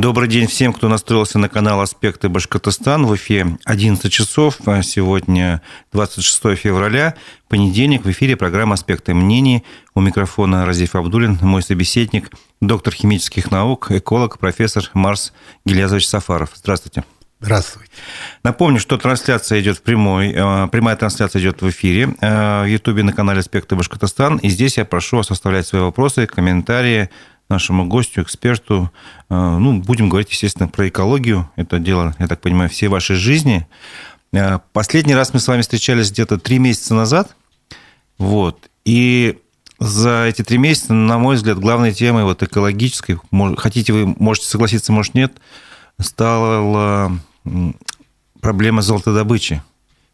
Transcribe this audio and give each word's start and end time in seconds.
Добрый 0.00 0.28
день 0.30 0.46
всем, 0.46 0.72
кто 0.72 0.88
настроился 0.88 1.38
на 1.38 1.50
канал 1.50 1.82
«Аспекты 1.82 2.30
Башкортостан». 2.30 3.04
В 3.04 3.14
эфире 3.16 3.58
11 3.66 4.10
часов. 4.10 4.56
А 4.64 4.80
сегодня 4.80 5.60
26 5.92 6.58
февраля, 6.58 7.16
понедельник. 7.48 8.06
В 8.06 8.10
эфире 8.10 8.34
программа 8.34 8.74
«Аспекты 8.74 9.12
мнений». 9.12 9.62
У 9.94 10.00
микрофона 10.00 10.64
Разиф 10.64 10.94
Абдулин, 10.94 11.38
мой 11.42 11.62
собеседник, 11.62 12.30
доктор 12.62 12.94
химических 12.94 13.50
наук, 13.50 13.90
эколог, 13.90 14.38
профессор 14.38 14.88
Марс 14.94 15.34
Гильязович 15.66 16.08
Сафаров. 16.08 16.52
Здравствуйте. 16.54 17.04
Здравствуйте. 17.40 17.92
Напомню, 18.42 18.80
что 18.80 18.96
трансляция 18.96 19.60
идет 19.60 19.76
в 19.76 19.82
прямой, 19.82 20.32
э, 20.34 20.68
прямая 20.68 20.96
трансляция 20.96 21.42
идет 21.42 21.60
в 21.60 21.68
эфире 21.68 22.14
э, 22.22 22.62
в 22.62 22.66
Ютубе 22.66 23.02
на 23.02 23.12
канале 23.12 23.40
«Аспекты 23.40 23.76
Башкортостан». 23.76 24.38
И 24.38 24.48
здесь 24.48 24.78
я 24.78 24.86
прошу 24.86 25.18
вас 25.18 25.30
оставлять 25.30 25.66
свои 25.66 25.82
вопросы, 25.82 26.26
комментарии, 26.26 27.10
нашему 27.50 27.86
гостю, 27.86 28.22
эксперту. 28.22 28.90
Э, 29.28 29.56
ну, 29.58 29.80
будем 29.80 30.08
говорить, 30.08 30.30
естественно, 30.30 30.68
про 30.68 30.88
экологию. 30.88 31.50
Это 31.56 31.78
дело, 31.78 32.14
я 32.18 32.26
так 32.26 32.40
понимаю, 32.40 32.70
всей 32.70 32.88
вашей 32.88 33.16
жизни. 33.16 33.66
Э, 34.32 34.60
последний 34.72 35.14
раз 35.14 35.34
мы 35.34 35.40
с 35.40 35.48
вами 35.48 35.62
встречались 35.62 36.10
где-то 36.10 36.38
три 36.38 36.58
месяца 36.58 36.94
назад. 36.94 37.36
Вот. 38.16 38.70
И 38.84 39.38
за 39.78 40.26
эти 40.26 40.42
три 40.42 40.58
месяца, 40.58 40.92
на 40.92 41.18
мой 41.18 41.36
взгляд, 41.36 41.58
главной 41.58 41.92
темой 41.92 42.24
вот 42.24 42.42
экологической, 42.42 43.18
хотите 43.56 43.92
вы, 43.92 44.14
можете 44.18 44.46
согласиться, 44.46 44.92
может 44.92 45.14
нет, 45.14 45.32
стала 45.98 47.18
проблема 48.40 48.82
золотодобычи 48.82 49.62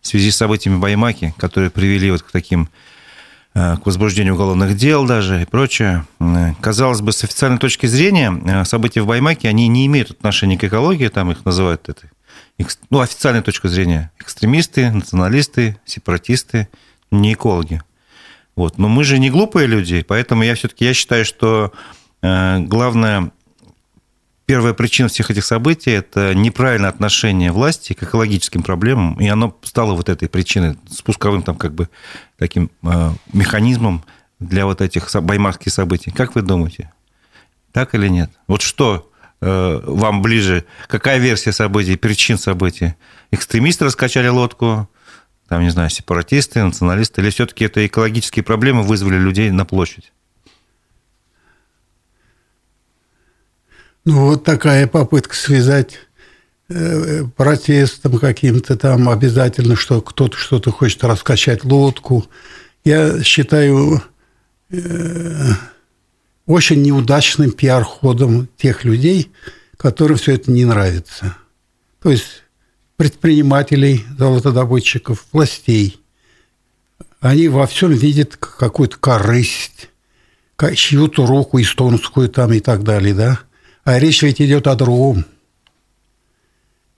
в 0.00 0.06
связи 0.06 0.30
с 0.30 0.36
событиями 0.36 0.78
Баймаки, 0.78 1.34
которые 1.36 1.70
привели 1.70 2.12
вот 2.12 2.22
к 2.22 2.30
таким 2.30 2.68
к 3.56 3.86
возбуждению 3.86 4.34
уголовных 4.34 4.76
дел 4.76 5.06
даже 5.06 5.40
и 5.40 5.46
прочее. 5.46 6.04
Э, 6.20 6.52
казалось 6.60 7.00
бы, 7.00 7.12
с 7.12 7.24
официальной 7.24 7.58
точки 7.58 7.86
зрения, 7.86 8.30
э, 8.44 8.64
события 8.66 9.00
в 9.00 9.06
Баймаке, 9.06 9.48
они 9.48 9.66
не 9.66 9.86
имеют 9.86 10.10
отношения 10.10 10.58
к 10.58 10.64
экологии, 10.64 11.08
там 11.08 11.32
их 11.32 11.42
называют 11.46 11.88
это, 11.88 12.02
ну, 12.90 13.00
официальной 13.00 13.40
точки 13.40 13.66
зрения, 13.68 14.12
экстремисты, 14.18 14.90
националисты, 14.90 15.78
сепаратисты, 15.86 16.68
не 17.10 17.32
экологи. 17.32 17.80
Вот. 18.56 18.76
Но 18.76 18.88
мы 18.88 19.04
же 19.04 19.18
не 19.18 19.30
глупые 19.30 19.66
люди, 19.66 20.04
поэтому 20.06 20.42
я 20.42 20.54
все-таки 20.54 20.84
я 20.84 20.92
считаю, 20.92 21.24
что 21.24 21.72
главное 22.22 23.30
Первая 24.46 24.74
причина 24.74 25.08
всех 25.08 25.32
этих 25.32 25.44
событий– 25.44 25.90
это 25.92 26.32
неправильное 26.32 26.88
отношение 26.88 27.50
власти 27.50 27.94
к 27.94 28.04
экологическим 28.04 28.62
проблемам, 28.62 29.20
и 29.20 29.26
оно 29.26 29.58
стало 29.64 29.94
вот 29.94 30.08
этой 30.08 30.28
причиной, 30.28 30.76
спусковым 30.88 31.42
там 31.42 31.56
как 31.56 31.74
бы 31.74 31.88
таким 32.38 32.70
э, 32.84 33.10
механизмом 33.32 34.04
для 34.38 34.64
вот 34.66 34.80
этих 34.80 35.12
баймарских 35.20 35.72
событий. 35.72 36.12
Как 36.12 36.36
вы 36.36 36.42
думаете, 36.42 36.92
так 37.72 37.96
или 37.96 38.06
нет? 38.06 38.30
Вот 38.46 38.62
что 38.62 39.10
э, 39.40 39.80
вам 39.84 40.22
ближе? 40.22 40.64
Какая 40.86 41.18
версия 41.18 41.50
событий, 41.50 41.96
причин 41.96 42.38
событий? 42.38 42.94
Экстремисты 43.32 43.84
раскачали 43.84 44.28
лодку, 44.28 44.88
там, 45.48 45.62
не 45.62 45.70
знаю, 45.70 45.90
сепаратисты, 45.90 46.62
националисты, 46.62 47.20
или 47.20 47.30
все-таки 47.30 47.64
это 47.64 47.84
экологические 47.84 48.44
проблемы 48.44 48.84
вызвали 48.84 49.18
людей 49.18 49.50
на 49.50 49.64
площадь? 49.64 50.12
Ну, 54.06 54.26
вот 54.26 54.44
такая 54.44 54.86
попытка 54.86 55.34
связать 55.34 55.98
э, 56.68 57.24
протестом 57.36 58.20
каким-то 58.20 58.76
там 58.76 59.08
обязательно, 59.08 59.74
что 59.74 60.00
кто-то 60.00 60.36
что-то 60.36 60.70
хочет 60.70 61.02
раскачать 61.02 61.64
лодку. 61.64 62.24
Я 62.84 63.20
считаю 63.24 64.00
э, 64.70 65.50
очень 66.46 66.82
неудачным 66.82 67.50
пиар-ходом 67.50 68.48
тех 68.56 68.84
людей, 68.84 69.32
которым 69.76 70.18
все 70.18 70.34
это 70.34 70.52
не 70.52 70.64
нравится. 70.64 71.36
То 72.00 72.12
есть 72.12 72.44
предпринимателей, 72.96 74.06
золотодобытчиков, 74.16 75.26
властей. 75.32 76.00
Они 77.18 77.48
во 77.48 77.66
всем 77.66 77.90
видят 77.90 78.36
какую-то 78.36 78.98
корысть, 78.98 79.90
чью-то 80.76 81.26
руку 81.26 81.60
эстонскую 81.60 82.28
там 82.28 82.52
и 82.52 82.60
так 82.60 82.84
далее, 82.84 83.12
да. 83.12 83.40
А 83.86 84.00
речь 84.00 84.22
ведь 84.22 84.42
идет 84.42 84.66
о 84.66 84.74
другом. 84.74 85.24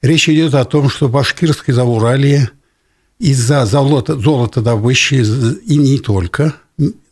Речь 0.01 0.27
идет 0.31 0.55
о 0.55 0.65
том, 0.65 0.89
что 0.89 1.11
башкирское 1.11 1.77
Зауралье 1.77 2.51
из-за 3.19 3.67
золота, 3.67 4.19
золота 4.19 4.63
добычи, 4.63 5.17
и 5.67 5.77
не 5.77 5.99
только, 5.99 6.55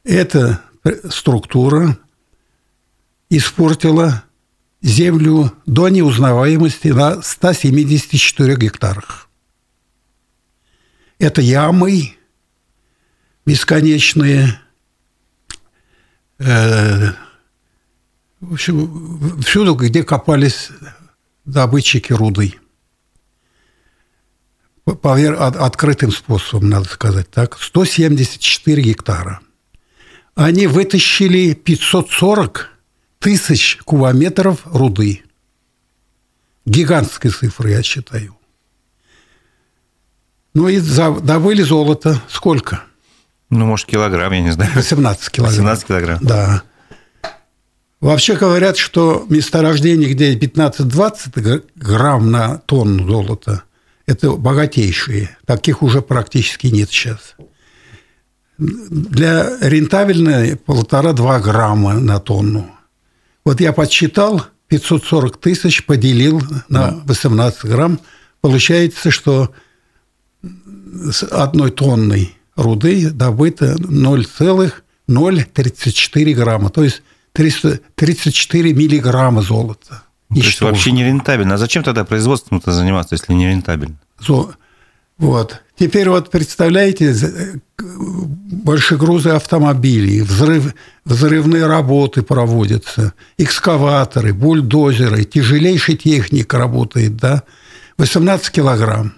эта 0.03 0.61
структура 1.09 1.97
испортила 3.29 4.23
землю 4.81 5.53
до 5.65 5.89
неузнаваемости 5.89 6.89
на 6.89 7.21
174 7.21 8.55
гектарах. 8.55 9.29
Это 11.19 11.41
ямы 11.41 12.15
бесконечные, 13.45 14.59
э, 16.39 17.11
в 18.39 18.53
общем, 18.53 19.41
всюду, 19.41 19.75
где 19.75 20.03
копались 20.03 20.69
добытчики 21.43 22.13
руды. 22.13 22.55
По 24.85 25.13
открытым 25.65 26.11
способом, 26.11 26.69
надо 26.69 26.87
сказать 26.87 27.29
так, 27.29 27.59
174 27.59 28.81
гектара– 28.81 29.41
они 30.39 30.67
вытащили 30.67 31.53
540 31.53 32.69
тысяч 33.19 33.77
кубометров 33.83 34.59
руды. 34.63 35.23
Гигантская 36.65 37.31
цифра, 37.31 37.69
я 37.69 37.83
считаю. 37.83 38.37
Ну 40.53 40.69
и 40.69 40.79
добыли 40.79 41.61
золото. 41.61 42.21
Сколько? 42.29 42.83
Ну, 43.49 43.65
может, 43.65 43.87
килограмм, 43.87 44.31
я 44.31 44.41
не 44.41 44.51
знаю. 44.51 44.71
18 44.75 45.29
килограмм. 45.29 45.57
18 45.57 45.85
килограмм. 45.85 46.19
Да. 46.21 46.63
Вообще 47.99 48.35
говорят, 48.35 48.77
что 48.77 49.25
месторождение, 49.29 50.09
где 50.09 50.37
15-20 50.37 51.65
грамм 51.75 52.31
на 52.31 52.59
тонну 52.59 53.05
золота, 53.05 53.63
это 54.05 54.31
богатейшие. 54.31 55.37
Таких 55.45 55.83
уже 55.83 56.01
практически 56.01 56.67
нет 56.67 56.89
сейчас. 56.89 57.35
Для 58.59 59.57
рентабельной 59.61 60.57
полтора-два 60.57 61.39
грамма 61.39 61.93
на 61.93 62.19
тонну. 62.19 62.69
Вот 63.45 63.61
я 63.61 63.71
подсчитал, 63.71 64.45
540 64.67 65.37
тысяч 65.37 65.85
поделил 65.85 66.41
на 66.67 66.99
18 67.05 67.63
грамм. 67.65 68.01
Получается, 68.41 69.11
что 69.11 69.51
с 70.41 71.23
одной 71.23 71.71
тонной 71.71 72.35
руды 72.55 73.09
добыто 73.09 73.77
0,034 73.79 76.33
грамма. 76.33 76.69
То 76.69 76.83
есть 76.83 77.01
334 77.31 78.73
миллиграмма 78.73 79.41
золота. 79.41 80.03
Ну, 80.29 80.41
то 80.41 80.45
есть 80.45 80.59
вообще 80.61 80.91
не 80.91 81.05
рентабельно. 81.05 81.55
А 81.55 81.57
зачем 81.57 81.83
тогда 81.83 82.03
производством-то 82.03 82.71
заниматься, 82.71 83.15
если 83.15 83.33
не 83.33 83.47
рентабельно? 83.47 83.97
Вот. 85.17 85.63
Теперь 85.77 86.09
вот 86.09 86.29
представляете, 86.29 87.11
э, 87.11 87.55
большегрузы 88.49 89.29
автомобилей, 89.29 90.21
взрыв, 90.21 90.73
взрывные 91.05 91.67
работы 91.67 92.23
проводятся, 92.23 93.13
экскаваторы, 93.37 94.33
бульдозеры, 94.33 95.23
тяжелейшая 95.23 95.95
техника 95.95 96.57
работает, 96.57 97.15
да, 97.15 97.43
18 97.97 98.51
килограмм. 98.51 99.13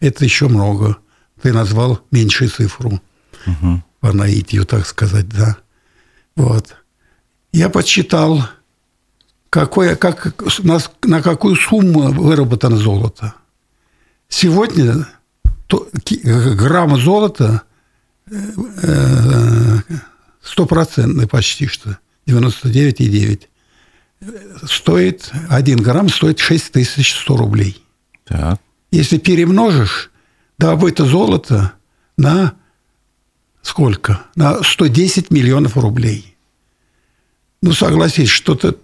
Это 0.00 0.24
еще 0.24 0.48
много. 0.48 0.96
Ты 1.40 1.52
назвал 1.52 2.00
меньшую 2.10 2.50
цифру. 2.50 3.00
Угу. 3.46 3.82
По 4.00 4.12
наитию, 4.12 4.64
так 4.64 4.86
сказать, 4.86 5.28
да. 5.28 5.56
Вот. 6.34 6.76
Я 7.52 7.68
подсчитал, 7.68 8.44
какое, 9.50 9.94
как, 9.94 10.34
на, 10.62 10.78
на 11.02 11.22
какую 11.22 11.56
сумму 11.56 12.12
выработано 12.12 12.76
золото. 12.76 13.34
Сегодня 14.28 15.06
то, 15.66 15.88
грамм 16.24 16.98
золота 16.98 17.62
стопроцентный 20.42 21.26
почти 21.26 21.66
что, 21.66 21.98
99,9. 22.26 23.42
Стоит, 24.66 25.30
один 25.48 25.80
грамм 25.80 26.08
стоит 26.08 26.40
6100 26.40 27.36
рублей. 27.36 27.82
Так. 28.24 28.60
Если 28.90 29.18
перемножишь 29.18 30.10
добыто 30.58 31.04
золото 31.04 31.72
на 32.16 32.54
сколько? 33.62 34.24
На 34.34 34.62
110 34.62 35.30
миллионов 35.30 35.76
рублей. 35.76 36.36
Ну, 37.62 37.72
согласись, 37.72 38.28
что-то 38.28 38.76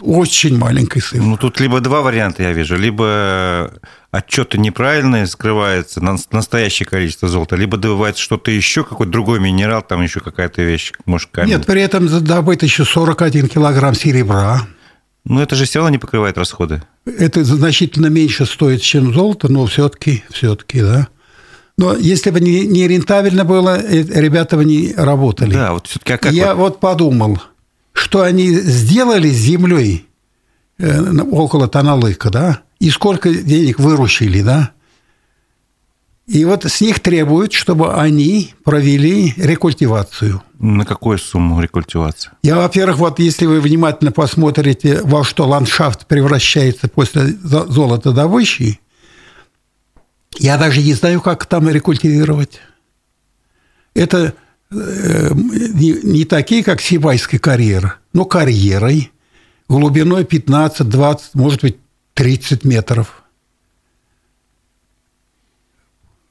очень 0.00 0.56
маленькой 0.56 1.00
цифры. 1.00 1.22
Ну, 1.22 1.36
тут 1.36 1.60
либо 1.60 1.80
два 1.80 2.00
варианта 2.00 2.42
я 2.42 2.52
вижу. 2.52 2.76
Либо 2.76 3.72
отчеты 4.10 4.58
неправильные, 4.58 5.26
скрывается 5.26 6.00
настоящее 6.30 6.86
количество 6.86 7.28
золота, 7.28 7.56
либо 7.56 7.76
добывается 7.76 8.22
что-то 8.22 8.50
еще, 8.50 8.84
какой-то 8.84 9.12
другой 9.12 9.40
минерал, 9.40 9.82
там 9.82 10.02
еще 10.02 10.20
какая-то 10.20 10.62
вещь, 10.62 10.92
может, 11.06 11.30
камень. 11.30 11.50
Нет, 11.50 11.66
при 11.66 11.82
этом 11.82 12.08
добыто 12.24 12.66
еще 12.66 12.84
41 12.84 13.48
килограмм 13.48 13.94
серебра. 13.94 14.66
Но 15.24 15.42
это 15.42 15.54
же 15.54 15.64
все 15.64 15.80
равно 15.80 15.90
не 15.90 15.98
покрывает 15.98 16.38
расходы. 16.38 16.82
Это 17.04 17.44
значительно 17.44 18.06
меньше 18.06 18.46
стоит, 18.46 18.80
чем 18.82 19.12
золото, 19.12 19.48
но 19.48 19.66
все-таки, 19.66 20.24
все-таки, 20.30 20.80
да. 20.80 21.08
Но 21.76 21.94
если 21.94 22.30
бы 22.30 22.40
не, 22.40 22.66
не 22.66 22.88
рентабельно 22.88 23.44
было, 23.44 23.80
э, 23.80 24.02
ребята 24.02 24.56
бы 24.56 24.64
не 24.64 24.92
работали. 24.94 25.52
Да, 25.52 25.72
вот 25.72 25.86
все-таки 25.86 26.12
а 26.14 26.18
как 26.18 26.32
Я 26.32 26.54
вот... 26.54 26.72
вот 26.72 26.80
подумал, 26.80 27.40
что 27.92 28.22
они 28.22 28.50
сделали 28.50 29.28
с 29.30 29.36
землей 29.36 30.06
э, 30.78 31.00
около 31.30 31.68
Таналыка, 31.68 32.30
да, 32.30 32.62
и 32.80 32.90
сколько 32.90 33.32
денег 33.32 33.78
выручили, 33.78 34.42
да. 34.42 34.72
И 36.26 36.44
вот 36.44 36.64
с 36.64 36.80
них 36.80 37.00
требуют, 37.00 37.52
чтобы 37.52 37.94
они 37.94 38.54
провели 38.64 39.34
рекультивацию. 39.36 40.42
На 40.58 40.84
какую 40.84 41.18
сумму 41.18 41.60
рекультивация? 41.60 42.32
Я, 42.42 42.56
во-первых, 42.56 42.98
вот 42.98 43.18
если 43.18 43.46
вы 43.46 43.60
внимательно 43.60 44.12
посмотрите, 44.12 45.02
во 45.02 45.24
что 45.24 45.46
ландшафт 45.46 46.06
превращается 46.06 46.88
после 46.88 47.26
золотодобычи, 47.42 48.80
я 50.38 50.56
даже 50.56 50.82
не 50.82 50.94
знаю, 50.94 51.20
как 51.20 51.46
там 51.46 51.68
рекультивировать. 51.68 52.60
Это 53.94 54.34
э, 54.70 55.30
не, 55.34 56.00
не 56.04 56.24
такие, 56.24 56.62
как 56.62 56.80
Сибайский 56.80 57.38
карьер, 57.38 57.98
но 58.12 58.24
карьерой, 58.24 59.10
глубиной 59.68 60.24
15, 60.24 60.88
20, 60.88 61.34
может 61.34 61.62
быть, 61.62 61.76
30 62.20 62.64
метров. 62.64 63.22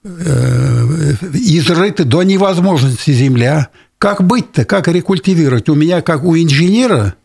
Э, 0.03 1.15
изрыты 1.33 2.03
до 2.03 2.21
невозможности 2.21 3.09
земля. 3.09 3.69
Как 3.97 4.23
быть-то, 4.23 4.65
как 4.65 4.87
рекультивировать? 4.87 5.67
У 5.67 5.73
меня, 5.73 6.03
как 6.03 6.23
у 6.23 6.37
инженера, 6.37 7.15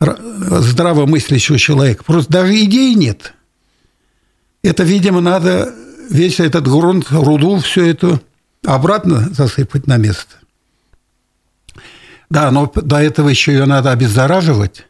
здравомыслящего 0.00 1.58
человека, 1.58 2.02
просто 2.02 2.32
даже 2.32 2.60
идей 2.60 2.96
нет. 2.96 3.34
Это, 4.64 4.82
видимо, 4.82 5.20
надо 5.20 5.72
весь 6.10 6.40
этот 6.40 6.66
грунт, 6.66 7.12
руду, 7.12 7.60
все 7.60 7.86
это 7.86 8.20
обратно 8.66 9.28
засыпать 9.30 9.86
на 9.86 9.96
место. 9.96 10.34
Да, 12.30 12.50
но 12.50 12.66
до 12.74 12.96
этого 12.96 13.28
еще 13.28 13.52
ее 13.52 13.66
надо 13.66 13.92
обеззараживать. 13.92 14.88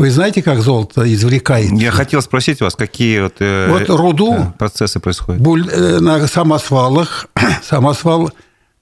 Вы 0.00 0.10
знаете, 0.10 0.40
как 0.40 0.62
золото 0.62 1.02
извлекается? 1.12 1.74
Я 1.74 1.90
хотел 1.90 2.22
спросить 2.22 2.62
вас, 2.62 2.74
какие 2.74 3.20
вот, 3.20 3.34
э, 3.40 3.68
вот 3.68 3.90
руду 3.90 4.32
да, 4.32 4.54
процессы 4.58 4.98
происходят? 4.98 5.42
Буль, 5.42 5.68
э, 5.68 5.98
на 6.00 6.26
самосвалах 6.26 7.26
самосвал 7.62 8.32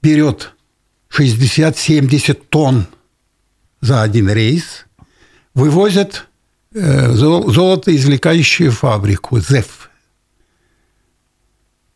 берет 0.01 0.53
60-70 1.13 2.41
тонн 2.47 2.87
за 3.81 4.01
один 4.01 4.29
рейс, 4.29 4.85
вывозят 5.53 6.25
э, 6.73 7.11
золото 7.11 7.93
извлекающую 7.93 8.71
фабрику 8.71 9.41
ЗЭФ. 9.41 9.89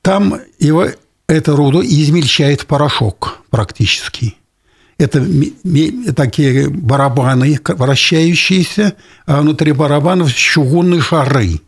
Там 0.02 0.42
его, 0.60 0.88
эту 1.28 1.56
руду 1.56 1.82
измельчает 1.82 2.68
порошок 2.68 3.40
практически– 3.50 4.36
это 4.98 5.26
такие 6.14 6.70
барабаны 6.70 7.60
вращающиеся, 7.66 8.96
а 9.26 9.42
внутри 9.42 9.72
барабанов 9.72 10.34
чугунные 10.34 11.02
шары 11.02 11.62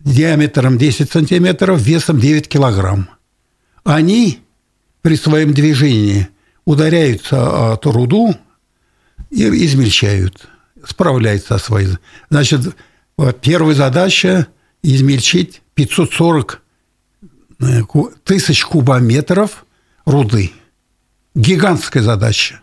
диаметром 0.00 0.78
10 0.78 1.10
сантиметров, 1.10 1.80
весом 1.80 2.18
9 2.18 2.48
килограмм. 2.48 3.08
Они 3.84 4.40
при 5.02 5.16
своем 5.16 5.52
движении 5.52 6.28
ударяются 6.64 7.72
о 7.72 7.76
ту 7.76 7.92
руду 7.92 8.34
и 9.30 9.44
измельчают, 9.64 10.48
справляются 10.86 11.58
со 11.58 11.64
своей. 11.64 11.88
Значит, 12.30 12.60
первая 13.40 13.74
задача– 13.74 14.48
измельчить 14.82 15.62
540 15.74 16.60
э, 17.60 17.82
тысяч 18.24 18.64
кубометров 18.64 19.64
руды– 20.04 20.52
Гигантская 21.34 22.02
задача. 22.02 22.60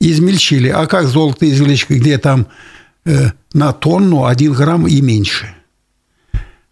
Измельчили. 0.00 0.68
А 0.68 0.86
как 0.86 1.06
золото 1.06 1.48
извлечь, 1.50 1.86
где 1.88 2.18
там 2.18 2.46
э, 3.04 3.30
на 3.52 3.72
тонну 3.72 4.24
один 4.24 4.52
грамм 4.52 4.86
и 4.86 5.00
меньше? 5.00 5.54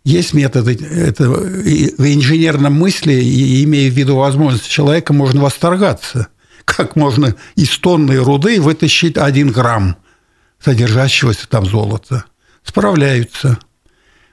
Есть 0.04 0.32
методы. 0.32 0.72
Это 0.74 1.28
в 1.28 2.14
инженерном 2.14 2.72
мысли, 2.72 3.12
имея 3.64 3.90
в 3.90 3.94
виду 3.94 4.16
возможность 4.16 4.68
человека, 4.68 5.12
можно 5.12 5.42
восторгаться. 5.42 6.28
Как 6.64 6.96
можно 6.96 7.34
из 7.56 7.76
тонны 7.78 8.16
руды 8.16 8.60
вытащить 8.60 9.18
один 9.18 9.52
грамм 9.52 9.96
содержащегося 10.64 11.46
там 11.48 11.66
золота? 11.66 12.24
Справляются. 12.64 13.58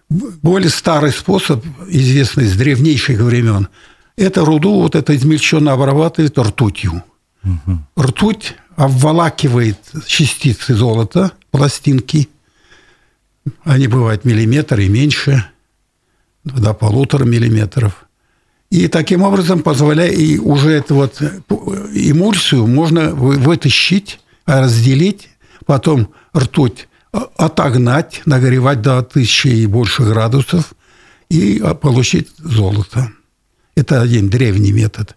Более 0.07 0.69
старый 0.69 1.11
способ, 1.11 1.65
известный 1.89 2.45
с 2.45 2.55
древнейших 2.55 3.19
времен– 3.19 3.67
это 4.17 4.45
руду, 4.45 4.81
вот 4.81 4.95
это 4.95 5.15
измельченно 5.15 5.73
обрабатывает 5.73 6.37
ртутью. 6.37 7.03
Угу. 7.43 7.79
Ртуть 7.99 8.55
обволакивает 8.75 9.77
частицы 10.05 10.73
золота, 10.73 11.31
пластинки. 11.51 12.29
Они 13.63 13.87
бывают 13.87 14.25
миллиметр 14.25 14.79
и 14.79 14.89
меньше, 14.89 15.45
до 16.43 16.73
полутора 16.73 17.25
миллиметров. 17.25 18.05
И 18.71 18.87
таким 18.87 19.21
образом, 19.21 19.61
позволяя, 19.61 20.09
и 20.09 20.37
уже 20.37 20.71
эту 20.71 20.95
вот 20.95 21.21
эмульсию 21.21 22.67
можно 22.67 23.11
вытащить, 23.11 24.19
разделить, 24.45 25.29
потом 25.65 26.09
ртуть 26.35 26.87
отогнать, 27.37 28.21
нагревать 28.25 28.81
до 28.81 29.01
тысячи 29.01 29.47
и 29.47 29.65
больше 29.65 30.03
градусов 30.03 30.73
и 31.29 31.63
получить 31.81 32.29
золото. 32.37 33.11
Это 33.75 34.01
один 34.01 34.29
древний 34.29 34.71
метод. 34.71 35.15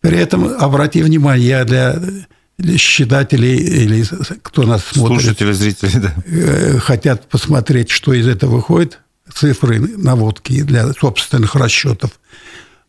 При 0.00 0.18
этом, 0.18 0.46
обрати 0.46 1.02
внимание, 1.02 1.48
я 1.48 1.64
для 1.64 2.78
читателей 2.78 3.56
или 3.56 4.04
кто 4.42 4.64
нас 4.64 4.84
смотрит... 4.84 5.20
Слушатели, 5.20 5.52
зрители, 5.52 5.98
да. 5.98 6.14
Э, 6.26 6.78
хотят 6.78 7.28
посмотреть, 7.28 7.90
что 7.90 8.12
из 8.12 8.26
этого 8.26 8.56
выходит, 8.56 9.00
цифры, 9.32 9.80
наводки 9.80 10.62
для 10.62 10.92
собственных 10.92 11.54
расчетов. 11.54 12.18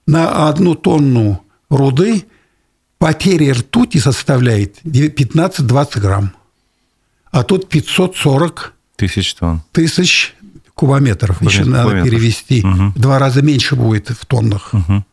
На 0.08 0.50
одну 0.50 0.76
тонну 0.76 1.44
руды 1.70 2.26
потеря 2.98 3.54
ртути 3.54 4.00
составляет 4.00 4.82
15-20 4.84 6.00
грамм. 6.00 6.34
А 7.32 7.44
тут 7.44 7.70
540 7.70 8.74
тысяч 8.96 9.34
тонн. 9.36 9.62
Тысяч 9.72 10.36
кубометров. 10.80 11.40
Кубометр, 11.40 11.60
Еще 11.60 11.70
надо 11.70 11.84
кубометров. 11.84 12.10
перевести. 12.10 12.66
Угу. 12.66 12.94
Два 12.96 13.20
раза 13.20 13.42
меньше 13.42 13.76
будет 13.76 14.10
в 14.10 14.26
тоннах. 14.26 14.74
Угу. 14.74 15.04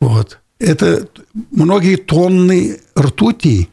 Вот. 0.00 0.38
Это 0.60 1.08
многие 1.50 1.96
тонны 1.96 2.78
ртути 2.96 3.68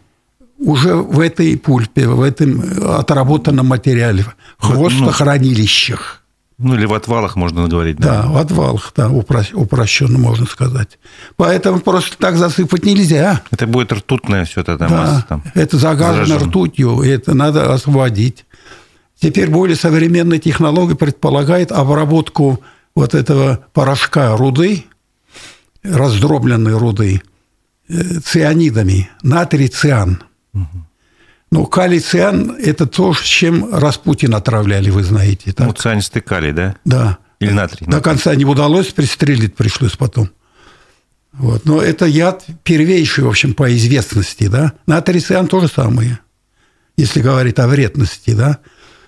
уже 0.58 0.96
в 0.96 1.20
этой 1.20 1.55
пульпе, 1.58 2.08
в 2.08 2.22
этом 2.22 2.63
отработанном 2.98 3.67
материале, 3.67 4.25
в 4.58 4.65
хвостохранилищах. 4.65 6.24
Ну, 6.58 6.75
или 6.75 6.86
в 6.86 6.93
отвалах 6.93 7.36
можно 7.36 7.67
говорить. 7.67 7.98
Да, 7.98 8.24
да 8.24 8.29
в 8.29 8.38
отвалах, 8.38 8.91
да, 8.96 9.10
упрощенно 9.10 10.17
можно 10.17 10.48
сказать. 10.48 10.98
Поэтому 11.36 11.79
просто 11.79 12.17
так 12.17 12.38
засыпать 12.38 12.86
нельзя. 12.86 13.41
Это 13.51 13.67
будет 13.67 13.91
ртутная 13.91 14.46
все 14.46 14.62
это 14.62 14.77
да, 14.77 14.89
масса 14.89 15.25
там. 15.29 15.43
Это 15.53 15.77
загажено 15.77 16.39
ртутью, 16.39 17.03
и 17.03 17.10
это 17.10 17.36
надо 17.36 17.72
освободить. 17.72 18.46
Теперь 19.24 19.50
более 19.50 19.77
современная 19.77 20.38
технология 20.38 20.98
предполагает 20.98 21.72
обработку 21.72 22.62
вот 22.94 23.15
этого 23.15 23.65
порошка 23.72 24.36
руды, 24.36 24.84
раздробленной 25.82 26.77
руды, 26.77 27.22
э, 27.88 28.20
цианидами, 28.20 29.10
натрий 29.22 29.70
циан. 29.70 30.22
Угу. 30.53 30.68
Ну, 31.51 31.65
калий 31.68 32.01
циан– 32.01 32.58
это 32.60 32.86
то, 32.86 33.13
с 33.13 33.22
чем 33.22 33.74
Распутин 33.74 34.36
отравляли, 34.36 34.89
вы 34.89 35.03
знаете. 35.06 35.53
Так? 35.53 35.68
Ну, 35.68 35.74
цианистый 35.74 36.22
калий, 36.22 36.51
да? 36.51 36.75
Да. 36.84 37.18
Или 37.39 37.51
натрий. 37.51 37.88
До 37.88 38.01
конца 38.01 38.36
не 38.36 38.44
удалось, 38.44 38.88
пристрелить 38.88 39.56
пришлось 39.56 39.96
потом. 39.96 40.32
Вот. 41.32 41.63
Но 41.63 41.82
это 41.82 42.08
яд 42.08 42.46
первейший, 42.63 43.24
в 43.24 43.30
общем, 43.30 43.53
по 43.53 43.74
известности. 43.74 44.48
Да? 44.48 44.74
Натрий 44.86 45.22
циан 45.22 45.48
то 45.48 45.62
же 45.62 45.70
самое, 45.70 46.20
если 46.98 47.22
говорить 47.22 47.58
о 47.60 47.70
вредности. 47.70 48.32
Да? 48.32 48.60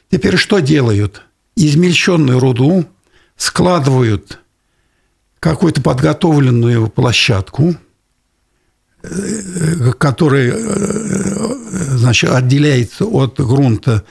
Теперь 0.09 0.37
что 0.37 0.59
делают? 0.59 1.23
Измельченную 1.55 2.39
руду 2.39 2.85
складывают 3.37 4.39
какую-то 5.39 5.81
подготовленную 5.81 6.87
площадку, 6.89 7.75
э, 9.03 9.91
которая 9.97 10.53
э, 10.55 11.55
значит, 11.97 12.29
отделяется 12.31 13.05
от 13.05 13.39
грунта 13.39 14.03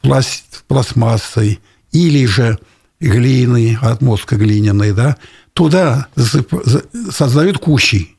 пластмассой 0.00 1.60
или 1.92 2.24
же 2.26 2.58
глиной, 3.00 3.78
от 3.80 4.00
мозга 4.00 4.36
глиняной, 4.36 4.92
да, 4.92 5.16
туда 5.52 6.08
создают 7.10 7.58
кущи 7.58 8.16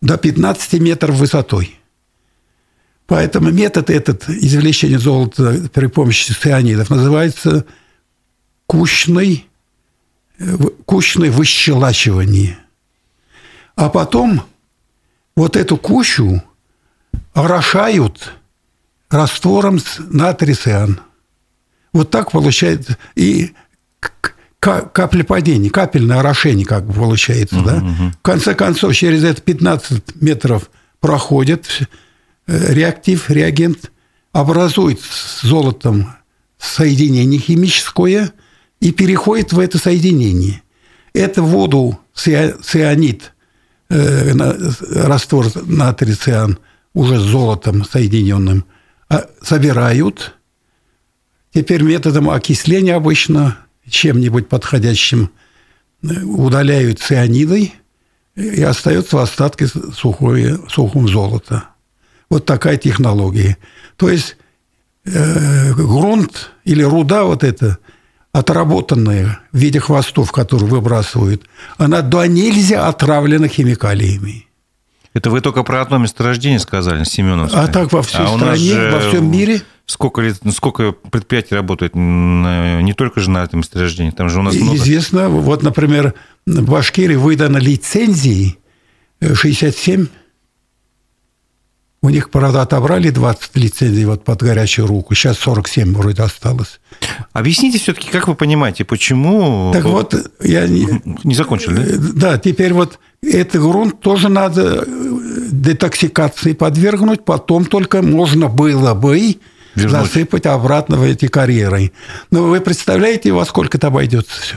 до 0.00 0.16
15 0.16 0.80
метров 0.80 1.16
высотой. 1.16 1.79
Поэтому 3.10 3.50
метод 3.50 3.90
этот 3.90 4.28
извлечения 4.28 5.00
золота 5.00 5.68
при 5.72 5.86
помощи 5.86 6.30
цианидов 6.30 6.90
называется 6.90 7.66
кущный, 8.66 9.48
кущное 10.84 11.32
выщелачивание. 11.32 12.56
А 13.74 13.90
потом 13.90 14.44
вот 15.34 15.56
эту 15.56 15.76
кущу 15.76 16.40
орошают 17.32 18.32
раствором 19.08 19.80
с 19.80 19.96
натрициан. 19.98 21.00
Вот 21.92 22.12
так 22.12 22.30
получается. 22.30 22.96
И 23.16 23.54
каплепадение, 24.60 25.68
капельное 25.68 26.20
орошение 26.20 26.64
как 26.64 26.86
бы 26.86 26.92
получается. 26.92 27.56
Uh-huh, 27.56 27.64
да? 27.64 27.76
uh-huh. 27.78 28.12
В 28.12 28.22
конце 28.22 28.54
концов, 28.54 28.94
через 28.94 29.24
это 29.24 29.42
15 29.42 30.22
метров 30.22 30.70
проходит 31.00 31.88
реактив, 32.50 33.30
реагент 33.30 33.92
образует 34.32 35.00
с 35.00 35.42
золотом 35.42 36.14
соединение 36.58 37.40
химическое 37.40 38.32
и 38.80 38.92
переходит 38.92 39.52
в 39.52 39.58
это 39.58 39.78
соединение. 39.78 40.62
Это 41.12 41.42
воду 41.42 41.98
цианид, 42.14 43.32
э, 43.88 44.32
раствор 44.90 45.46
натрий 45.66 46.14
циан 46.14 46.58
уже 46.94 47.18
с 47.18 47.22
золотом 47.22 47.84
соединенным 47.84 48.64
а, 49.08 49.26
собирают. 49.42 50.34
Теперь 51.52 51.82
методом 51.82 52.30
окисления 52.30 52.96
обычно 52.96 53.58
чем-нибудь 53.88 54.48
подходящим 54.48 55.30
э, 56.02 56.22
удаляют 56.22 57.00
цианидой, 57.00 57.74
и 58.36 58.62
остается 58.62 59.16
в 59.16 59.20
остатке 59.20 59.66
сухое, 59.66 60.58
сухом 60.68 61.08
золота. 61.08 61.69
Вот 62.30 62.46
такая 62.46 62.76
технология. 62.76 63.58
То 63.96 64.08
есть 64.08 64.36
э, 65.04 65.74
грунт 65.74 66.52
или 66.64 66.82
руда 66.82 67.24
вот 67.24 67.42
эта, 67.42 67.78
отработанная 68.32 69.40
в 69.52 69.58
виде 69.58 69.80
хвостов, 69.80 70.30
которые 70.30 70.68
выбрасывают, 70.68 71.42
она 71.76 72.02
до 72.02 72.24
нельзя 72.26 72.86
отравлена 72.86 73.48
химикалиями. 73.48 74.46
Это 75.12 75.30
вы 75.30 75.40
только 75.40 75.64
про 75.64 75.82
одно 75.82 75.98
месторождение 75.98 76.60
сказали, 76.60 77.02
Семеновское. 77.02 77.64
А 77.64 77.66
так 77.66 77.92
во 77.92 78.02
всей 78.02 78.24
а 78.24 78.28
стране, 78.36 78.90
во 78.90 79.00
всем 79.00 79.30
мире. 79.30 79.62
Сколько, 79.86 80.20
лет, 80.20 80.36
сколько 80.52 80.92
предприятий 80.92 81.56
работает 81.56 81.96
не 81.96 82.92
только 82.92 83.18
же 83.18 83.28
на 83.28 83.42
этом 83.42 83.58
месторождении, 83.58 84.12
там 84.12 84.28
же 84.28 84.38
у 84.38 84.42
нас 84.42 84.54
много... 84.54 84.76
Известно, 84.76 85.28
вот, 85.28 85.64
например, 85.64 86.14
в 86.46 86.70
Башкирии 86.70 87.16
выдано 87.16 87.58
лицензии 87.58 88.56
67 89.20 90.06
у 92.02 92.08
них, 92.08 92.30
правда, 92.30 92.62
отобрали 92.62 93.10
20 93.10 93.56
лицензий 93.56 94.04
вот 94.06 94.24
под 94.24 94.42
горячую 94.42 94.86
руку. 94.86 95.14
Сейчас 95.14 95.38
47 95.38 95.94
вроде 95.94 96.22
осталось. 96.22 96.80
Объясните 97.32 97.78
все-таки, 97.78 98.08
как 98.10 98.26
вы 98.26 98.34
понимаете, 98.34 98.84
почему... 98.84 99.70
Так 99.72 99.84
вот, 99.84 100.14
я... 100.40 100.66
Не, 100.66 101.34
закончили, 101.34 101.74
да? 101.74 102.30
Да, 102.30 102.38
теперь 102.38 102.72
вот 102.72 102.98
этот 103.22 103.60
грунт 103.60 104.00
тоже 104.00 104.30
надо 104.30 104.86
детоксикации 105.50 106.54
подвергнуть, 106.54 107.24
потом 107.24 107.66
только 107.66 108.00
можно 108.00 108.48
было 108.48 108.94
бы 108.94 109.36
Вернуть. 109.74 109.92
засыпать 109.92 110.46
обратно 110.46 110.96
в 110.96 111.02
эти 111.02 111.28
карьеры. 111.28 111.92
Но 112.30 112.44
вы 112.44 112.60
представляете, 112.60 113.32
во 113.32 113.44
сколько 113.44 113.76
это 113.76 113.88
обойдется 113.88 114.40
все? 114.40 114.56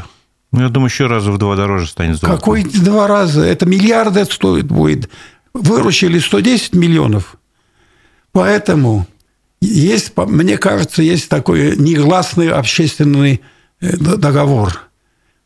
Ну, 0.53 0.61
я 0.61 0.69
думаю, 0.69 0.89
еще 0.89 1.07
раза 1.07 1.31
в 1.31 1.39
два 1.39 1.55
дороже 1.55 1.87
станет 1.87 2.17
золото. 2.17 2.37
Какой 2.37 2.63
два 2.63 3.07
раза? 3.07 3.43
Это 3.43 3.65
миллиарды 3.65 4.23
стоит 4.25 4.67
будет 4.67 5.09
выручили 5.53 6.19
110 6.19 6.73
миллионов. 6.73 7.35
Поэтому 8.31 9.07
есть, 9.61 10.13
мне 10.17 10.57
кажется, 10.57 11.01
есть 11.01 11.29
такой 11.29 11.77
негласный 11.77 12.49
общественный 12.49 13.41
э, 13.79 13.95
договор. 13.97 14.89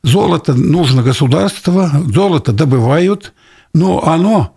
Золото 0.04 0.54
нужно 0.54 1.04
государство, 1.04 1.92
золото 2.08 2.54
добывают, 2.54 3.34
но 3.74 4.08
оно, 4.08 4.56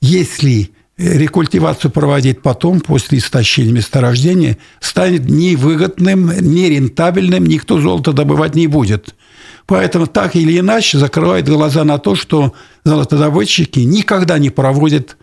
если 0.00 0.70
рекультивацию 0.96 1.90
проводить 1.90 2.40
потом, 2.40 2.80
после 2.80 3.18
истощения 3.18 3.72
месторождения, 3.72 4.56
станет 4.80 5.28
невыгодным, 5.28 6.30
нерентабельным, 6.40 7.44
никто 7.44 7.78
золото 7.80 8.12
добывать 8.12 8.54
не 8.54 8.66
будет. 8.66 9.14
Поэтому 9.66 10.06
так 10.06 10.36
или 10.36 10.58
иначе 10.58 10.98
закрывает 10.98 11.48
глаза 11.48 11.84
на 11.84 11.98
то, 11.98 12.14
что 12.14 12.54
золотодобытчики 12.86 13.80
никогда 13.80 14.38
не 14.38 14.50
проводят 14.50 15.16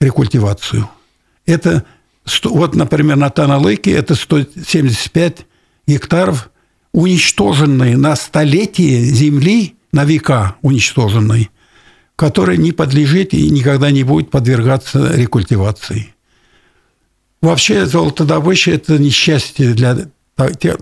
рекультивацию. 0.00 0.88
Это, 1.44 1.84
вот, 2.44 2.74
например, 2.74 3.16
на 3.16 3.28
Таналыке 3.28 3.92
это 3.92 4.14
175 4.14 5.46
гектаров, 5.86 6.50
уничтоженные 6.92 7.98
на 7.98 8.16
столетие 8.16 9.04
земли, 9.04 9.76
на 9.92 10.04
века 10.04 10.56
уничтоженной, 10.62 11.50
которая 12.16 12.56
не 12.56 12.72
подлежит 12.72 13.34
и 13.34 13.50
никогда 13.50 13.90
не 13.90 14.02
будет 14.02 14.30
подвергаться 14.30 15.14
рекультивации. 15.14 16.14
Вообще 17.42 17.84
золотодобыча– 17.84 18.70
это 18.72 18.98
несчастье 18.98 19.74
для 19.74 20.08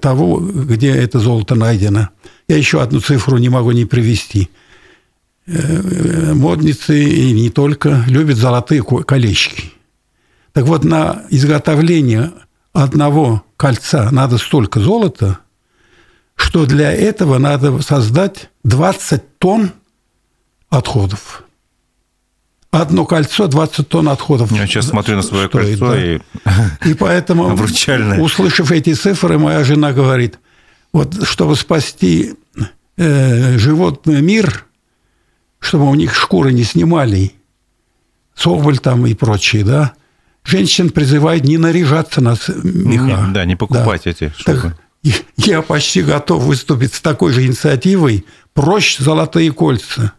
того, 0.00 0.38
где 0.38 0.90
это 0.90 1.18
золото 1.18 1.56
найдено. 1.56 2.10
Я 2.46 2.56
еще 2.56 2.80
одну 2.80 3.00
цифру 3.00 3.38
не 3.38 3.48
могу 3.48 3.72
не 3.72 3.86
привести. 3.86 4.50
Э, 5.50 6.34
модницы 6.34 7.02
и 7.02 7.32
не 7.32 7.48
только 7.48 8.04
любят 8.06 8.36
золотые 8.36 8.82
колечки. 8.84 9.72
Так 10.52 10.64
вот, 10.64 10.84
на 10.84 11.22
изготовление 11.30 12.32
одного 12.74 13.42
кольца 13.56 14.10
надо 14.10 14.36
столько 14.36 14.78
золота, 14.78 15.38
что 16.36 16.66
для 16.66 16.92
этого 16.92 17.38
надо 17.38 17.80
создать 17.80 18.50
20 18.64 19.38
тонн 19.38 19.72
отходов. 20.68 21.44
одно 22.70 23.06
кольцо 23.06 23.46
20 23.46 23.88
тонн 23.88 24.10
отходов. 24.10 24.52
Я 24.52 24.66
сейчас 24.66 24.88
смотрю 24.88 25.16
на 25.16 25.22
свое 25.22 25.48
стоит, 25.48 25.78
кольцо 25.78 25.92
да. 25.92 26.04
и... 26.04 26.90
И 26.90 26.92
поэтому, 26.92 27.48
обручальное. 27.52 28.20
услышав 28.20 28.70
эти 28.70 28.92
цифры, 28.92 29.38
моя 29.38 29.64
жена 29.64 29.94
говорит, 29.94 30.38
вот 30.92 31.26
чтобы 31.26 31.56
спасти 31.56 32.34
э, 32.98 33.56
животный 33.56 34.20
мир, 34.20 34.67
чтобы 35.60 35.88
у 35.88 35.94
них 35.94 36.14
шкуры 36.14 36.52
не 36.52 36.64
снимали, 36.64 37.32
соболь 38.34 38.78
там 38.78 39.06
и 39.06 39.14
прочие, 39.14 39.64
да, 39.64 39.94
женщин 40.44 40.90
призывает 40.90 41.44
не 41.44 41.58
наряжаться 41.58 42.20
на 42.20 42.36
меха. 42.62 43.26
Не, 43.26 43.32
да, 43.32 43.44
не 43.44 43.56
покупать 43.56 44.02
да. 44.04 44.10
эти 44.10 44.32
штуки. 44.36 44.74
я 45.36 45.62
почти 45.62 46.02
готов 46.02 46.42
выступить 46.42 46.94
с 46.94 47.00
такой 47.00 47.32
же 47.32 47.44
инициативой. 47.44 48.24
Проще 48.54 49.02
золотые 49.02 49.52
кольца. 49.52 50.12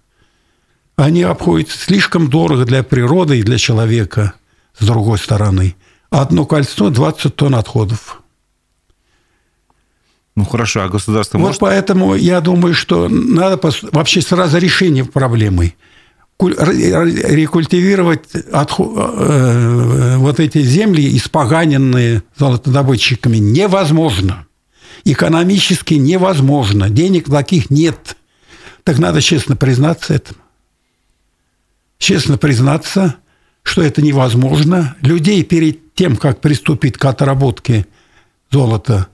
Они 0.96 1.24
обходятся 1.24 1.78
слишком 1.78 2.30
дорого 2.30 2.66
для 2.66 2.84
природы 2.84 3.40
и 3.40 3.44
для 3.44 3.58
человека, 3.58 4.34
с 4.78 4.86
другой 4.86 5.18
стороны. 5.18 5.76
Одно 6.10 6.46
кольцо– 6.46 6.90
20 6.92 7.36
тонн 7.36 7.56
отходов. 7.56 8.22
Ну 10.40 10.46
хорошо, 10.46 10.84
а 10.84 10.88
государство 10.88 11.38
вот 11.38 11.48
может... 11.48 11.60
поэтому 11.60 12.16
я 12.16 12.40
думаю, 12.40 12.74
что 12.74 13.10
надо 13.10 13.60
вообще 13.92 14.22
сразу 14.22 14.58
решение 14.58 15.04
проблемы– 15.04 15.74
рекультивировать 16.40 18.34
отход, 18.54 18.94
э, 18.98 20.16
вот 20.18 20.40
эти 20.40 20.62
земли, 20.62 21.18
испоганенные 21.18 22.24
золотодобытчиками, 22.38 23.38
невозможно. 23.38 24.46
Экономически 25.04 25.96
невозможно. 25.96 26.90
Денег 26.90 27.30
таких 27.30 27.70
нет. 27.70 28.16
Так 28.84 29.00
надо 29.00 29.22
честно 29.22 29.58
признаться 29.58 30.14
этому. 30.14 30.40
Честно 31.98 32.38
признаться, 32.38 33.16
что 33.64 33.82
это 33.82 34.02
невозможно. 34.02 34.96
Людей 35.02 35.44
перед 35.44 35.94
тем, 35.94 36.16
как 36.16 36.40
приступить 36.40 36.98
к 36.98 37.04
отработке 37.04 37.86
золота, 38.50 39.08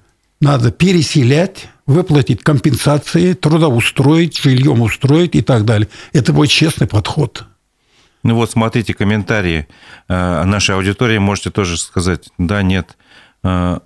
надо 0.45 0.71
переселять, 0.71 1.69
выплатить 1.87 2.43
компенсации, 2.43 3.33
трудоустроить, 3.33 4.37
жильем 4.37 4.81
устроить 4.81 5.35
и 5.35 5.41
так 5.41 5.65
далее. 5.65 5.89
Это 6.13 6.33
будет 6.33 6.51
честный 6.51 6.87
подход. 6.87 7.45
Ну 8.23 8.35
вот, 8.35 8.51
смотрите, 8.51 8.93
комментарии 8.93 9.67
э, 10.07 10.43
нашей 10.43 10.75
аудитории. 10.75 11.17
Можете 11.17 11.51
тоже 11.51 11.77
сказать, 11.77 12.29
да, 12.37 12.61
нет. 12.61 12.97
Э, 13.43 13.79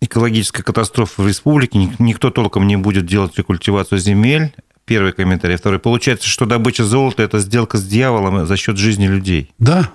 экологическая 0.00 0.62
катастрофа 0.62 1.22
в 1.22 1.28
республике, 1.28 1.90
никто 1.98 2.30
толком 2.30 2.66
не 2.66 2.76
будет 2.76 3.06
делать 3.06 3.36
рекультивацию 3.36 3.98
земель. 3.98 4.54
Первый 4.84 5.12
комментарий. 5.12 5.56
Второй. 5.56 5.78
Получается, 5.78 6.28
что 6.28 6.46
добыча 6.46 6.84
золота– 6.84 7.22
это 7.24 7.38
сделка 7.38 7.78
с 7.78 7.86
дьяволом 7.86 8.46
за 8.46 8.56
счет 8.56 8.76
жизни 8.76 9.06
людей. 9.06 9.52
Да, 9.58 9.90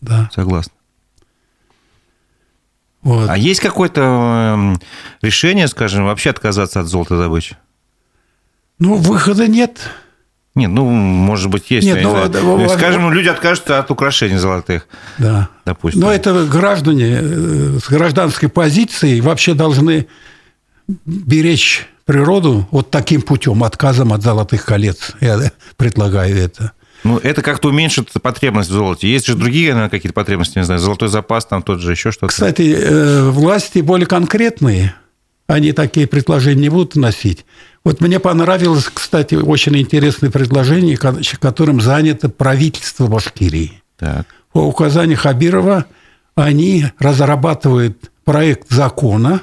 да. 0.00 0.30
Согласен. 0.34 0.72
Вот. 3.08 3.30
А 3.30 3.38
есть 3.38 3.60
какое-то 3.60 4.02
эм, 4.02 4.80
решение, 5.22 5.66
скажем, 5.66 6.04
вообще 6.04 6.28
отказаться 6.28 6.80
от 6.80 6.88
золотодобычи? 6.88 7.56
Ну, 8.78 8.96
выхода 8.96 9.48
нет. 9.48 9.78
Нет, 10.54 10.70
ну, 10.70 10.84
может 10.84 11.48
быть, 11.48 11.70
есть. 11.70 11.86
Нет, 11.86 12.00
ну, 12.02 12.28
да, 12.28 12.68
Скажем, 12.68 13.10
люди 13.10 13.28
откажутся 13.28 13.78
от 13.78 13.90
украшений 13.90 14.36
золотых. 14.36 14.86
Да. 15.16 15.48
Допустим. 15.64 16.02
Но 16.02 16.12
это 16.12 16.44
граждане 16.44 17.18
э, 17.18 17.78
с 17.82 17.88
гражданской 17.88 18.50
позицией 18.50 19.22
вообще 19.22 19.54
должны 19.54 20.06
беречь 21.06 21.88
природу 22.04 22.68
вот 22.70 22.90
таким 22.90 23.22
путем, 23.22 23.64
отказом 23.64 24.12
от 24.12 24.20
золотых 24.22 24.66
колец. 24.66 25.12
Я 25.22 25.50
предлагаю 25.78 26.36
это. 26.36 26.72
Ну, 27.04 27.18
это 27.18 27.42
как-то 27.42 27.68
уменьшит 27.68 28.10
потребность 28.22 28.70
в 28.70 28.72
золоте. 28.72 29.08
Есть 29.08 29.26
же 29.26 29.34
другие, 29.34 29.68
наверное, 29.68 29.90
какие-то 29.90 30.14
потребности, 30.14 30.58
не 30.58 30.64
знаю, 30.64 30.80
золотой 30.80 31.08
запас, 31.08 31.46
там 31.46 31.62
тот 31.62 31.80
же 31.80 31.92
еще 31.92 32.10
что-то. 32.10 32.28
Кстати, 32.28 32.74
э, 32.76 33.30
власти 33.30 33.78
более 33.80 34.06
конкретные, 34.06 34.94
они 35.46 35.72
такие 35.72 36.06
предложения 36.06 36.62
не 36.62 36.68
будут 36.68 36.96
носить. 36.96 37.44
Вот 37.84 38.00
мне 38.00 38.18
понравилось, 38.18 38.90
кстати, 38.92 39.36
очень 39.36 39.76
интересное 39.78 40.30
предложение, 40.30 40.96
которым 40.96 41.80
занято 41.80 42.28
правительство 42.28 43.06
Башкирии. 43.06 43.82
Так. 43.96 44.26
По 44.52 44.58
указанию 44.58 45.16
Хабирова 45.16 45.86
они 46.34 46.86
разрабатывают 46.98 48.10
проект 48.24 48.68
закона. 48.70 49.40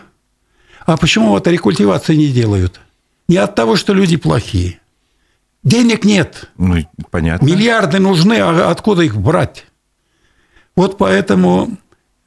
А 0.85 0.97
почему 0.97 1.29
вот 1.29 1.47
рекультивации 1.47 2.15
не 2.15 2.27
делают? 2.27 2.79
Не 3.27 3.37
от 3.37 3.55
того, 3.55 3.75
что 3.75 3.93
люди 3.93 4.17
плохие– 4.17 4.79
Денег 5.65 6.05
нет. 6.05 6.51
Ну, 6.57 6.77
понятно. 7.09 7.43
Миллиарды 7.43 7.99
нужны, 7.99 8.35
а 8.35 8.69
откуда 8.69 9.01
их 9.01 9.17
брать? 9.17 9.65
Вот 10.75 10.99
поэтому 10.99 11.77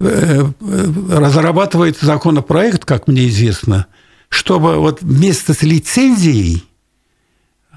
э, 0.01 0.43
э, 0.61 0.85
разрабатывается 1.11 2.05
законопроект, 2.05 2.85
как 2.85 3.07
мне 3.07 3.29
известно, 3.29 3.87
чтобы 4.29 4.77
вот 4.79 5.03
вместо 5.03 5.55
с 5.55 5.63
лицензией 5.63 6.65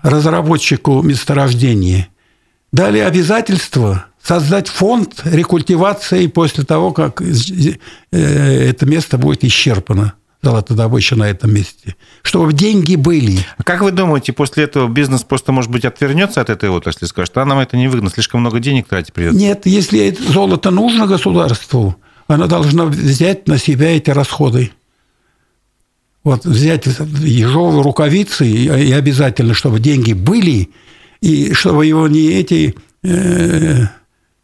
разработчику 0.02 1.04
месторождения 1.04 2.08
дали 2.72 2.98
обязательство 2.98 4.08
создать 4.20 4.68
фонд 4.68 5.22
рекультивации 5.26 6.26
после 6.26 6.64
того, 6.64 6.92
как 6.92 7.22
э, 7.22 7.78
это 8.12 8.88
место 8.88 9.20
будет 9.20 9.44
исчерпано 9.44 10.16
золотодобыча 10.42 11.16
на 11.16 11.30
этом 11.30 11.54
месте, 11.54 11.96
чтобы 12.24 12.54
деньги 12.54 12.96
были. 12.96 13.40
А 13.58 13.64
как 13.64 13.82
вы 13.82 13.92
думаете, 13.92 14.34
после 14.34 14.64
этого 14.64 14.88
бизнес 14.88 15.24
просто, 15.24 15.52
может 15.52 15.70
быть, 15.70 15.86
отвернется 15.86 16.42
от 16.42 16.50
этой 16.50 16.70
отрасли, 16.70 17.06
скажет, 17.06 17.38
а 17.38 17.46
нам 17.46 17.60
это 17.60 17.78
не 17.78 17.88
выгодно, 17.88 18.10
слишком 18.10 18.42
много 18.42 18.60
денег 18.60 18.88
тратить 18.88 19.14
придется? 19.14 19.40
Нет, 19.40 19.66
если 19.66 20.16
золото 20.30 20.72
нужно 20.72 21.06
государству, 21.06 21.96
оно 22.28 22.48
должно 22.48 22.86
взять 22.86 23.48
на 23.48 23.58
себя 23.58 23.96
эти 23.96 24.10
расходы. 24.10 24.72
Вот 26.24 26.46
взять 26.46 26.86
ежовые 26.86 27.82
рукавицы 27.82 28.48
и 28.48 28.92
обязательно, 28.92 29.54
чтобы 29.54 29.80
деньги 29.80 30.14
были, 30.14 30.70
и 31.20 31.54
чтобы 31.54 31.86
его 31.86 32.08
не 32.08 32.28
эти 32.28 32.76
э, 33.04 33.86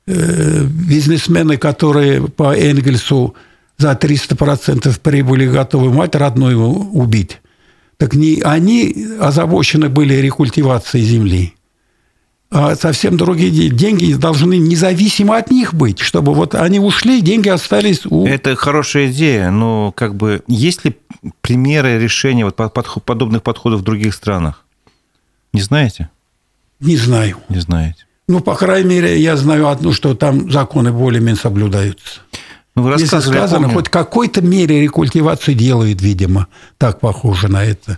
э, 0.07 0.63
бизнесмены, 0.63 1.57
которые 1.57 2.27
по 2.27 2.55
Энгельсу 2.55 3.35
за 3.77 3.91
300% 3.91 4.99
прибыли 4.99 5.47
готовы 5.47 5.93
мать 5.93 6.15
родную 6.15 6.59
убить. 6.61 7.39
Так 7.97 8.13
не 8.13 8.41
они 8.41 8.95
озабочены 9.19 9.89
были 9.89 10.13
рекультивацией 10.15 11.03
земли, 11.03 11.55
а 12.49 12.75
совсем 12.75 13.17
другие 13.17 13.69
деньги 13.69 14.13
должны 14.13 14.57
независимо 14.57 15.35
от 15.37 15.51
них 15.51 15.73
быть, 15.73 15.99
чтобы 15.99 16.33
вот 16.33 16.55
они 16.55 16.79
ушли, 16.79 17.21
деньги 17.21 17.49
остались 17.49 18.05
у... 18.05 18.25
Это 18.25 18.55
хорошая 18.55 19.11
идея, 19.11 19.51
но 19.51 19.91
как 19.91 20.15
бы 20.15 20.43
есть 20.47 20.85
ли 20.85 20.95
примеры 21.41 21.99
решения 21.99 22.45
вот 22.45 22.55
подобных 22.55 23.43
подходов 23.43 23.81
в 23.81 23.83
других 23.83 24.13
странах? 24.13 24.63
Не 25.51 25.61
знаете? 25.61 26.09
Не 26.79 26.95
знаю. 26.95 27.37
Не 27.49 27.59
знаете. 27.59 28.05
Ну, 28.29 28.39
по 28.41 28.55
крайней 28.55 28.89
мере, 28.89 29.19
я 29.19 29.35
знаю 29.35 29.67
одну, 29.67 29.91
что 29.91 30.13
там 30.13 30.51
законы 30.51 30.91
более-менее 30.91 31.41
соблюдаются. 31.41 32.21
Ну, 32.77 32.83
вы 32.83 32.91
Если 32.91 33.19
сказано, 33.19 33.69
хоть 33.69 33.89
какой-то 33.89 34.43
мере 34.43 34.83
рекультивацию 34.83 35.55
делают, 35.55 35.99
видимо. 35.99 36.45
Так 36.77 36.99
похоже 36.99 37.47
на 37.47 37.65
это. 37.65 37.97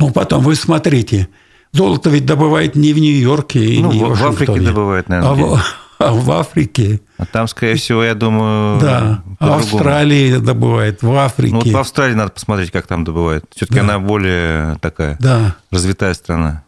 Ну, 0.00 0.10
потом 0.10 0.42
вы 0.42 0.56
смотрите. 0.56 1.28
Золото 1.72 2.10
ведь 2.10 2.26
добывает 2.26 2.74
не 2.74 2.92
в 2.92 2.98
Нью-Йорке 2.98 3.64
и 3.64 3.80
ну, 3.80 3.92
не 3.92 4.02
в, 4.02 4.18
в 4.18 4.26
Африке 4.26 4.60
добывает, 4.60 5.08
наверное. 5.08 5.30
А 5.30 5.34
в, 5.34 5.62
а 6.00 6.12
в 6.12 6.30
Африке. 6.32 7.00
А 7.18 7.24
там, 7.24 7.46
скорее 7.46 7.76
всего, 7.76 8.02
я 8.02 8.16
думаю, 8.16 8.80
Да, 8.80 9.22
в 9.38 9.52
Австралии 9.52 10.38
добывает, 10.38 11.04
в 11.04 11.16
Африке. 11.16 11.54
Ну, 11.54 11.60
вот 11.60 11.70
в 11.72 11.76
Австралии 11.76 12.14
надо 12.14 12.32
посмотреть, 12.32 12.72
как 12.72 12.88
там 12.88 13.04
добывают. 13.04 13.44
Все-таки 13.54 13.78
да. 13.78 13.84
она 13.84 13.98
более 14.00 14.76
такая 14.80 15.16
да. 15.20 15.54
развитая 15.70 16.14
страна. 16.14 16.64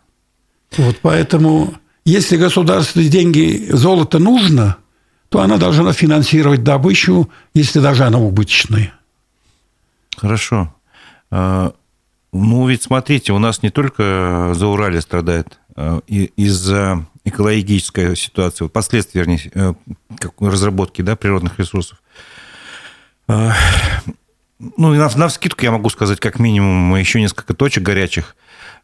Вот 0.77 0.99
поэтому, 1.03 1.75
если 2.05 2.37
государству 2.37 3.03
деньги, 3.03 3.67
золото 3.73 4.21
нужно– 4.21 4.77
то 5.33 5.41
она 5.41 5.57
должна 5.57 5.95
финансировать 5.95 6.63
добычу, 6.63 7.31
если 7.55 7.81
даже 7.81 8.05
она 8.05 8.19
убыточная. 8.19 8.93
Хорошо. 10.15 10.75
А, 11.31 11.73
ну, 12.35 12.69
ведь 12.69 12.83
смотрите, 12.83 13.33
у 13.33 13.39
нас 13.39 13.63
не 13.63 13.71
только 13.71 14.53
за 14.55 14.67
Урале 14.67 15.01
страдает 15.01 15.59
а, 15.75 16.01
из-за 16.07 17.07
экологической 17.25 18.15
ситуации, 18.15 18.69
последствий, 18.69 19.21
вернее, 19.23 19.41
э, 19.55 19.73
разработки 20.39 21.01
да, 21.01 21.17
природных 21.17 21.59
ресурсов. 21.59 22.03
А, 23.27 23.55
ну, 24.59 24.93
на, 24.93 25.09
на 25.17 25.29
вскидку 25.29 25.65
я 25.65 25.71
могу 25.71 25.89
сказать, 25.89 26.21
как 26.21 26.41
минимум, 26.41 26.95
еще 26.97 27.23
несколько 27.23 27.55
точек 27.55 27.83
горячих, 27.83 28.37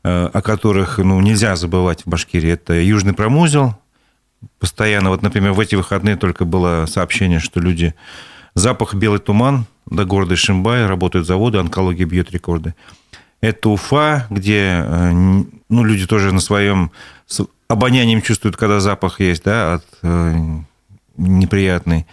о 0.03 0.41
которых 0.41 0.97
ну, 0.97 1.21
нельзя 1.21 1.57
забывать 1.57 2.07
в 2.07 2.09
Башкирии. 2.09 2.53
Это 2.53 2.73
Южный 2.73 3.13
промузел, 3.13 3.77
постоянно, 4.59 5.11
вот, 5.11 5.23
например, 5.23 5.53
в 5.53 5.61
эти 5.61 5.75
выходные 5.75 6.17
только 6.17 6.45
было 6.45 6.87
сообщение, 6.87 7.39
что 7.41 7.61
люди... 7.61 7.95
Запах 8.55 8.95
белый 8.95 9.21
туман 9.21 9.67
до 9.87 10.05
города 10.05 10.35
Шимбай, 10.35 10.87
работают 10.87 11.27
заводы, 11.29 11.59
онкология 11.59 12.07
бьет 12.07 12.33
рекорды. 12.33 12.75
Это 13.41 13.69
Уфа, 13.69 14.27
где 14.31 14.83
э, 14.85 15.13
ну, 15.13 15.85
люди 15.85 16.07
тоже 16.07 16.33
на 16.33 16.41
своем 16.41 16.91
обонянием 17.69 18.21
чувствуют, 18.21 18.57
когда 18.57 18.81
запах 18.81 19.21
есть, 19.21 19.45
да, 19.45 19.75
от 19.75 19.85
э, 20.03 20.41
неприятный. 21.17 22.07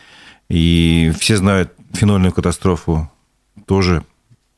И 0.49 1.11
все 1.17 1.37
знают 1.37 1.73
фенольную 1.93 2.31
катастрофу 2.31 3.09
тоже. 3.65 4.03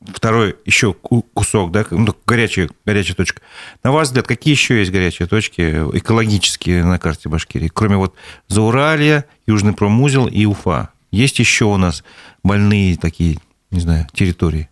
Второй 0.00 0.56
еще 0.64 0.94
кусок, 0.94 1.72
да, 1.72 1.84
ну, 1.90 2.14
горячая, 2.24 2.70
горячая 2.86 3.16
точка. 3.16 3.42
На 3.82 3.90
ваш 3.90 4.08
взгляд, 4.08 4.28
какие 4.28 4.54
еще 4.54 4.78
есть 4.78 4.92
горячие 4.92 5.26
точки 5.26 5.60
экологические 5.92 6.84
на 6.84 6.98
карте 7.00 7.28
Башкирии? 7.28 7.68
Кроме 7.68 7.96
вот 7.96 8.14
Зауралья, 8.46 9.24
Южный 9.46 9.72
промузел 9.72 10.28
и 10.28 10.44
Уфа. 10.44 10.90
Есть 11.10 11.40
еще 11.40 11.64
у 11.64 11.76
нас 11.76 12.04
больные 12.44 12.96
такие, 12.96 13.38
не 13.70 13.80
знаю, 13.80 14.06
территории? 14.12 14.68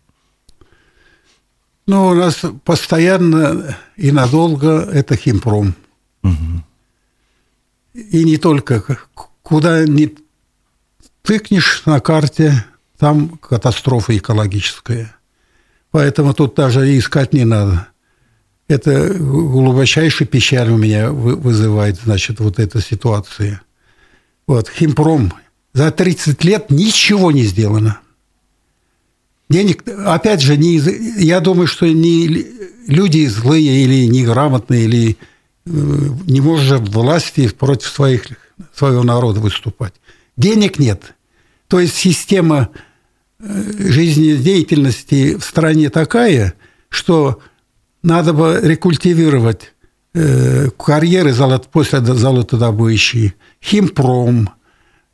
Ну, 1.86 2.08
у 2.08 2.14
нас 2.14 2.42
постоянно 2.64 3.76
и 3.96 4.12
надолго 4.12 4.82
это 4.82 5.16
химпром. 5.16 5.74
Угу. 6.22 6.64
И 7.94 8.24
не 8.24 8.36
только. 8.36 8.98
Куда 9.42 9.84
ни 9.84 10.14
тыкнешь 11.22 11.82
на 11.86 12.00
карте, 12.00 12.64
там 12.98 13.38
катастрофа 13.38 14.16
экологическая. 14.16 15.15
Поэтому 15.96 16.34
тут 16.34 16.54
даже 16.54 16.98
искать 16.98 17.32
не 17.32 17.46
надо. 17.46 17.88
Это 18.68 19.14
глубочайший 19.14 20.26
печаль 20.26 20.68
у 20.70 20.76
меня 20.76 21.10
вызывает, 21.10 21.96
значит, 21.96 22.38
вот 22.38 22.58
эта 22.58 22.82
ситуация. 22.82 23.62
Вот, 24.46 24.68
химпром. 24.68 25.32
За 25.72 25.90
30 25.90 26.44
лет 26.44 26.70
ничего 26.70 27.32
не 27.32 27.44
сделано. 27.44 28.00
Денег, 29.48 29.88
опять 29.88 30.42
же, 30.42 30.58
не, 30.58 30.76
я 31.18 31.40
думаю, 31.40 31.66
что 31.66 31.86
не 31.86 32.44
люди 32.86 33.24
злые 33.24 33.84
или 33.84 34.04
неграмотные, 34.06 34.84
или 34.84 35.16
э, 35.64 35.70
не 35.70 36.42
может 36.42 36.90
власти 36.90 37.48
против 37.48 37.88
своих, 37.88 38.24
своего 38.74 39.02
народа 39.02 39.40
выступать. 39.40 39.94
Денег 40.36 40.78
нет. 40.78 41.14
То 41.68 41.80
есть 41.80 41.96
система 41.96 42.68
жизнедеятельности 43.38 45.36
в 45.36 45.44
стране 45.44 45.90
такая, 45.90 46.54
что 46.88 47.40
надо 48.02 48.32
бы 48.32 48.60
рекультивировать 48.62 49.74
э, 50.14 50.70
карьеры 50.70 51.34
после 51.70 52.00
золотодобычи, 52.00 53.34
химпром, 53.62 54.50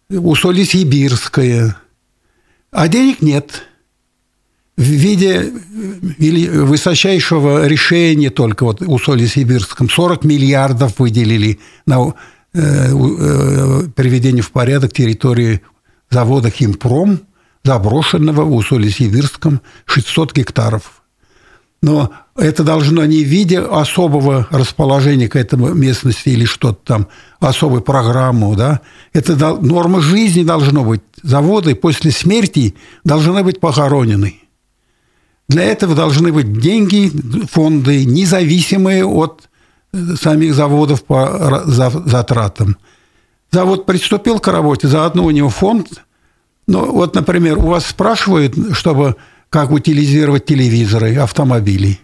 Усолье-Сибирское, 0.08 1.76
а 2.70 2.88
денег 2.88 3.22
нет– 3.22 3.64
в 4.76 4.82
виде 4.82 5.52
высочайшего 6.64 7.66
решения 7.66 8.30
только 8.30 8.64
вот 8.64 8.82
у 8.82 8.98
Соли 8.98 9.26
Сибирском 9.26 9.88
40 9.90 10.24
миллиардов 10.24 10.98
выделили 10.98 11.60
на 11.86 12.14
э, 12.54 12.60
э, 12.60 13.82
приведение 13.94 14.42
в 14.42 14.50
порядок 14.50 14.92
территории 14.92 15.60
завода 16.10 16.50
«Химпром», 16.50 17.20
заброшенного 17.64 18.42
в 18.42 18.54
Усоле-Сибирском 18.54 19.60
600 19.86 20.34
гектаров. 20.34 21.02
Но 21.82 22.12
это 22.36 22.62
должно 22.62 23.04
не 23.04 23.24
в 23.24 23.26
виде 23.26 23.58
особого 23.58 24.46
расположения 24.50 25.28
к 25.28 25.34
этому 25.34 25.74
местности 25.74 26.28
или 26.28 26.44
что-то 26.44 26.78
там, 26.84 27.08
особой 27.40 27.80
программу, 27.80 28.54
да. 28.54 28.80
Это 29.12 29.34
норма 29.56 30.00
жизни 30.00 30.44
должно 30.44 30.84
быть. 30.84 31.02
Заводы 31.22 31.74
после 31.74 32.12
смерти 32.12 32.76
должны 33.04 33.42
быть 33.42 33.58
похоронены. 33.58 34.36
Для 35.48 35.64
этого 35.64 35.94
должны 35.94 36.32
быть 36.32 36.52
деньги, 36.58 37.10
фонды, 37.50 38.04
независимые 38.04 39.04
от 39.04 39.48
э, 39.92 40.14
самих 40.20 40.54
заводов 40.54 41.04
по 41.04 41.62
затратам. 41.66 42.76
Завод 43.50 43.84
приступил 43.84 44.38
к 44.38 44.48
работе, 44.48 44.88
заодно 44.88 45.24
у 45.24 45.30
него 45.30 45.50
фонд. 45.50 46.04
Ну, 46.66 46.92
вот, 46.92 47.14
например, 47.14 47.58
у 47.58 47.68
вас 47.68 47.86
спрашивают, 47.86 48.54
чтобы 48.72 49.16
как 49.50 49.70
утилизировать 49.70 50.46
телевизоры, 50.46 51.16
автомобили? 51.16 51.98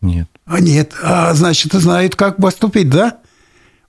Нет. 0.00 0.28
А 0.46 0.60
нет. 0.60 0.92
А 1.02 1.32
значит, 1.34 1.72
знают, 1.72 2.16
как 2.16 2.36
поступить, 2.36 2.88
да? 2.88 3.18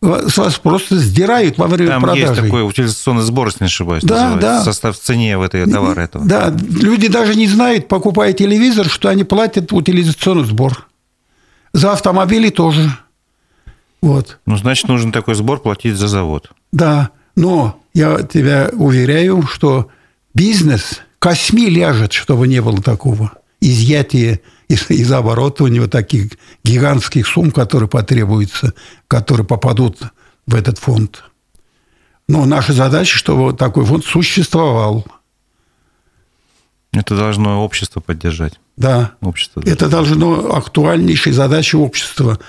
с 0.01 0.37
вас 0.37 0.59
просто 0.59 0.97
сдирают 0.97 1.57
во 1.57 1.67
время 1.67 1.93
Там 1.93 2.03
продажи. 2.03 2.21
есть 2.21 2.35
такой 2.35 2.67
утилизационный 2.67 3.23
сбор, 3.23 3.47
если 3.47 3.63
не 3.63 3.67
ошибаюсь, 3.67 4.03
да, 4.03 4.35
да. 4.35 4.63
состав 4.63 4.97
в 4.97 5.01
цене 5.01 5.37
в 5.37 5.41
этой 5.41 5.65
товара 5.65 6.01
этого. 6.01 6.25
Да, 6.25 6.53
люди 6.55 7.07
даже 7.07 7.35
не 7.35 7.47
знают, 7.47 7.87
покупая 7.87 8.33
телевизор, 8.33 8.87
что 8.87 9.09
они 9.09 9.23
платят 9.23 9.71
утилизационный 9.73 10.45
сбор. 10.45 10.87
За 11.73 11.91
автомобили 11.93 12.49
тоже. 12.49 12.97
Вот. 14.01 14.37
Ну, 14.45 14.57
значит, 14.57 14.87
нужен 14.87 15.11
такой 15.11 15.35
сбор 15.35 15.59
платить 15.59 15.95
за 15.95 16.07
завод. 16.07 16.51
Да, 16.71 17.09
но 17.35 17.79
я 17.93 18.21
тебя 18.21 18.69
уверяю, 18.73 19.43
что 19.47 19.89
бизнес 20.35 21.01
косми 21.17 21.69
ляжет, 21.69 22.13
чтобы 22.13 22.47
не 22.47 22.61
было 22.61 22.81
такого 22.81 23.31
изъятия 23.61 24.41
из, 24.67 24.89
из 24.91 25.11
оборота 25.11 25.63
у 25.63 25.67
него 25.67 25.87
таких 25.87 26.33
гигантских 26.63 27.25
сумм, 27.25 27.51
которые 27.51 27.89
потребуются, 27.89 28.73
которые 29.07 29.47
попадут 29.47 29.99
в 30.45 30.53
этот 30.53 30.77
фонд. 30.77 31.23
Но 32.27 32.45
наша 32.45 32.73
задача, 32.73 33.17
чтобы 33.17 33.53
такой 33.53 33.85
фонд 33.85 34.05
существовал. 34.05 35.05
Это 36.91 37.15
должно 37.15 37.63
общество 37.63 37.99
поддержать. 37.99 38.59
Да. 38.77 39.15
Общество 39.21 39.61
Это 39.65 39.89
должно 39.89 40.55
актуальнейшей 40.55 41.33
задачей 41.33 41.77
общества. 41.77 42.39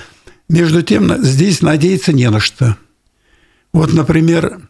Между 0.48 0.82
тем, 0.82 1.22
здесь 1.22 1.62
надеяться 1.62 2.12
не 2.12 2.30
на 2.30 2.40
что. 2.40 2.76
Вот, 3.72 3.92
например, 3.92 4.60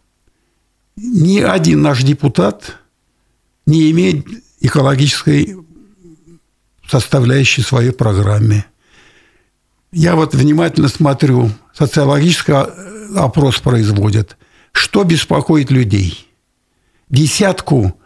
ни 0.96 1.40
один 1.40 1.82
наш 1.82 2.02
депутат 2.02 2.78
не 3.66 3.90
имеет 3.90 4.26
экологической 4.60 5.56
составляющей 6.88 7.62
своей 7.62 7.90
программе. 7.90 8.66
Я 9.92 10.14
вот 10.14 10.34
внимательно 10.34 10.88
смотрю, 10.88 11.50
социологический 11.74 12.54
опрос 13.18 13.58
производят. 13.58 14.36
Что 14.72 15.04
беспокоит 15.04 15.70
людей? 15.70 16.28
Десятку 17.08 17.98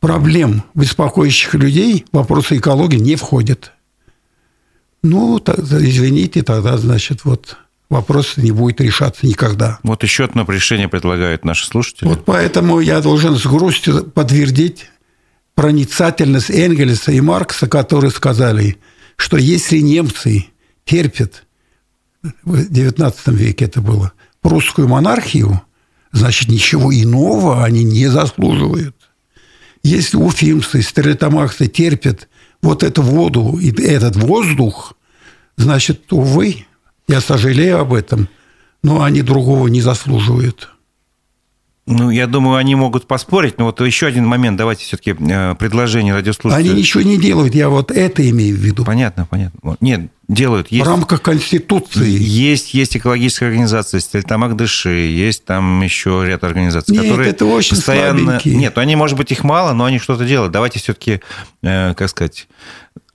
проблем, 0.00 0.64
беспокоящих 0.74 1.54
людей, 1.54 2.04
вопросы 2.12 2.56
экологии 2.56 2.98
не 2.98 3.16
входят. 3.16 3.72
Ну, 5.02 5.38
извините, 5.38 6.42
тогда, 6.42 6.78
значит, 6.78 7.24
вот 7.24 7.56
вопрос 7.90 8.36
не 8.36 8.52
будет 8.52 8.80
решаться 8.80 9.26
никогда. 9.26 9.78
Вот 9.82 10.02
еще 10.02 10.24
одно 10.24 10.44
решение 10.48 10.88
предлагают 10.88 11.44
наши 11.44 11.66
слушатели. 11.66 12.08
Вот 12.08 12.24
поэтому 12.24 12.80
я 12.80 13.00
должен 13.00 13.36
с 13.36 13.46
грустью 13.46 14.04
подтвердить 14.04 14.90
проницательность 15.54 16.50
Энгельса 16.50 17.12
и 17.12 17.20
Маркса, 17.20 17.68
которые 17.68 18.10
сказали, 18.10 18.78
что 19.16 19.36
если 19.36 19.78
немцы 19.78 20.46
терпят, 20.84 21.44
в 22.42 22.54
XIX 22.54 23.14
веке 23.26 23.66
это 23.66 23.80
было, 23.80 24.12
прусскую 24.40 24.88
монархию, 24.88 25.62
значит, 26.12 26.48
ничего 26.48 26.92
иного 26.92 27.64
они 27.64 27.84
не 27.84 28.06
заслуживают. 28.08 28.96
Если 29.82 30.16
уфимцы, 30.16 30.82
стрелетомахцы 30.82 31.66
терпят 31.66 32.28
вот 32.62 32.82
эту 32.82 33.02
воду 33.02 33.58
и 33.60 33.70
этот 33.82 34.16
воздух, 34.16 34.94
значит, 35.56 36.12
увы, 36.12 36.66
я 37.06 37.20
сожалею 37.20 37.80
об 37.80 37.92
этом, 37.92 38.28
но 38.82 39.02
они 39.02 39.20
другого 39.20 39.68
не 39.68 39.82
заслуживают. 39.82 40.70
Ну, 41.86 42.10
я 42.10 42.26
думаю, 42.26 42.56
они 42.56 42.74
могут 42.74 43.06
поспорить, 43.06 43.58
но 43.58 43.66
вот 43.66 43.80
еще 43.82 44.06
один 44.06 44.26
момент, 44.26 44.56
давайте 44.56 44.84
все-таки 44.84 45.14
э, 45.18 45.54
предложение 45.56 46.14
радиослушателей. 46.14 46.70
Они 46.70 46.80
ничего 46.80 47.02
не 47.02 47.18
делают, 47.18 47.54
я 47.54 47.68
вот 47.68 47.90
это 47.90 48.28
имею 48.30 48.56
в 48.56 48.60
виду. 48.60 48.84
Понятно, 48.84 49.26
понятно. 49.26 49.76
Нет, 49.80 50.10
делают. 50.28 50.68
Есть, 50.68 50.84
в 50.84 50.88
рамках 50.88 51.22
Конституции. 51.22 52.08
Есть, 52.08 52.74
есть 52.74 52.96
экологическая 52.96 53.46
организация, 53.46 54.00
Стельтамак 54.00 54.56
Дыши, 54.56 54.90
есть 54.90 55.44
там 55.44 55.82
еще 55.82 56.24
ряд 56.26 56.44
организаций, 56.44 56.96
Нет, 56.96 57.04
которые 57.04 57.30
это 57.30 57.44
очень 57.46 57.76
постоянно... 57.76 58.24
Слабенькие. 58.24 58.56
Нет, 58.56 58.78
они, 58.78 58.96
может 58.96 59.16
быть, 59.16 59.32
их 59.32 59.44
мало, 59.44 59.72
но 59.72 59.84
они 59.84 59.98
что-то 59.98 60.24
делают. 60.24 60.52
Давайте 60.52 60.78
все-таки, 60.78 61.20
э, 61.62 61.94
как 61.94 62.08
сказать, 62.08 62.46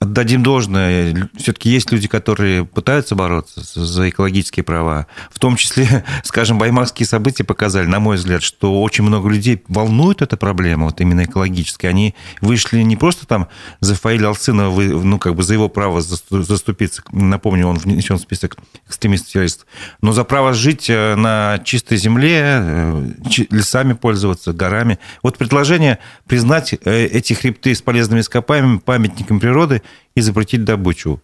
отдадим 0.00 0.42
должное. 0.42 1.30
Все-таки 1.36 1.68
есть 1.68 1.92
люди, 1.92 2.08
которые 2.08 2.64
пытаются 2.64 3.14
бороться 3.14 3.60
за 3.74 4.08
экологические 4.08 4.64
права. 4.64 5.06
В 5.30 5.38
том 5.38 5.56
числе, 5.56 6.04
скажем, 6.24 6.58
баймакские 6.58 7.06
события 7.06 7.44
показали, 7.44 7.86
на 7.86 8.00
мой 8.00 8.16
взгляд, 8.16 8.42
что 8.42 8.82
очень 8.82 9.04
много 9.04 9.28
людей 9.28 9.62
волнует 9.68 10.22
эта 10.22 10.36
проблема, 10.36 10.86
вот 10.86 11.00
именно 11.00 11.24
экологическая. 11.24 11.88
Они 11.88 12.14
вышли 12.40 12.80
не 12.80 12.96
просто 12.96 13.26
там 13.26 13.48
за 13.80 13.94
Фаиля 13.94 14.28
Алцинова, 14.28 14.80
ну, 14.80 15.18
как 15.18 15.34
бы 15.34 15.42
за 15.42 15.52
его 15.54 15.68
право 15.68 16.00
заступиться, 16.00 16.99
напомню, 17.10 17.66
он 17.66 17.76
внесен 17.76 18.16
в 18.16 18.20
список 18.20 18.56
экстремистов-террористов, 18.86 19.66
но 20.02 20.12
за 20.12 20.24
право 20.24 20.52
жить 20.52 20.90
э, 20.90 21.14
на 21.14 21.60
чистой 21.64 21.96
земле, 21.96 22.40
э, 22.42 23.12
лесами 23.50 23.94
пользоваться, 23.94 24.52
горами. 24.52 24.98
Вот 25.22 25.38
предложение 25.38 25.98
признать 26.26 26.74
э, 26.74 27.06
эти 27.06 27.32
хребты 27.32 27.74
с 27.74 27.82
полезными 27.82 28.20
ископаемыми 28.20 28.78
памятниками 28.78 29.38
природы 29.38 29.82
и 30.14 30.20
запретить 30.20 30.64
добычу. 30.64 31.22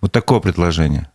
Вот 0.00 0.12
такое 0.12 0.40
предложение. 0.40 1.08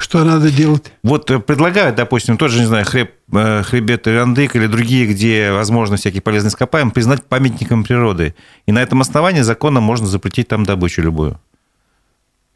Что 0.00 0.24
надо 0.24 0.50
делать? 0.50 0.94
Вот 1.02 1.30
э, 1.30 1.40
предлагают, 1.40 1.94
допустим, 1.94 2.38
тот 2.38 2.50
же, 2.50 2.60
не 2.60 2.64
знаю, 2.64 2.86
хреб, 2.86 3.12
э, 3.32 3.62
хребет 3.62 4.08
Ирандык 4.08 4.56
или 4.56 4.66
другие, 4.66 5.06
где 5.06 5.52
возможно 5.52 5.98
всякие 5.98 6.22
полезные 6.22 6.48
ископаемые, 6.48 6.94
признать 6.94 7.26
памятником 7.26 7.84
природы. 7.84 8.34
И 8.64 8.72
на 8.72 8.78
этом 8.78 9.02
основании 9.02 9.42
законом 9.42 9.82
можно 9.82 10.06
запретить 10.06 10.48
там 10.48 10.64
добычу 10.64 11.02
любую. 11.02 11.38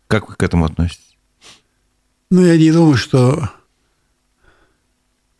Как 0.07 0.31
вы 0.31 0.37
к 0.37 0.43
этому 0.43 0.65
относитесь? 0.65 1.19
Ну, 2.31 2.47
я 2.47 2.57
не 2.57 2.73
думаю, 2.73 2.97
что... 2.97 3.51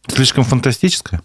Слишком 0.07 0.45
фантастическое? 0.45 1.23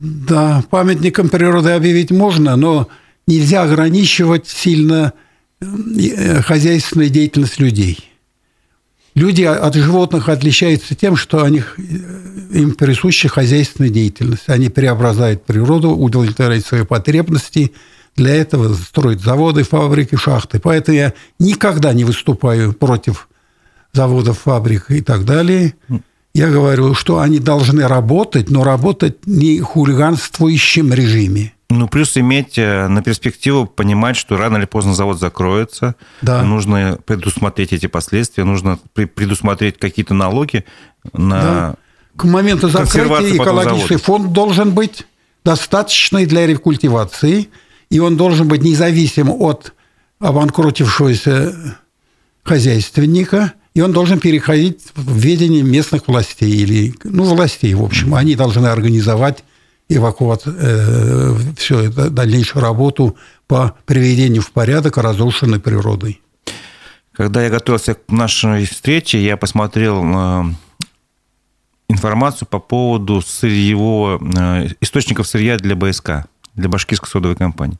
Да, 0.00 0.64
памятником 0.68 1.28
природы 1.28 1.70
объявить 1.70 2.10
можно, 2.10 2.56
но 2.56 2.88
нельзя 3.28 3.62
ограничивать 3.62 4.48
сильно 4.48 5.12
э, 5.14 5.25
хозяйственную 6.42 7.10
деятельность 7.10 7.58
людей. 7.58 8.12
Люди 9.16 9.44
от 9.44 9.74
животных 9.74 10.28
отличаются 10.28 10.94
тем, 10.94 11.16
что 11.16 11.42
они, 11.42 11.60
э, 11.60 11.82
им 12.52 12.74
присуща 12.74 13.28
хозяйственная 13.28 13.88
деятельность. 13.88 14.42
Они 14.48 14.68
преобразуют 14.68 15.46
природу, 15.46 15.92
удовлетворяют 15.92 16.66
свои 16.66 16.84
потребности. 16.84 17.72
Для 18.14 18.34
этого 18.34 18.74
строят 18.74 19.22
заводы, 19.22 19.62
фабрики, 19.62 20.16
шахты. 20.16 20.60
Поэтому 20.60 20.98
я 20.98 21.14
никогда 21.38 21.94
не 21.94 22.04
выступаю 22.04 22.74
против 22.74 23.28
заводов, 23.94 24.40
фабрик 24.40 24.90
и 24.90 25.00
так 25.00 25.24
далее. 25.24 25.74
Я 26.34 26.50
говорю, 26.50 26.92
что 26.92 27.20
они 27.20 27.38
должны 27.38 27.88
работать, 27.88 28.50
но 28.50 28.64
работать 28.64 29.26
не 29.26 29.60
в 29.60 29.64
хулиганствующем 29.64 30.92
режиме. 30.92 31.54
Ну, 31.68 31.88
плюс 31.88 32.16
иметь 32.16 32.58
э, 32.58 32.86
на 32.86 33.02
перспективу, 33.02 33.66
понимать, 33.66 34.16
что 34.16 34.36
рано 34.36 34.56
или 34.56 34.66
поздно 34.66 34.94
завод 34.94 35.18
закроется. 35.18 35.96
Да. 36.22 36.42
Нужно 36.42 36.98
предусмотреть 37.04 37.72
эти 37.72 37.86
последствия, 37.86 38.44
нужно 38.44 38.78
предусмотреть 38.94 39.78
какие-то 39.78 40.14
налоги 40.14 40.64
на 41.12 41.40
да. 41.42 41.74
К 42.16 42.24
моменту 42.24 42.68
закрытия 42.68 43.36
экологический 43.36 43.96
фонд 43.96 44.32
должен 44.32 44.72
быть 44.72 45.06
достаточный 45.44 46.24
для 46.24 46.46
рекультивации, 46.46 47.50
и 47.90 47.98
он 47.98 48.16
должен 48.16 48.48
быть 48.48 48.62
независим 48.62 49.30
от 49.30 49.74
обанкротившегося 50.20 51.76
хозяйственника– 52.42 53.52
и 53.76 53.82
он 53.82 53.92
должен 53.92 54.18
переходить 54.20 54.80
в 54.94 55.18
ведение 55.18 55.62
местных 55.62 56.08
властей 56.08 56.50
или 56.50 56.94
ну 57.04 57.24
властей 57.24 57.74
в 57.74 57.82
общем 57.82 58.14
они 58.14 58.34
должны 58.34 58.68
организовать 58.68 59.44
эвакуацию 59.88 60.56
э, 60.58 61.34
все 61.56 61.80
это 61.80 62.10
дальнейшую 62.10 62.62
работу 62.62 63.16
по 63.46 63.76
приведению 63.84 64.42
в 64.42 64.50
порядок 64.50 64.96
разрушенной 64.98 65.60
природой. 65.60 66.20
Когда 67.12 67.42
я 67.42 67.50
готовился 67.50 67.94
к 67.94 68.10
нашей 68.10 68.66
встрече, 68.66 69.22
я 69.22 69.36
посмотрел 69.36 70.02
э, 70.04 70.44
информацию 71.88 72.48
по 72.48 72.58
поводу 72.58 73.22
сырьевого, 73.22 74.20
э, 74.20 74.68
источников 74.80 75.28
сырья 75.28 75.56
для 75.56 75.76
БСК, 75.76 76.26
для 76.54 76.68
башкирской 76.68 77.08
содовой 77.08 77.36
компании. 77.36 77.78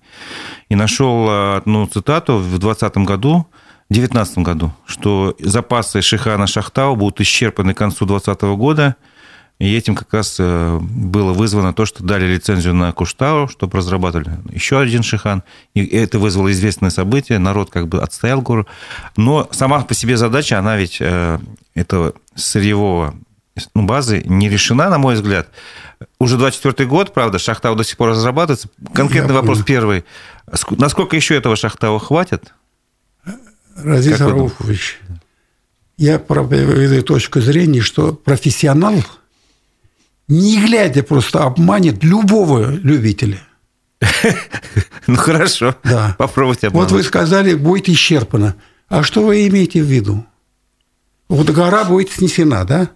И 0.69 0.77
нашел 0.77 1.29
одну 1.57 1.87
цитату 1.87 2.39
в 2.39 2.59
2020 2.59 2.99
году, 2.99 3.47
2019 3.89 4.39
году, 4.39 4.73
что 4.85 5.37
запасы 5.39 6.03
Шихана 6.03 6.47
Шахтау 6.47 6.97
будут 6.97 7.21
исчерпаны 7.21 7.73
к 7.73 7.79
концу 7.79 8.05
2020 8.05 8.43
года, 8.59 8.97
и 9.59 9.75
этим 9.75 9.95
как 9.95 10.13
раз 10.13 10.37
э, 10.39 10.79
было 10.81 11.33
вызвано 11.33 11.73
то, 11.73 11.87
что 11.87 12.05
дали 12.05 12.27
лицензию 12.27 12.75
на 12.75 12.93
Куштау, 12.93 13.49
чтобы 13.49 13.79
разрабатывали 13.79 14.39
еще 14.51 14.79
один 14.79 15.03
Шихан. 15.03 15.43
И 15.75 15.85
это 15.87 16.19
вызвало 16.19 16.53
известное 16.53 16.91
событие. 16.91 17.39
Народ 17.39 17.71
как 17.71 17.89
бы 17.89 18.03
отстоял 18.03 18.43
гору. 18.43 18.67
Но 19.17 19.49
сама 19.53 19.81
по 19.81 19.95
себе 19.95 20.19
задача, 20.19 20.59
она 20.59 20.77
ведь 20.77 20.99
э, 21.01 21.39
этого 21.75 22.13
сырьевого 22.35 23.15
ну, 23.75 23.87
базы 23.87 24.23
не 24.27 24.51
решена, 24.51 24.91
на 24.91 24.99
мой 24.99 25.15
взгляд. 25.15 25.49
Уже 26.19 26.37
24 26.37 26.87
год, 26.87 27.15
правда, 27.15 27.39
Шахтау 27.39 27.75
до 27.75 27.85
сих 27.85 27.97
пор 27.97 28.11
разрабатывается. 28.11 28.69
Конкретный 28.93 29.35
Я 29.35 29.41
вопрос 29.41 29.59
понял. 29.59 29.67
первый. 29.67 30.05
Насколько 30.71 31.17
еще 31.17 31.35
этого 31.35 31.57
Шахтау 31.57 31.99
хватит? 31.99 32.53
Разиз 33.75 34.21
Рауфович, 34.21 35.01
я 35.97 36.19
проведу 36.19 37.03
точку 37.03 37.41
зрения, 37.41 37.81
что 37.81 38.13
профессионал, 38.13 39.03
не 40.29 40.61
глядя, 40.61 41.03
просто 41.03 41.45
обманет 41.45 42.03
любого 42.05 42.71
любителя. 42.71 43.41
Ну 45.09 45.15
хорошо, 45.15 45.77
да. 45.85 46.17
попробуйте 46.19 46.67
обмануть. 46.67 46.91
Вот 46.91 46.97
вы 46.97 47.05
сказали, 47.05 47.55
будет 47.55 47.89
исчерпано. 47.89 48.57
А 48.89 49.05
что 49.05 49.25
вы 49.25 49.47
имеете 49.47 49.81
в 49.81 49.87
виду? 49.87 50.27
Вот 51.29 51.49
гора 51.51 51.85
будет 51.85 52.11
снесена, 52.11 52.65
да? 52.65 52.91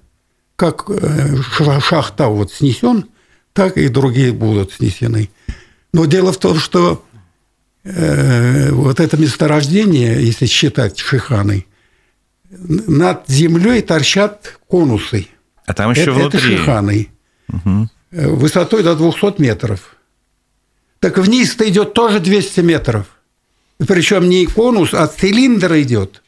Как 0.56 0.86
э, 0.88 1.36
шахта 1.80 2.26
вот 2.26 2.52
снесен, 2.52 3.06
так 3.52 3.78
и 3.78 3.86
другие 3.86 4.32
будут 4.32 4.72
снесены. 4.72 5.30
Но 5.92 6.06
дело 6.06 6.32
в 6.32 6.38
том, 6.38 6.58
что 6.58 7.04
Э, 7.82 8.70
вот 8.72 9.00
это 9.00 9.16
месторождение, 9.16 10.24
если 10.24 10.46
считать 10.46 10.98
Шиханой, 10.98 11.66
над 12.50 13.24
землей 13.26 13.80
торчат 13.80 14.58
конусы. 14.66 15.28
А 15.66 15.72
там 15.72 15.92
еще 15.92 16.02
это, 16.02 16.12
внутри. 16.12 16.38
Это 16.38 16.48
Шиханой. 16.48 17.08
Угу. 17.52 17.88
Высотой 18.36 18.82
до 18.82 18.96
200 18.96 19.40
метров. 19.40 19.96
Так 20.98 21.18
вниз-то 21.18 21.68
идет 21.68 21.94
тоже 21.94 22.20
200 22.20 22.60
метров. 22.60 23.06
Причем 23.78 24.28
не 24.28 24.46
конус, 24.46 24.92
а 24.92 25.06
цилиндр 25.06 25.74
идет. 25.80 26.22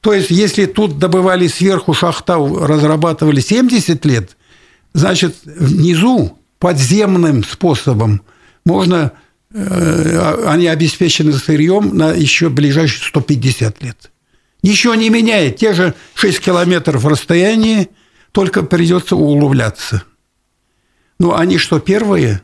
То 0.00 0.12
есть, 0.12 0.30
если 0.30 0.66
тут 0.66 0.98
добывали 0.98 1.48
сверху 1.48 1.94
шахтау, 1.94 2.66
разрабатывали 2.66 3.40
70 3.40 4.04
лет, 4.04 4.36
значит, 4.92 5.34
внизу 5.44 6.38
подземным 6.58 7.42
способом 7.42 8.22
можно 8.64 9.12
Э, 9.54 10.46
они 10.48 10.66
обеспечены 10.66 11.32
сырьем 11.32 11.96
на 11.96 12.12
еще 12.12 12.48
ближайшие 12.48 13.06
150 13.06 13.82
лет. 13.82 14.10
Ничего 14.62 14.96
не 14.96 15.10
меняет. 15.10 15.56
Те 15.56 15.74
же 15.74 15.94
6 16.14 16.40
километров 16.40 17.04
расстояние, 17.04 17.88
только 18.32 18.64
придется 18.64 19.14
углубляться. 19.14 20.02
Ну, 21.18 21.34
они 21.34 21.58
что, 21.58 21.78
первые? 21.78 22.42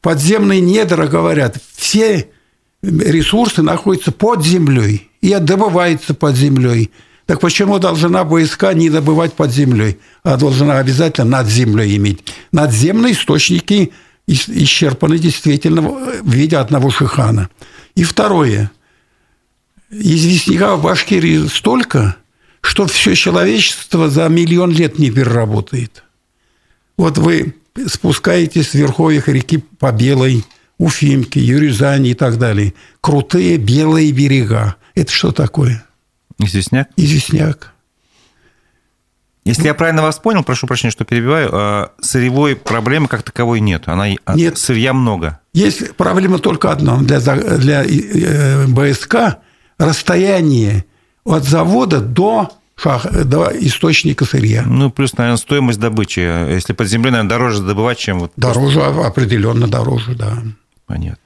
Подземные 0.00 0.60
недра, 0.60 1.06
говорят, 1.06 1.58
все 1.74 2.30
ресурсы 2.82 3.62
находятся 3.62 4.12
под 4.12 4.44
землей 4.44 5.10
и 5.20 5.34
добываются 5.34 6.14
под 6.14 6.36
землей. 6.36 6.92
Так 7.26 7.40
почему 7.40 7.80
должна 7.80 8.22
БСК 8.22 8.72
не 8.74 8.88
добывать 8.88 9.32
под 9.32 9.50
землей, 9.50 9.98
а 10.22 10.36
должна 10.36 10.78
обязательно 10.78 11.38
над 11.38 11.48
землей 11.48 11.96
иметь? 11.96 12.22
Надземные 12.52 13.14
источники– 13.14 13.92
исчерпаны 14.26 15.18
действительно 15.18 15.82
в 15.82 16.30
виде 16.30 16.56
одного 16.56 16.90
шихана. 16.90 17.48
И 17.94 18.04
второе. 18.04 18.70
Известняка 19.90 20.76
в 20.76 20.82
Башкирии 20.82 21.46
столько, 21.46 22.16
что 22.60 22.86
все 22.86 23.14
человечество 23.14 24.10
за 24.10 24.28
миллион 24.28 24.72
лет 24.72 24.98
не 24.98 25.10
переработает. 25.10 26.02
Вот 26.96 27.18
вы 27.18 27.54
спускаетесь 27.86 28.70
с 28.70 28.74
верховьях 28.74 29.28
реки 29.28 29.58
по 29.58 29.92
Белой, 29.92 30.44
Уфимки, 30.78 31.38
Юрюзани 31.38 32.10
и 32.10 32.14
так 32.14 32.38
далее. 32.38 32.74
Крутые 33.00 33.56
белые 33.56 34.12
берега. 34.12 34.76
Это 34.94 35.10
что 35.10 35.32
такое? 35.32 35.84
Известняк? 36.38 36.88
Известняк. 36.96 37.72
Если 39.44 39.64
я 39.64 39.74
правильно 39.74 40.02
вас 40.02 40.18
понял, 40.18 40.42
прошу 40.42 40.66
прощения, 40.66 40.90
что 40.90 41.04
перебиваю, 41.04 41.48
а, 41.52 41.92
сырьевой 42.00 42.56
проблемы 42.56 43.06
как 43.06 43.22
таковой 43.22 43.60
нет. 43.60 43.84
Она, 43.86 44.06
а, 44.24 44.34
нет. 44.34 44.58
Сырья 44.58 44.92
много. 44.92 45.38
Есть 45.52 45.94
проблема 45.94 46.40
только 46.40 46.72
одна. 46.72 46.98
Для, 46.98 47.20
для 47.20 47.84
э, 47.84 48.66
БСК 48.66 49.38
расстояние 49.78 50.84
от 51.24 51.44
завода 51.44 52.00
до 52.00 52.50
шах, 52.76 53.06
до 53.24 53.50
источника 53.58 54.24
сырья. 54.24 54.62
Ну, 54.66 54.90
плюс, 54.90 55.16
наверное, 55.16 55.38
стоимость 55.38 55.80
добычи. 55.80 56.20
Если 56.20 56.72
под 56.72 56.88
землей, 56.88 57.10
наверное, 57.10 57.30
дороже 57.30 57.62
добывать, 57.62 57.98
чем... 57.98 58.20
Вот 58.20 58.32
дороже, 58.36 58.80
просто... 58.80 59.06
определенно 59.06 59.66
дороже, 59.66 60.14
да. 60.14 60.42
Понятно. 60.86 61.18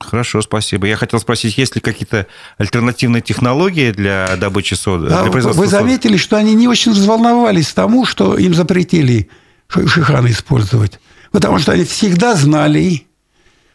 Хорошо, 0.00 0.42
спасибо. 0.42 0.86
Я 0.86 0.96
хотел 0.96 1.18
спросить, 1.18 1.58
есть 1.58 1.74
ли 1.74 1.80
какие-то 1.80 2.26
альтернативные 2.56 3.20
технологии 3.20 3.90
для 3.90 4.36
добычи 4.36 4.74
соды? 4.74 5.08
Да, 5.08 5.24
для 5.24 5.30
вы 5.30 5.66
заметили, 5.66 6.12
соды? 6.12 6.22
что 6.22 6.36
они 6.36 6.54
не 6.54 6.68
очень 6.68 6.92
взволновались 6.92 7.72
тому, 7.72 8.04
что 8.04 8.36
им 8.36 8.54
запретили 8.54 9.28
шиханы 9.68 10.28
использовать. 10.28 11.00
Потому 11.32 11.58
что 11.58 11.72
они 11.72 11.84
всегда 11.84 12.36
знали, 12.36 13.06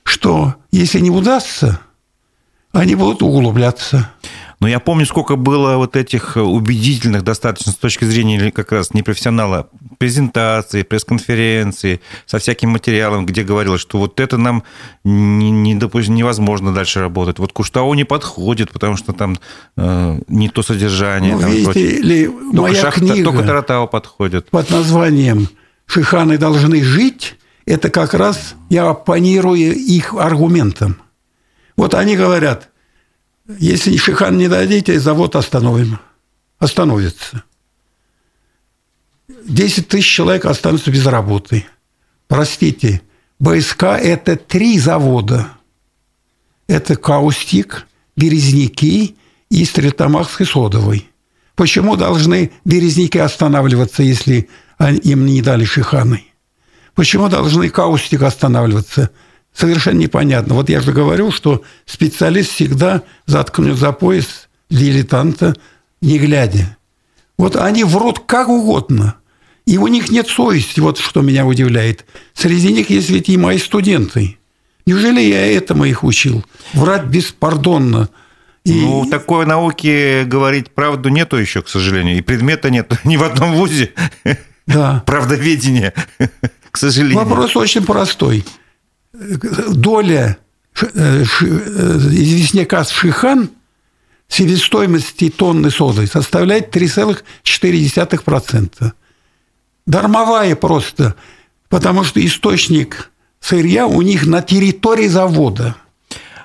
что 0.03 0.55
если 0.71 0.99
не 0.99 1.09
удастся, 1.09 1.79
они 2.71 2.95
будут 2.95 3.21
углубляться. 3.21 4.09
Но 4.63 4.69
я 4.69 4.79
помню, 4.79 5.05
сколько 5.05 5.35
было 5.35 5.75
вот 5.75 5.97
этих 5.97 6.37
убедительных 6.37 7.25
достаточно 7.25 7.73
с 7.73 7.75
точки 7.75 8.05
зрения 8.05 8.49
как 8.49 8.71
раз 8.71 8.93
непрофессионала 8.93 9.67
презентаций, 9.97 10.85
пресс-конференции 10.85 11.99
со 12.25 12.39
всяким 12.39 12.69
материалом, 12.69 13.25
где 13.25 13.43
говорилось, 13.43 13.81
что 13.81 13.97
вот 13.97 14.21
это 14.21 14.37
нам 14.37 14.63
не, 15.03 15.51
не 15.51 15.75
допустим, 15.75 16.15
невозможно 16.15 16.73
дальше 16.73 17.01
работать. 17.01 17.39
Вот 17.39 17.51
Куштау 17.51 17.93
не 17.93 18.05
подходит, 18.05 18.71
потому 18.71 18.95
что 18.95 19.11
там 19.11 19.37
э, 19.75 20.21
не 20.29 20.47
то 20.47 20.63
содержание. 20.63 21.33
Ну, 21.33 21.41
там, 21.41 21.51
видите 21.51 22.27
только 22.29 22.61
моя 22.61 22.81
шахта, 22.81 23.01
книга 23.01 23.31
только 23.31 23.43
Таратау 23.43 23.89
подходит. 23.89 24.49
под 24.49 24.69
названием 24.69 25.49
«Шиханы 25.87 26.37
должны 26.37 26.81
жить» 26.81 27.35
это 27.65 27.89
как 27.89 28.13
раз 28.13 28.55
я 28.69 28.87
оппонирую 28.87 29.75
их 29.75 30.13
аргументам. 30.13 31.01
Вот 31.75 31.95
они 31.95 32.15
говорят, 32.15 32.69
если 33.47 33.97
Шихан 33.97 34.37
не 34.37 34.47
дадите, 34.47 34.99
завод 34.99 35.35
остановим. 35.35 35.99
Остановится. 36.59 37.43
10 39.45 39.87
тысяч 39.87 40.07
человек 40.07 40.45
останутся 40.45 40.91
без 40.91 41.05
работы. 41.05 41.65
Простите, 42.27 43.01
БСК– 43.39 43.83
это 44.01 44.37
три 44.37 44.79
завода. 44.79 45.49
Это 46.67 46.95
Каустик, 46.95 47.87
Березники 48.15 49.15
и 49.49 49.65
Стрелтомахский 49.65 50.45
содовый. 50.45 51.09
Почему 51.55 51.95
должны 51.95 52.51
Березники 52.63 53.17
останавливаться, 53.17 54.01
если 54.03 54.49
им 55.03 55.25
не 55.25 55.41
дали 55.41 55.65
Шиханы? 55.65 56.23
Почему 56.95 57.27
должны 57.27 57.69
Каустик 57.69 58.21
останавливаться? 58.21 59.11
Совершенно 59.53 59.99
непонятно. 59.99 60.55
Вот 60.55 60.69
я 60.69 60.81
же 60.81 60.91
говорю, 60.91 61.31
что 61.31 61.61
специалист 61.85 62.51
всегда 62.51 63.03
заткнет 63.27 63.77
за 63.77 63.91
пояс 63.91 64.49
дилетанта, 64.69 65.55
не 66.01 66.17
глядя. 66.17 66.77
Вот 67.37 67.55
они 67.55 67.83
врут 67.83 68.19
как 68.25 68.49
угодно. 68.49 69.15
И 69.65 69.77
у 69.77 69.87
них 69.87 70.09
нет 70.09 70.27
совести, 70.27 70.79
вот 70.79 70.97
что 70.97 71.21
меня 71.21 71.45
удивляет. 71.45 72.05
Среди 72.33 72.73
них 72.73 72.89
есть 72.89 73.09
ведь 73.09 73.29
и 73.29 73.37
мои 73.37 73.57
студенты. 73.59 74.37
Неужели 74.85 75.21
я 75.21 75.45
этому 75.55 75.85
их 75.85 76.03
учил? 76.03 76.43
Врать 76.73 77.05
беспардонно. 77.05 78.09
И... 78.65 78.81
Ну, 78.81 79.05
такой 79.09 79.45
науке 79.45 80.23
говорить 80.25 80.71
правду 80.71 81.09
нету 81.09 81.37
еще, 81.37 81.61
к 81.61 81.69
сожалению. 81.69 82.17
И 82.17 82.21
предмета 82.21 82.69
нет 82.69 82.91
ни 83.03 83.17
в 83.17 83.23
одном 83.23 83.53
вузе. 83.53 83.91
Да. 84.65 85.03
Правдоведение, 85.05 85.93
к 86.71 86.77
сожалению. 86.77 87.19
Вопрос 87.19 87.55
очень 87.55 87.85
простой 87.85 88.43
доля 89.73 90.37
э, 90.79 90.87
э, 90.93 91.23
известняка 91.23 92.83
с 92.83 92.91
Шихан 92.91 93.49
себестоимости 94.27 95.29
тонны 95.29 95.69
соды 95.69 96.07
составляет 96.07 96.75
3,4%. 96.75 98.91
Дармовая 99.85 100.55
просто, 100.55 101.13
потому 101.69 102.03
что 102.03 102.25
источник 102.25 103.11
сырья 103.39 103.85
у 103.85 104.01
них 104.01 104.25
на 104.25 104.41
территории 104.41 105.07
завода. 105.07 105.75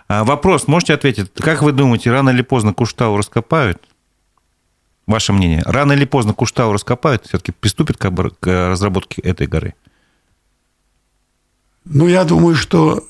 А 0.08 0.24
вопрос, 0.24 0.66
можете 0.66 0.92
ответить, 0.94 1.30
как 1.34 1.62
вы 1.62 1.72
думаете, 1.72 2.10
рано 2.10 2.30
или 2.30 2.42
поздно 2.42 2.74
Куштау 2.74 3.16
раскопают? 3.16 3.80
Ваше 5.06 5.32
мнение, 5.32 5.62
рано 5.64 5.92
или 5.92 6.04
поздно 6.04 6.34
Куштау 6.34 6.72
раскопают, 6.72 7.26
все-таки 7.26 7.52
приступит 7.52 7.96
к 7.96 8.10
разработке 8.42 9.22
этой 9.22 9.46
горы? 9.46 9.74
Ну, 11.90 12.06
я 12.06 12.24
думаю, 12.24 12.54
что 12.54 13.08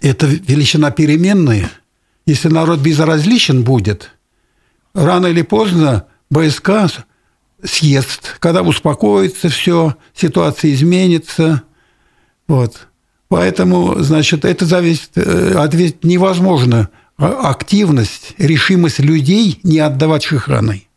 это 0.00 0.26
величина 0.26 0.90
переменная. 0.90 1.70
Если 2.26 2.48
народ 2.48 2.80
безразличен 2.80 3.62
будет, 3.62 4.10
рано 4.92 5.26
или 5.26 5.42
поздно 5.42 6.06
БСК 6.30 6.70
съест, 7.64 8.36
когда 8.40 8.62
успокоится 8.62 9.48
все, 9.48 9.96
ситуация 10.14 10.72
изменится. 10.72 11.62
Вот. 12.46 12.88
Поэтому, 13.28 13.96
значит, 14.00 14.44
это 14.44 14.66
зависит 14.66 15.10
э, 15.16 15.54
от 15.54 15.74
невозможно 16.04 16.88
а, 17.16 17.50
активность, 17.50 18.34
решимость 18.38 19.00
людей 19.00 19.60
не 19.62 19.78
отдавать 19.78 20.24
шихраной. 20.24 20.88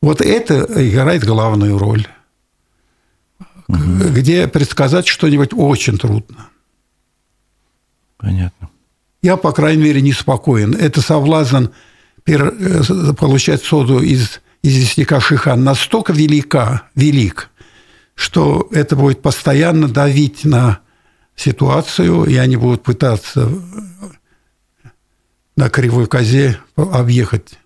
Вот 0.00 0.20
это 0.20 0.66
играет 0.76 1.24
главную 1.24 1.78
роль 1.78 2.06
угу. 3.68 3.78
где 4.10 4.48
предсказать 4.48 5.06
что-нибудь 5.06 5.50
очень 5.52 5.98
трудно. 5.98 6.48
Понятно. 8.16 8.70
Я, 9.22 9.36
по 9.36 9.52
крайней 9.52 9.84
мере, 9.84 10.00
не 10.00 10.12
спокоен. 10.12 10.74
Это 10.74 11.00
соблазн 11.00 11.66
э, 12.26 13.12
получать 13.18 13.62
соду 13.62 14.00
из 14.00 14.40
известняка 14.62 15.20
Шихан 15.20 15.64
настолько 15.64 16.12
велика, 16.12 16.88
велик, 16.94 17.50
что 18.14 18.68
это 18.72 18.96
будет 18.96 19.22
постоянно 19.22 19.88
давить 19.88 20.44
на 20.44 20.80
ситуацию, 21.34 22.24
и 22.24 22.36
они 22.36 22.56
будут 22.56 22.82
пытаться 22.82 23.48
на 25.56 25.68
кривой 25.68 26.06
козе 26.06 26.58
объехать 26.76 27.58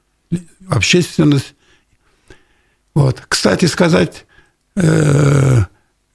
общественность. 0.69 1.55
Вот. 2.95 3.23
Кстати 3.29 3.67
сказать, 3.67 4.27
э, 4.75 5.65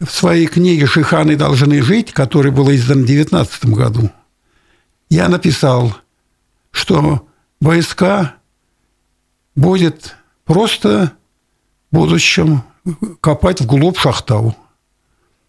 в 0.01 0.11
своей 0.11 0.47
книге 0.47 0.87
«Шиханы 0.87 1.35
должны 1.35 1.81
жить», 1.81 2.11
которая 2.11 2.51
была 2.51 2.75
издана 2.75 3.03
в 3.03 3.05
2019 3.05 3.65
году, 3.67 4.11
я 5.09 5.29
написал, 5.29 5.95
что 6.71 7.27
ВСК 7.61 8.33
будет 9.55 10.15
просто 10.45 11.13
в 11.91 11.95
будущем 11.95 12.63
копать 13.19 13.61
вглубь 13.61 13.97
Шахтау. 13.97 14.55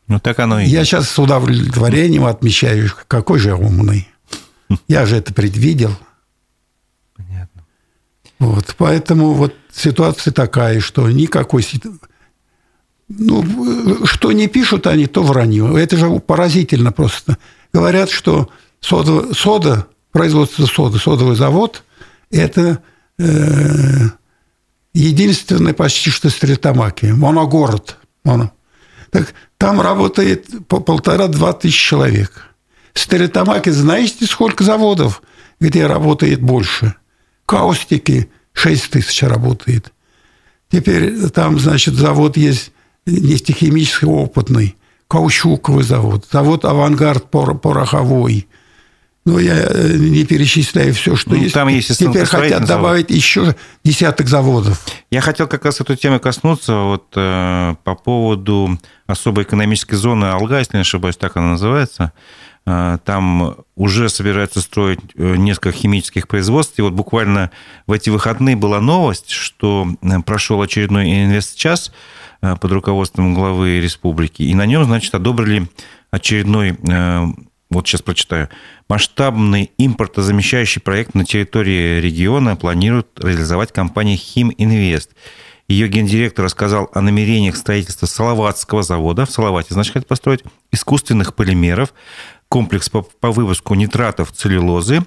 Ну, 0.09 0.21
так 0.21 0.39
оно 0.41 0.61
и 0.61 0.67
Я 0.67 0.85
сейчас 0.85 1.09
с 1.09 1.19
удовлетворением 1.19 2.27
отмечаю, 2.27 2.91
какой 3.09 3.39
же 3.39 3.55
умный. 3.55 4.09
Я 4.89 5.07
же 5.07 5.17
это 5.17 5.33
предвидел. 5.33 5.97
Понятно. 7.17 7.65
Вот, 8.39 8.75
поэтому 8.77 9.33
вот 9.33 9.55
ситуация 9.73 10.33
такая, 10.33 10.81
что 10.81 11.09
никакой 11.09 11.63
ну, 13.19 14.07
что 14.07 14.33
не 14.33 14.49
пишут 14.49 14.87
они, 14.87 15.07
то 15.07 15.23
вранье. 15.23 15.81
Это 15.81 15.97
же 15.97 16.11
поразительно 16.21 16.93
просто. 16.93 17.39
Говорят, 17.73 18.11
что 18.11 18.49
сода, 18.81 19.35
сода 19.35 19.87
производство 20.11 20.67
соды, 20.67 20.99
содовый 20.99 21.37
завод– 21.37 21.85
это 22.31 22.83
э, 23.19 24.09
единственный 24.95 25.75
почти 25.75 26.11
что 26.11 26.31
стрельтомаки, 26.31 27.07
моногород. 27.07 27.99
Моно. 28.25 28.53
Так 29.11 29.35
там 29.59 29.81
работает 29.81 30.47
по 30.69 30.81
полтора-два 30.81 31.53
тысячи 31.53 31.89
человек. 31.89 32.49
Стрельтомаки, 32.95 33.71
знаете, 33.71 34.27
сколько 34.27 34.65
заводов, 34.65 35.23
где 35.61 35.87
работает 35.87 36.41
больше? 36.41 36.95
Каустики 37.47 38.31
6 38.53 38.91
тысяч 38.91 39.23
работает. 39.23 39.93
Теперь 40.71 41.29
там, 41.31 41.59
значит, 41.59 41.95
завод 41.95 42.37
есть 42.37 42.73
нефтехимический 43.07 44.09
опытный, 44.09 44.77
каучуковый 45.09 45.85
завод, 45.85 46.27
завод 46.31 46.65
«Авангард» 46.65 47.31
пороховой. 47.31 48.47
Ну, 49.25 49.39
я 49.39 49.55
э, 49.55 49.95
не 49.99 50.25
перечисляю 50.25 50.93
все, 50.95 51.15
что 51.15 51.31
ну, 51.31 51.37
есть. 51.37 51.55
Там 51.55 51.69
есть 51.69 51.97
Теперь 51.97 52.25
хотят 52.25 52.65
добавить 52.65 53.09
завод. 53.09 53.11
еще 53.11 53.57
десяток 53.85 54.29
заводов. 54.29 54.85
Я 55.13 55.21
хотел 55.21 55.47
как 55.47 55.65
раз 55.65 55.81
эту 55.81 55.95
тему 55.95 56.19
коснуться 56.19 56.75
вот, 56.75 57.07
э, 57.15 57.77
по 57.85 57.95
поводу 57.95 58.81
особой 59.07 59.45
экономической 59.45 59.95
зоны 59.95 60.25
Алга, 60.25 60.59
если 60.59 60.77
не 60.77 60.81
ошибаюсь, 60.81 61.17
так 61.17 61.37
она 61.37 61.51
называется. 61.51 62.13
Э, 62.67 62.99
там 63.05 63.57
уже 63.77 64.09
собираются 64.09 64.61
строить 64.61 64.99
э, 65.15 65.37
несколько 65.37 65.71
химических 65.71 66.27
производств. 66.27 66.79
И 66.81 66.83
вот 66.83 66.93
буквально 66.93 67.53
в 67.87 67.93
эти 67.93 68.11
выходные 68.11 68.57
была 68.57 68.81
новость, 68.81 69.31
что 69.31 69.87
прошел 70.27 70.61
очередной 70.61 71.25
инвест-час, 71.25 71.93
под 72.43 72.73
руководством 72.73 73.35
главы 73.35 73.81
республики. 73.81 74.43
И 74.43 74.55
на 74.55 74.67
нем, 74.67 74.85
значит, 74.85 75.15
одобрили 75.15 75.69
очередной, 76.11 76.71
э, 76.71 77.25
вот 77.71 77.87
сейчас 77.87 78.03
прочитаю, 78.03 78.49
масштабный 78.89 79.71
импортозамещающий 79.79 80.83
проект 80.83 81.15
на 81.15 81.25
территории 81.25 82.01
региона 82.01 82.57
планирует 82.57 83.07
реализовать 83.19 83.73
компания 83.73 84.17
«Химинвест». 84.17 85.11
Ее 85.69 85.89
гендиректор 85.89 86.45
рассказал 86.45 86.91
о 86.93 87.01
намерениях 87.01 87.57
строительства 87.57 88.07
Салаватского 88.07 88.83
завода, 88.83 89.25
в 89.25 89.31
Салавате, 89.31 89.73
значит, 89.73 89.95
хотят 89.95 90.09
построить 90.09 90.43
искусственных 90.73 91.35
полимеров, 91.35 91.95
комплекс 92.49 92.91
по, 92.91 93.03
по 93.03 93.31
выпуску 93.31 93.75
нитратов 93.75 94.33
целлюлозы, 94.33 95.07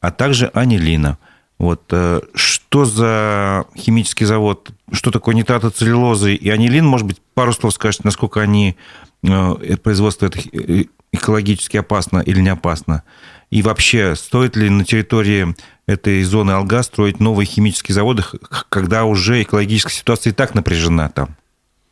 а 0.00 0.12
также 0.12 0.50
анилина– 0.54 1.18
вот 1.58 1.84
э, 1.90 2.20
что 2.34 2.84
за 2.84 3.64
химический 3.76 4.26
завод, 4.26 4.70
что 4.92 5.10
такое 5.10 5.34
нитратоцеллюлозы 5.34 6.34
и 6.34 6.50
анилин, 6.50 6.84
может 6.84 7.06
быть, 7.06 7.22
пару 7.34 7.52
слов 7.52 7.72
скажете, 7.72 8.02
насколько 8.04 8.40
они, 8.40 8.76
э, 9.22 9.76
производство 9.82 10.26
этих, 10.26 10.54
э, 10.54 10.84
экологически 11.12 11.78
опасно 11.78 12.18
или 12.18 12.40
не 12.40 12.50
опасно? 12.50 13.04
И 13.50 13.62
вообще, 13.62 14.14
стоит 14.16 14.56
ли 14.56 14.68
на 14.68 14.84
территории 14.84 15.54
этой 15.86 16.22
зоны 16.24 16.50
Алга 16.50 16.82
строить 16.82 17.20
новые 17.20 17.46
химические 17.46 17.94
заводы, 17.94 18.24
когда 18.68 19.04
уже 19.04 19.42
экологическая 19.42 19.94
ситуация 19.94 20.32
и 20.32 20.34
так 20.34 20.54
напряжена 20.54 21.08
там? 21.08 21.36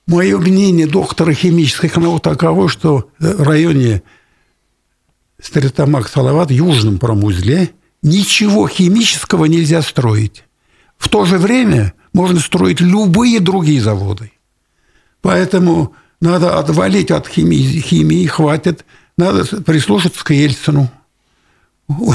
Мое 0.07 0.37
мнение 0.37 0.87
доктора 0.87 1.33
химических 1.33 1.97
наук 1.97 2.23
таково, 2.23 2.69
что 2.69 3.09
в 3.19 3.43
районе 3.43 4.03
Стритамак 5.41 6.09
Салават, 6.09 6.51
южном 6.51 6.99
промузле, 6.99 7.71
ничего 8.05 8.69
химического 8.69 9.47
нельзя 9.47 9.83
строить. 9.83 10.45
В 10.97 11.09
то 11.09 11.25
же 11.25 11.39
время 11.39 11.95
можно 12.13 12.39
строить 12.39 12.81
любые 12.81 13.41
другие 13.41 13.81
заводы. 13.81 14.31
Поэтому 15.21 15.95
надо 16.21 16.59
отвалить 16.59 17.11
от 17.11 17.27
химии, 17.27 17.81
химии 17.81 18.27
хватит. 18.27 18.85
Надо 19.17 19.45
прислушаться 19.63 20.25
к 20.25 20.33
Ельцину. 20.33 20.91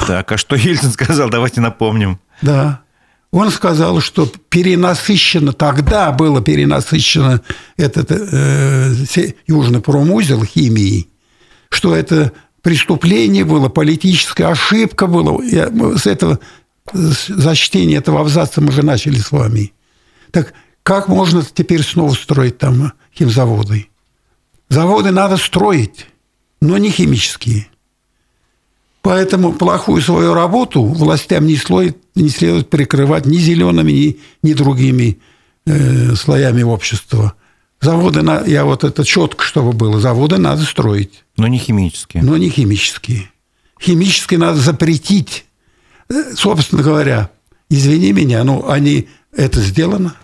Так, 0.07 0.31
а 0.31 0.37
что 0.37 0.55
Ельцин 0.55 0.91
сказал? 0.91 1.29
Давайте 1.29 1.59
напомним. 1.59 2.19
Да. 2.41 2.81
Он 3.31 3.51
сказал, 3.51 3.99
что 3.99 4.25
перенасыщено, 4.49 5.53
тогда 5.53 6.11
было 6.11 6.41
перенасыщено 6.41 7.41
этот 7.77 8.11
э, 8.11 8.93
южный 9.45 9.81
промузел 9.81 10.43
химией, 10.43 11.09
что 11.69 11.95
это 11.95 12.31
преступление 12.61 13.45
было, 13.45 13.69
политическая 13.69 14.47
ошибка 14.47 15.07
была. 15.07 15.43
Я, 15.43 15.69
с 15.97 16.05
этого 16.07 16.39
за 16.93 17.55
чтение 17.55 17.97
этого 17.99 18.21
абзаца 18.21 18.61
мы 18.61 18.71
же 18.71 18.83
начали 18.83 19.17
с 19.17 19.31
вами. 19.31 19.73
Так 20.31 20.53
как 20.83 21.07
можно 21.07 21.43
теперь 21.43 21.83
снова 21.83 22.13
строить 22.13 22.57
там 22.57 22.93
химзаводы? 23.13 23.89
Заводы 24.69 25.11
надо 25.11 25.37
строить, 25.37 26.07
но 26.61 26.77
не 26.77 26.89
химические. 26.89 27.67
Поэтому 29.01 29.53
плохую 29.53 30.01
свою 30.01 30.33
работу 30.33 30.83
властям 30.83 31.47
не, 31.47 31.55
слой, 31.55 31.95
не 32.15 32.29
следует 32.29 32.69
прикрывать 32.69 33.25
ни 33.25 33.37
зелеными, 33.37 33.91
ни, 33.91 34.19
ни 34.43 34.53
другими 34.53 35.19
э, 35.65 36.15
слоями 36.15 36.63
общества. 36.63 37.33
Заводы, 37.81 38.21
на, 38.21 38.43
я 38.45 38.65
вот 38.65 38.83
это 38.83 39.05
четко, 39.05 39.43
чтобы 39.43 39.71
было, 39.71 39.99
заводы 39.99 40.37
надо 40.37 40.63
строить. 40.63 41.23
Но 41.37 41.47
не 41.47 41.57
химические. 41.57 42.23
Но 42.23 42.35
не 42.35 42.49
химические. 42.49 43.31
Химические 43.81 44.39
надо 44.39 44.59
запретить. 44.59 45.45
Э, 46.09 46.33
собственно 46.35 46.83
говоря, 46.83 47.29
извини 47.69 48.11
меня, 48.11 48.43
но 48.43 48.69
они 48.69 49.07
это 49.31 49.61
сделано. 49.61 50.15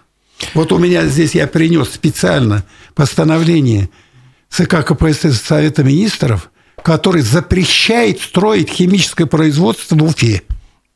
Вот 0.53 0.74
у 0.74 0.78
меня 0.78 1.06
здесь 1.06 1.34
я 1.34 1.47
принес 1.47 1.93
специально 1.93 2.66
постановление 2.93 3.89
ЦК 4.49 4.86
КПСС 4.86 5.41
Совета 5.41 5.84
Министров, 5.84 6.51
который 6.84 7.22
запрещает 7.22 8.20
строить 8.20 8.70
химическое 8.70 9.28
производство 9.28 9.95
в 9.95 10.03
Уфе. 10.03 10.41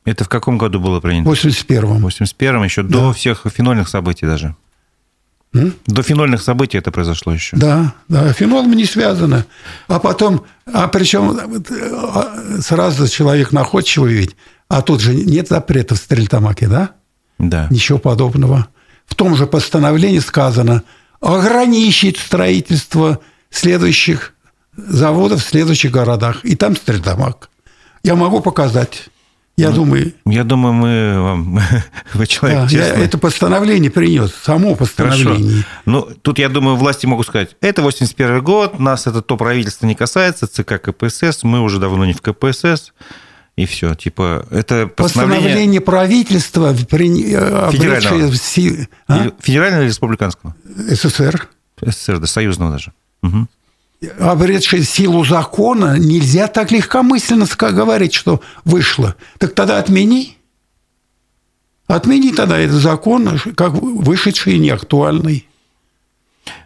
Это 0.05 0.25
в 0.25 0.29
каком 0.29 0.57
году 0.57 0.79
было 0.79 0.99
принято? 0.99 1.29
В 1.29 1.33
81-м. 1.33 2.01
В 2.01 2.07
81-м, 2.07 2.63
еще 2.63 2.83
да. 2.83 2.89
до 2.89 3.13
всех 3.13 3.45
фенольных 3.53 3.87
событий 3.87 4.25
даже. 4.25 4.55
М? 5.53 5.73
До 5.87 6.03
фенольных 6.03 6.41
событий 6.41 6.77
это 6.77 6.91
произошло 6.91 7.33
еще. 7.33 7.57
Да, 7.57 7.95
да, 8.07 8.31
фенолом 8.33 8.71
не 8.73 8.85
связано. 8.85 9.45
А 9.87 9.99
потом, 9.99 10.45
а 10.71 10.87
причем 10.87 11.39
а, 11.91 12.61
сразу 12.61 13.07
человек 13.07 13.51
находчивый 13.51 14.13
ведь, 14.13 14.35
а 14.67 14.81
тут 14.81 15.01
же 15.01 15.15
нет 15.15 15.47
запрета 15.47 15.95
в 15.95 15.97
Стрельтамаке, 15.97 16.67
да? 16.67 16.91
Да. 17.39 17.67
Ничего 17.71 17.97
подобного. 17.97 18.67
В 19.07 19.15
том 19.15 19.35
же 19.35 19.47
постановлении 19.47 20.19
сказано 20.19 20.83
ограничить 21.19 22.17
строительство 22.17 23.19
следующих 23.49 24.33
заводов 24.77 25.43
в 25.43 25.47
следующих 25.47 25.91
городах. 25.91 26.45
И 26.45 26.55
там 26.55 26.75
Стрельтамак. 26.75 27.49
Я 28.03 28.15
могу 28.15 28.39
показать. 28.39 29.09
Я 29.59 29.69
ну, 29.71 29.75
думаю... 29.75 30.13
Я 30.25 30.43
думаю, 30.45 30.73
мы 30.73 31.21
вам... 31.21 31.59
Вы 32.13 32.27
человек 32.27 32.59
да, 32.61 32.67
честный. 32.69 32.99
Я 32.99 33.05
это 33.05 33.17
постановление 33.17 33.91
принес, 33.91 34.33
само 34.33 34.75
постановление. 34.75 35.63
Хорошо. 35.63 35.67
Ну, 35.85 36.07
тут, 36.21 36.39
я 36.39 36.47
думаю, 36.47 36.77
власти 36.77 37.05
могут 37.05 37.27
сказать, 37.27 37.57
это 37.59 37.81
81 37.81 38.41
год, 38.41 38.79
нас 38.79 39.05
это 39.05 39.21
то 39.21 39.35
правительство 39.35 39.85
не 39.85 39.95
касается, 39.95 40.47
ЦК 40.47 40.81
КПСС, 40.81 41.43
мы 41.43 41.59
уже 41.61 41.79
давно 41.79 42.05
не 42.05 42.13
в 42.13 42.21
КПСС, 42.21 42.93
и 43.57 43.65
все. 43.65 43.95
Типа, 43.95 44.45
это 44.49 44.87
постановление... 44.87 45.43
Постановление 45.43 45.81
правительства, 45.81 46.75
при... 46.89 47.33
Э, 47.35 47.69
федерального. 47.71 48.31
А? 49.07 49.31
Федерального 49.41 49.81
или 49.81 49.89
республиканского? 49.89 50.55
СССР. 50.65 51.49
СССР, 51.81 52.19
да, 52.19 52.27
союзного 52.27 52.71
даже. 52.71 52.93
Угу 53.23 53.47
обретшее 54.19 54.83
силу 54.83 55.25
закона, 55.25 55.97
нельзя 55.97 56.47
так 56.47 56.71
легкомысленно 56.71 57.45
говорить, 57.71 58.13
что 58.13 58.41
вышло. 58.63 59.15
Так 59.37 59.53
тогда 59.53 59.77
отмени. 59.77 60.37
Отмени 61.87 62.31
тогда 62.31 62.59
этот 62.59 62.81
закон, 62.81 63.39
как 63.55 63.73
вышедший 63.73 64.55
и 64.55 64.59
неактуальный. 64.59 65.47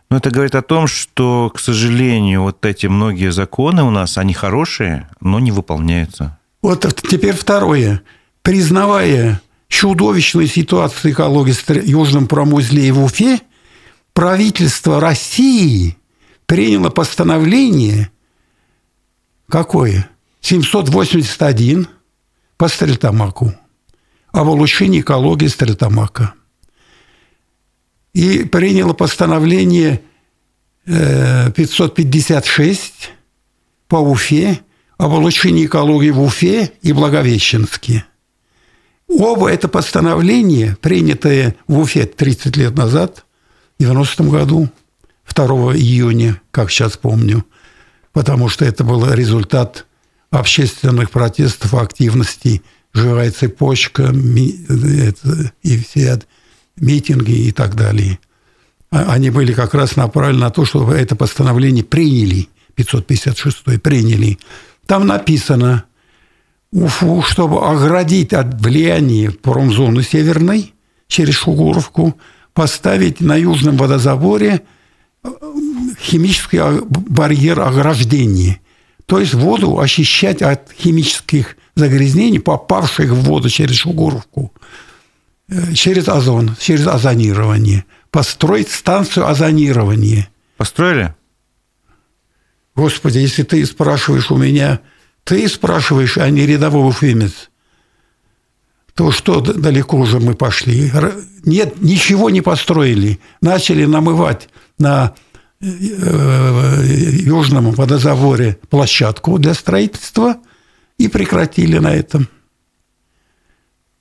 Но 0.09 0.17
это 0.17 0.29
говорит 0.29 0.53
о 0.53 0.61
том, 0.61 0.85
что, 0.85 1.49
к 1.49 1.59
сожалению, 1.59 2.43
вот 2.43 2.63
эти 2.65 2.85
многие 2.85 3.31
законы 3.31 3.83
у 3.83 3.89
нас, 3.89 4.17
они 4.17 4.33
хорошие, 4.33 5.09
но 5.21 5.39
не 5.39 5.51
выполняются. 5.51 6.37
Вот 6.61 6.85
теперь 7.09 7.33
второе. 7.33 8.03
Признавая 8.43 9.41
чудовищную 9.69 10.47
ситуацию 10.47 11.13
экологии 11.13 11.53
в 11.53 11.69
Южном 11.87 12.27
промузле 12.27 12.87
и 12.87 12.91
в 12.91 13.03
Уфе, 13.03 13.39
правительство 14.13 14.99
России– 14.99 15.97
приняло 16.45 16.89
постановление 16.89 18.11
какое? 19.49 20.09
781 20.41 21.87
по 22.57 22.67
Стрельтамаку 22.67 23.53
об 24.31 24.47
улучшении 24.47 25.01
экологии 25.01 25.47
Стрельтамака. 25.47 26.33
И 28.13 28.43
приняло 28.43 28.93
постановление 28.93 30.01
556 30.85 32.83
э, 32.91 33.09
по 33.87 33.97
Уфе 33.97 34.59
об 34.97 35.13
улучшении 35.13 35.65
экологии 35.65 36.09
в 36.09 36.21
Уфе 36.21 36.71
и 36.81 36.91
Благовещенске. 36.93 38.05
Оба 39.07 39.49
это 39.49 39.67
постановления, 39.67 40.77
принятые 40.81 41.55
в 41.67 41.79
Уфе 41.79 42.05
30 42.05 42.57
лет 42.57 42.75
назад, 42.75 43.25
в 43.77 43.83
90 43.83 44.23
году– 44.23 44.69
2 45.33 45.75
июня, 45.75 46.41
как 46.51 46.69
сейчас 46.69 46.97
помню, 46.97 47.45
потому 48.11 48.49
что 48.49 48.65
это 48.65 48.83
был 48.83 49.11
результат 49.11 49.85
общественных 50.31 51.11
протестов, 51.11 51.73
активностей, 51.73 52.61
живая 52.93 53.31
цепочка 53.31 54.13
и 54.13 55.77
все 55.77 56.19
митинги 56.75 57.47
и 57.47 57.51
так 57.51 57.75
далее. 57.75 58.19
А, 58.91 59.13
они 59.13 59.29
были 59.29 59.53
как 59.53 59.73
раз 59.73 59.95
направлены 59.95 60.41
на 60.41 60.49
то, 60.49 60.65
чтобы 60.65 60.93
это 60.93 61.15
постановление 61.15 61.83
приняли, 61.83 62.49
556 62.75 63.81
приняли. 63.81 64.39
Там 64.85 65.07
написано, 65.07 65.85
Уфу, 66.71 67.21
чтобы 67.21 67.63
оградить 67.67 68.33
от 68.33 68.59
влияния 68.59 69.29
промзоны 69.29 70.01
северной 70.01 70.73
через 71.07 71.35
Шугуровку, 71.35 72.17
поставить 72.53 73.21
на 73.21 73.35
южном 73.35 73.77
водозаборе– 73.77 74.63
химический 75.99 76.59
барьер 76.85 77.61
ограждения. 77.61 78.59
То 79.05 79.19
есть 79.19 79.33
воду 79.33 79.79
очищать 79.79 80.41
от 80.41 80.71
химических 80.71 81.57
загрязнений, 81.75 82.39
попавших 82.39 83.11
в 83.11 83.23
воду 83.23 83.49
через 83.49 83.77
Шугуровку, 83.77 84.53
э, 85.49 85.73
через 85.73 86.07
озон, 86.07 86.55
через 86.59 86.87
озонирование. 86.87 87.85
Построить 88.11 88.69
станцию 88.69 89.27
озонирования. 89.27 90.29
Построили? 90.57 91.15
Господи, 92.75 93.19
если 93.19 93.43
ты 93.43 93.65
спрашиваешь 93.65 94.31
у 94.31 94.37
меня, 94.37 94.79
ты 95.23 95.47
спрашиваешь, 95.47 96.17
а 96.17 96.29
не 96.29 96.45
рядового 96.45 96.87
уфимец, 96.87 97.49
то 98.95 99.11
что 99.11 99.41
далеко 99.41 99.97
уже 99.97 100.19
мы 100.19 100.35
пошли? 100.35 100.91
Нет, 101.45 101.81
ничего 101.81 102.29
не 102.29 102.41
построили. 102.41 103.19
Начали 103.41 103.85
намывать 103.85 104.49
на 104.77 105.15
э, 105.59 106.83
южном 107.21 107.71
водозаборе 107.71 108.59
площадку 108.69 109.39
для 109.39 109.55
строительства 109.55 110.37
и 110.97 111.07
прекратили 111.07 111.79
на 111.79 111.93
этом. 111.93 112.27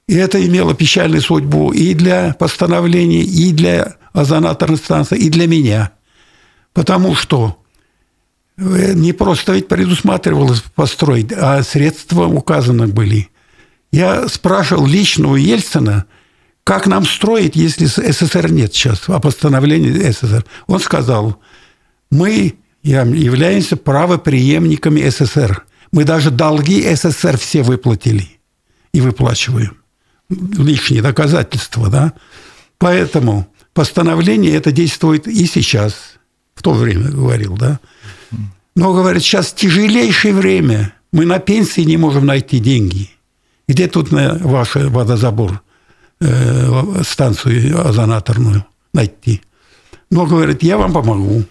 И 0.07 0.15
это 0.15 0.45
имело 0.45 0.75
печальную 0.75 1.23
судьбу 1.23 1.73
и 1.73 1.95
для 1.95 2.35
постановления, 2.39 3.23
и 3.23 3.53
для 3.53 3.97
озонаторной 4.13 4.77
станции, 4.77 5.17
и 5.17 5.31
для 5.31 5.47
меня. 5.47 5.93
Потому 6.75 7.15
что 7.15 7.63
э, 8.59 8.93
не 8.93 9.15
просто 9.15 9.55
ведь 9.55 9.69
предусматривалось 9.69 10.61
построить, 10.75 11.33
а 11.33 11.63
средства 11.63 12.27
указаны 12.27 12.89
были. 12.89 13.31
Я 13.93 14.29
спрашивал 14.29 14.87
лично 14.87 15.29
у 15.29 15.37
Ельцина– 15.37 16.07
как 16.65 16.87
нам 16.87 17.05
строить, 17.05 17.57
если 17.57 17.87
СССР 17.87 18.51
нет 18.51 18.73
сейчас, 18.73 19.03
а 19.09 19.19
постановление 19.19 20.13
СССР? 20.13 20.45
Он 20.67 20.79
сказал, 20.79 21.41
мы 22.11 22.55
являемся 22.83 23.77
правоприемниками 23.77 25.09
СССР. 25.09 25.65
Мы 25.91 26.05
даже 26.05 26.31
долги 26.31 26.83
СССР 26.95 27.37
все 27.37 27.63
выплатили 27.63 28.39
и 28.93 29.01
выплачиваем. 29.01 29.77
Лишние 30.29 31.03
доказательства, 31.03 31.89
да? 31.89 32.13
Поэтому 32.79 33.49
постановление 33.75 34.55
это 34.55 34.71
действует 34.71 35.27
и 35.27 35.47
сейчас. 35.47 35.95
В 36.55 36.63
то 36.63 36.73
время 36.73 37.11
говорил, 37.11 37.57
да? 37.57 37.81
Но, 38.77 38.95
говорит, 38.95 39.23
сейчас 39.23 39.53
тяжелейшее 39.53 40.33
время. 40.33 40.95
Мы 41.13 41.27
на 41.27 41.41
пенсии 41.41 41.83
не 41.83 41.97
можем 41.97 42.25
найти 42.25 42.59
деньги. 42.61 43.11
Где 43.73 43.89
тут 43.89 44.13
на 44.13 44.35
ваш 44.35 44.75
водозабор, 44.75 45.63
э, 46.21 47.03
станцию 47.09 47.89
озонаторную 47.89 48.67
найти? 48.93 49.41
Но, 50.11 50.27
говорит, 50.27 50.63
я 50.63 50.77
вам 50.77 50.93
помогу. 50.93 51.45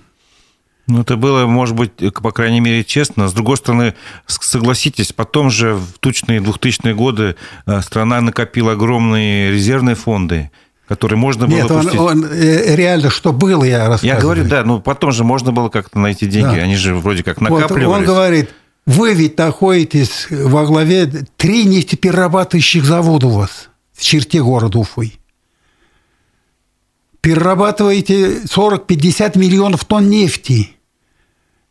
Ну, 0.85 1.01
это 1.01 1.17
было, 1.17 1.47
может 1.47 1.75
быть, 1.75 1.93
по 2.21 2.31
крайней 2.31 2.59
мере, 2.59 2.83
честно. 2.83 3.27
С 3.27 3.33
другой 3.33 3.57
стороны, 3.57 3.95
согласитесь, 4.27 5.13
потом 5.13 5.49
же 5.49 5.73
в 5.73 5.97
тучные 5.99 6.41
2000-е 6.41 6.93
годы 6.93 7.37
э, 7.65 7.81
страна 7.81 8.21
накопила 8.21 8.73
огромные 8.73 9.51
резервные 9.51 9.95
фонды, 9.95 10.51
которые 10.87 11.17
можно 11.17 11.47
было 11.47 11.55
Нет, 11.55 11.71
он, 11.71 11.97
он 11.97 12.25
э, 12.25 12.75
реально, 12.75 13.09
что 13.09 13.33
было, 13.33 13.63
я 13.63 13.87
рассказываю. 13.87 14.15
Я 14.15 14.21
говорю, 14.21 14.43
да, 14.43 14.63
ну 14.63 14.79
потом 14.79 15.11
же 15.11 15.23
можно 15.23 15.51
было 15.51 15.69
как-то 15.69 15.97
найти 15.97 16.27
деньги, 16.27 16.57
да. 16.57 16.61
они 16.61 16.75
же 16.75 16.93
вроде 16.93 17.23
как 17.23 17.41
накапливались. 17.41 17.87
Вот 17.87 17.97
он 17.97 18.05
говорит, 18.05 18.51
вы 18.85 19.13
ведь 19.13 19.37
находитесь 19.37 20.27
во 20.29 20.65
главе 20.65 21.05
три 21.37 21.65
нефтеперерабатывающих 21.65 22.83
завода 22.83 23.27
у 23.27 23.31
вас 23.31 23.69
в 23.93 24.01
черте 24.03 24.41
города 24.41 24.79
Уфы. 24.79 25.13
Перерабатываете 27.21 28.41
40-50 28.43 29.37
миллионов 29.37 29.85
тонн 29.85 30.09
нефти. 30.09 30.71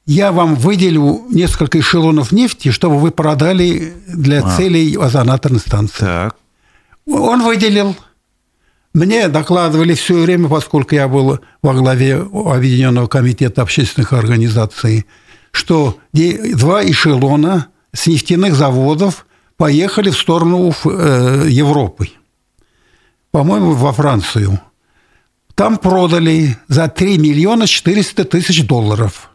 Я 0.06 0.30
вам 0.30 0.54
выделю 0.54 1.26
несколько 1.28 1.80
эшелонов 1.80 2.30
нефти, 2.30 2.70
чтобы 2.70 2.98
вы 3.00 3.10
продали 3.10 3.92
для 4.06 4.44
а. 4.44 4.56
целей 4.56 4.96
озонаторной 4.96 5.58
станции. 5.58 5.98
Так. 5.98 6.36
Он 7.06 7.42
выделил. 7.42 7.96
Мне 8.92 9.28
докладывали 9.28 9.94
все 9.94 10.14
время, 10.14 10.48
поскольку 10.48 10.94
я 10.94 11.08
был 11.08 11.40
во 11.62 11.74
главе 11.74 12.16
Объединенного 12.16 13.06
комитета 13.06 13.62
общественных 13.62 14.12
организаций, 14.12 15.06
что 15.50 15.98
два 16.12 16.84
эшелона 16.84 17.68
с 17.92 18.06
нефтяных 18.06 18.54
заводов 18.54 19.26
поехали 19.56 20.10
в 20.10 20.18
сторону 20.18 20.72
э, 20.84 21.46
Европы. 21.48 22.08
По-моему, 23.30 23.72
во 23.72 23.92
Францию. 23.92 24.60
Там 25.54 25.76
продали 25.76 26.56
за 26.68 26.88
3 26.88 27.18
миллиона 27.18 27.66
400 27.66 28.24
тысяч 28.24 28.66
долларов. 28.66 29.30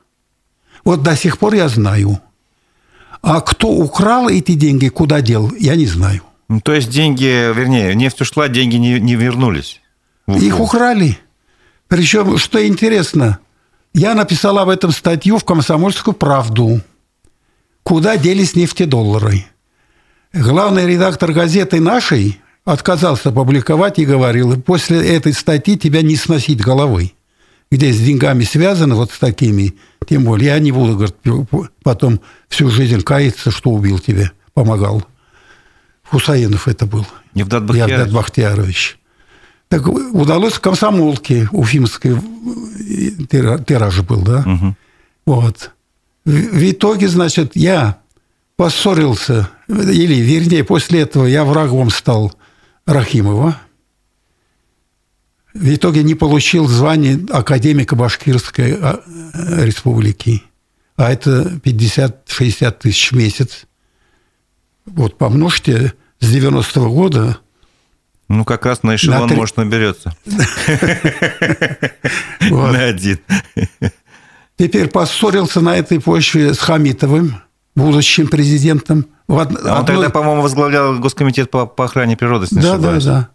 Вот 0.83 1.03
до 1.03 1.15
сих 1.15 1.37
пор 1.37 1.53
я 1.55 1.69
знаю. 1.69 2.19
А 3.21 3.41
кто 3.41 3.69
украл 3.69 4.29
эти 4.29 4.53
деньги, 4.53 4.87
куда 4.87 5.21
дел, 5.21 5.51
я 5.59 5.75
не 5.75 5.85
знаю. 5.85 6.21
Ну, 6.47 6.61
то 6.61 6.73
есть 6.73 6.89
деньги, 6.89 7.53
вернее, 7.53 7.95
нефть 7.95 8.21
ушла, 8.21 8.47
деньги 8.47 8.75
не, 8.75 8.99
не 8.99 9.15
вернулись? 9.15 9.81
Их 10.27 10.59
украли. 10.59 11.17
Причем, 11.87 12.37
что 12.37 12.65
интересно, 12.65 13.39
я 13.95 14.13
написал 14.13 14.59
об 14.59 14.69
этом 14.69 14.91
статью 14.91 15.37
в 15.37 15.45
«Комсомольскую 15.45 16.13
правду». 16.13 16.81
Куда 17.83 18.17
делись 18.17 18.55
нефтедоллары? 18.55 19.45
Главный 20.33 20.85
редактор 20.85 21.31
газеты 21.31 21.79
нашей 21.79 22.41
отказался 22.65 23.31
публиковать 23.31 23.99
и 23.99 24.05
говорил, 24.05 24.61
после 24.61 25.15
этой 25.15 25.33
статьи 25.33 25.77
тебя 25.77 26.01
не 26.01 26.15
сносить 26.17 26.59
головой. 26.59 27.15
Где 27.71 27.93
с 27.93 27.99
деньгами 27.99 28.43
связаны, 28.43 28.95
вот 28.95 29.11
с 29.11 29.19
такими, 29.19 29.75
тем 30.07 30.25
более 30.25 30.47
я 30.47 30.59
не 30.59 30.71
буду 30.71 30.95
говорит, 30.95 31.15
потом 31.83 32.19
всю 32.49 32.69
жизнь 32.69 33.01
каяться, 33.01 33.49
что 33.49 33.69
убил 33.69 33.99
тебя, 33.99 34.31
помогал. 34.53 35.05
Хусаинов 36.03 36.67
это 36.67 36.85
был. 36.85 37.07
Евдат 37.33 37.63
Бахтиярович. 37.63 37.97
Евдат 37.97 38.13
Бахтиярович. 38.13 38.99
Так 39.67 39.87
удалось 39.87 40.53
в 40.53 40.59
комсомолке 40.59 41.49
уфимской 41.51 42.15
тираж 43.29 44.01
был, 44.01 44.21
да? 44.21 44.39
Угу. 44.45 44.75
Вот. 45.25 45.71
В 46.25 46.71
итоге, 46.71 47.07
значит, 47.07 47.55
я 47.55 47.99
поссорился, 48.55 49.49
или, 49.67 50.15
вернее, 50.15 50.63
после 50.63 51.01
этого 51.01 51.25
я 51.25 51.43
врагом 51.43 51.89
стал 51.89 52.33
Рахимова. 52.85 53.59
В 55.53 55.73
итоге 55.73 56.03
не 56.03 56.15
получил 56.15 56.67
звание 56.67 57.19
академика 57.31 57.95
Башкирской 57.95 58.77
а, 58.79 59.01
республики. 59.33 60.43
А 60.97 61.11
это 61.11 61.59
50-60 61.63 62.71
тысяч 62.71 63.11
в 63.11 63.15
месяц. 63.15 63.65
Вот 64.85 65.17
помножьте 65.17 65.93
с 66.19 66.33
90-го 66.33 66.89
года. 66.89 67.39
Ну, 68.27 68.43
как 68.43 68.65
раз 68.65 68.83
на 68.83 68.95
эшелон, 68.95 69.21
на 69.21 69.27
три... 69.27 69.37
может, 69.37 69.57
наберется. 69.57 70.15
На 72.49 72.85
один. 72.85 73.19
Теперь 74.57 74.87
поссорился 74.87 75.61
на 75.61 75.77
этой 75.77 75.99
почве 75.99 76.53
с 76.53 76.59
Хамитовым, 76.59 77.35
будущим 77.75 78.27
президентом. 78.27 79.05
А 79.27 79.79
он 79.79 79.85
тогда, 79.85 80.09
по-моему, 80.09 80.41
возглавлял 80.41 80.97
Госкомитет 80.99 81.51
по, 81.51 81.71
охране 81.77 82.15
природы, 82.17 82.47
Да, 82.51 82.77
да, 82.77 82.99
да. 82.99 83.29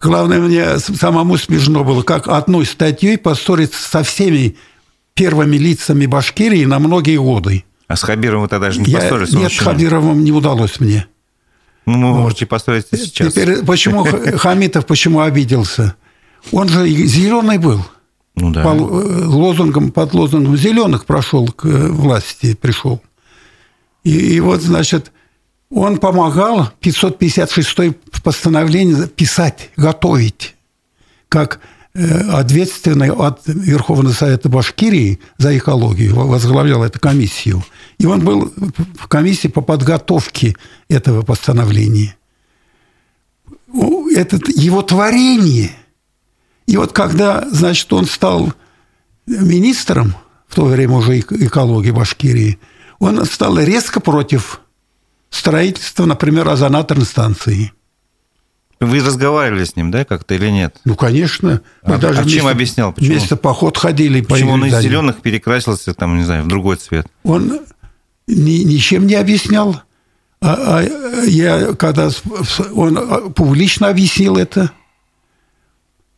Главное, 0.00 0.38
мне 0.38 0.78
самому 0.78 1.36
смешно 1.38 1.82
было, 1.82 2.02
как 2.02 2.28
одной 2.28 2.66
статьей 2.66 3.16
поссориться 3.16 3.88
со 3.88 4.02
всеми 4.02 4.56
первыми 5.14 5.56
лицами 5.56 6.06
Башкирии 6.06 6.64
на 6.64 6.78
многие 6.78 7.16
годы. 7.16 7.64
А 7.86 7.96
с 7.96 8.02
Хабировым 8.02 8.42
вы 8.42 8.48
тогда 8.48 8.70
же 8.70 8.80
не 8.80 8.92
поссорились? 8.92 9.32
Нет, 9.32 9.52
с 9.52 9.58
Хабировым 9.58 10.22
не 10.22 10.32
удалось 10.32 10.78
мне. 10.80 11.06
Ну, 11.86 12.14
вы 12.14 12.20
можете 12.20 12.46
поссориться 12.46 12.96
сейчас. 12.96 13.32
Теперь 13.32 13.64
почему 13.64 14.04
Хамитов 14.38 14.86
почему 14.86 15.20
обиделся? 15.20 15.96
Он 16.52 16.68
же 16.68 16.88
зеленый 16.88 17.58
был. 17.58 17.84
Ну 18.36 18.50
да. 18.50 18.62
По 18.64 18.68
э, 18.68 19.24
лозунгам, 19.26 19.92
под 19.92 20.12
лозунгом 20.12 20.56
зеленых 20.56 21.04
прошел 21.04 21.46
к 21.48 21.66
э, 21.66 21.88
власти, 21.88 22.54
пришел. 22.54 23.00
И, 24.02 24.10
и 24.10 24.40
вот, 24.40 24.60
значит, 24.60 25.12
он 25.70 25.98
помогал 25.98 26.70
556 26.80 27.96
постановление 28.22 29.06
писать, 29.06 29.70
готовить, 29.76 30.56
как 31.28 31.60
ответственный 31.94 33.10
от 33.10 33.42
Верховного 33.46 34.12
Совета 34.12 34.48
Башкирии 34.48 35.20
за 35.38 35.56
экологию, 35.56 36.14
возглавлял 36.14 36.82
эту 36.82 36.98
комиссию. 36.98 37.64
И 37.98 38.06
он 38.06 38.24
был 38.24 38.52
в 38.98 39.06
комиссии 39.06 39.48
по 39.48 39.60
подготовке 39.60 40.56
этого 40.88 41.22
постановления. 41.22 42.16
Это 44.16 44.38
его 44.56 44.82
творение. 44.82 45.70
И 46.66 46.76
вот 46.76 46.92
когда, 46.92 47.48
значит, 47.50 47.92
он 47.92 48.06
стал 48.06 48.52
министром, 49.26 50.16
в 50.48 50.56
то 50.56 50.64
время 50.64 50.96
уже 50.96 51.20
экологии 51.20 51.90
Башкирии, 51.90 52.58
он 52.98 53.24
стал 53.24 53.58
резко 53.58 54.00
против 54.00 54.60
строительства, 55.30 56.06
например, 56.06 56.48
озонаторной 56.48 57.06
станции. 57.06 57.72
Вы 58.80 59.00
разговаривали 59.00 59.64
с 59.64 59.76
ним, 59.76 59.90
да, 59.90 60.04
как-то 60.04 60.34
или 60.34 60.50
нет? 60.50 60.76
Ну, 60.84 60.94
конечно. 60.94 61.62
Мы 61.86 61.94
а, 61.94 61.98
даже 61.98 62.20
а 62.20 62.24
чем 62.24 62.46
объяснял? 62.46 62.92
Почему? 62.92 63.12
Вместе 63.12 63.36
поход 63.36 63.78
ходили. 63.78 64.20
Почему 64.20 64.52
он 64.52 64.64
из 64.66 64.78
зеленых 64.80 65.22
перекрасился, 65.22 65.94
там, 65.94 66.16
не 66.16 66.24
знаю, 66.24 66.44
в 66.44 66.48
другой 66.48 66.76
цвет? 66.76 67.06
Он 67.22 67.60
ни, 68.26 68.64
ничем 68.64 69.06
не 69.06 69.14
объяснял. 69.14 69.82
А, 70.40 70.80
а 70.80 71.24
я, 71.24 71.74
когда 71.74 72.10
он 72.74 73.32
публично 73.32 73.88
объяснил 73.88 74.36
это, 74.36 74.72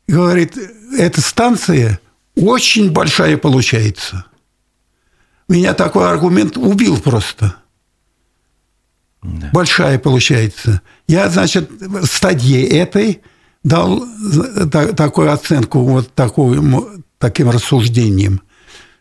говорит, 0.09 0.57
эта 0.99 1.21
станция 1.21 2.01
очень 2.35 2.91
большая 2.91 3.37
получается. 3.37 4.25
Меня 5.49 5.75
такой 5.75 6.09
аргумент 6.09 6.57
убил 6.57 7.01
просто. 7.01 7.57
Да. 9.27 9.51
Большая 9.53 9.99
получается. 9.99 10.81
Я, 11.09 11.29
значит, 11.29 11.71
стадье 12.05 12.67
этой 12.67 13.21
дал 13.65 14.05
такую 14.71 15.33
оценку 15.33 15.81
вот 15.81 16.15
такую, 16.15 17.05
таким 17.19 17.51
рассуждением, 17.51 18.41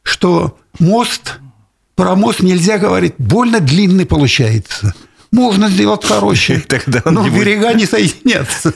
что 0.04 0.58
мост, 0.80 1.40
про 1.96 2.16
мост 2.16 2.42
нельзя 2.42 2.78
говорить, 2.78 3.14
больно 3.18 3.60
длинный 3.60 4.06
получается. 4.06 4.94
Можно 5.32 5.70
сделать 5.70 6.06
короче, 6.08 6.64
но 7.06 7.30
берега 7.30 7.74
не 7.74 7.86
соединятся. 7.86 8.74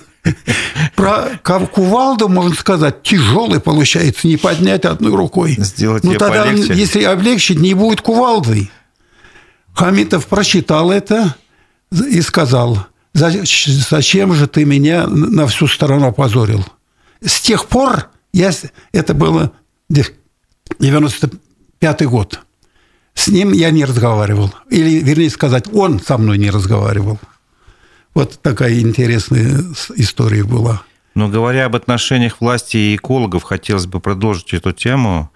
Про 0.95 1.39
кувалду, 1.43 2.28
можно 2.28 2.54
сказать, 2.54 3.02
тяжелый 3.04 3.60
получается, 3.60 4.28
не 4.28 4.38
поднять 4.38 4.86
одной 4.86 5.16
рукой. 5.16 5.56
Сделать 5.58 6.04
ну, 6.04 6.16
тогда, 6.16 6.43
полегче. 6.43 6.74
если 6.74 7.04
облегчить, 7.04 7.60
не 7.60 7.74
будет 7.74 8.02
кувалды. 8.02 8.70
Хамитов 9.80 10.28
прочитал 10.28 10.92
это 10.92 11.38
и 11.90 12.20
сказал, 12.22 12.88
зачем 13.14 14.34
же 14.34 14.48
ты 14.48 14.66
меня 14.66 15.08
на 15.08 15.48
всю 15.48 15.68
сторону 15.68 16.08
опозорил? 16.08 16.66
С 17.22 17.40
тех 17.40 17.66
пор, 17.66 18.10
я, 18.34 18.52
это 18.92 19.14
было 19.14 19.54
95 19.88 21.32
пятый 21.80 22.08
год. 22.08 22.42
С 23.14 23.30
ним 23.30 23.54
я 23.54 23.72
не 23.72 23.86
разговаривал. 23.86 24.54
Или, 24.70 25.00
вернее 25.00 25.30
сказать, 25.30 25.74
он 25.74 26.02
со 26.02 26.18
мной 26.18 26.38
не 26.38 26.50
разговаривал. 26.50 27.18
Вот 28.14 28.38
такая 28.42 28.82
интересная 28.82 29.64
история 29.96 30.44
была. 30.44 30.84
Но 31.16 31.30
говоря 31.30 31.68
об 31.68 31.78
отношениях 31.78 32.42
власти 32.42 32.76
и 32.76 32.96
экологов, 32.98 33.44
хотелось 33.44 33.86
бы 33.86 34.02
продолжить 34.02 34.54
эту 34.54 34.74
тему. 34.74 35.32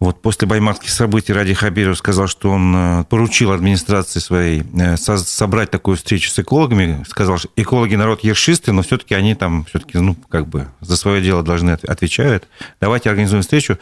Вот 0.00 0.22
после 0.22 0.46
баймакских 0.46 0.90
событий 0.90 1.32
Ради 1.32 1.54
Хабиров 1.54 1.98
сказал, 1.98 2.28
что 2.28 2.50
он 2.50 2.72
э, 2.74 3.04
поручил 3.10 3.50
администрации 3.50 4.20
своей 4.20 4.62
э, 4.78 4.96
собрать 4.96 5.72
такую 5.72 5.96
встречу 5.96 6.30
с 6.30 6.38
экологами. 6.38 7.04
Сказал, 7.08 7.36
что 7.38 7.48
экологи 7.56 7.96
народ 7.96 8.22
ершистый, 8.22 8.72
но 8.72 8.82
все-таки 8.82 9.16
они 9.16 9.34
там 9.34 9.64
все-таки, 9.64 9.98
ну, 9.98 10.14
как 10.14 10.46
бы 10.46 10.68
за 10.80 10.96
свое 10.96 11.20
дело 11.20 11.42
должны 11.42 11.72
отвечают. 11.72 12.46
Давайте 12.80 13.10
организуем 13.10 13.42
встречу. 13.42 13.76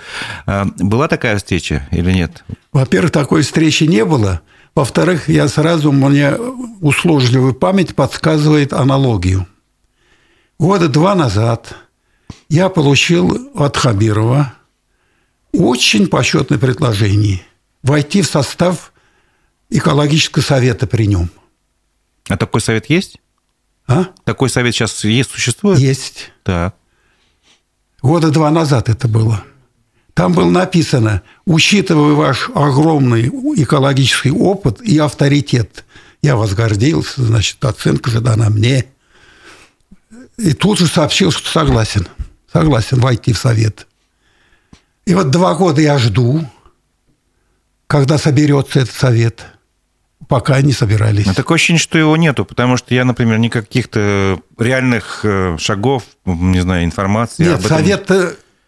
А, 0.46 0.66
была 0.78 1.06
такая 1.06 1.36
встреча 1.36 1.86
или 1.90 2.10
нет? 2.12 2.44
Во-первых, 2.72 3.12
такой 3.12 3.42
встречи 3.42 3.84
не 3.84 4.04
было. 4.06 4.40
Во-вторых, 4.74 5.28
я 5.28 5.48
сразу, 5.48 5.92
мне 5.92 6.32
услужливая 6.80 7.52
память 7.52 7.94
подсказывает 7.94 8.72
аналогию. 8.72 9.46
Года 10.58 10.88
два 10.88 11.14
назад 11.14 11.76
я 12.48 12.70
получил 12.70 13.50
от 13.54 13.76
Хабирова 13.76 14.55
очень 15.52 16.08
почетное 16.08 16.58
предложение 16.58 17.42
войти 17.82 18.22
в 18.22 18.26
состав 18.26 18.92
экологического 19.70 20.42
совета 20.42 20.86
при 20.86 21.06
нем. 21.06 21.30
А 22.28 22.36
такой 22.36 22.60
совет 22.60 22.90
есть? 22.90 23.20
А? 23.86 24.06
Такой 24.24 24.50
совет 24.50 24.74
сейчас 24.74 25.04
есть, 25.04 25.30
существует? 25.30 25.78
Есть. 25.78 26.32
Так. 26.42 26.74
Года 28.02 28.30
два 28.30 28.50
назад 28.50 28.88
это 28.88 29.08
было. 29.08 29.44
Там 30.14 30.32
было 30.32 30.48
написано, 30.48 31.22
учитывая 31.44 32.14
ваш 32.14 32.50
огромный 32.54 33.28
экологический 33.28 34.30
опыт 34.30 34.80
и 34.80 34.96
авторитет, 34.98 35.84
я 36.22 36.36
вас 36.36 36.54
гордился, 36.54 37.22
значит, 37.22 37.62
оценка 37.64 38.10
же 38.10 38.20
дана 38.20 38.48
мне. 38.48 38.86
И 40.38 40.52
тут 40.54 40.78
же 40.78 40.86
сообщил, 40.86 41.30
что 41.30 41.48
согласен. 41.50 42.08
Согласен 42.52 42.98
войти 42.98 43.32
в 43.32 43.38
совет. 43.38 43.86
И 45.06 45.14
вот 45.14 45.30
два 45.30 45.54
года 45.54 45.80
я 45.80 45.98
жду, 45.98 46.44
когда 47.86 48.18
соберется 48.18 48.80
этот 48.80 48.94
совет. 48.94 49.44
Пока 50.28 50.60
не 50.60 50.72
собирались. 50.72 51.26
Но 51.26 51.34
такое 51.34 51.56
ощущение, 51.56 51.78
что 51.78 51.98
его 51.98 52.16
нету, 52.16 52.44
потому 52.44 52.76
что 52.76 52.94
я, 52.94 53.04
например, 53.04 53.38
никаких-то 53.38 54.40
реальных 54.58 55.20
э, 55.22 55.56
шагов, 55.60 56.02
не 56.24 56.60
знаю, 56.60 56.84
информации. 56.84 57.44
Нет, 57.44 57.60
этом... 57.60 57.68
совет 57.68 58.10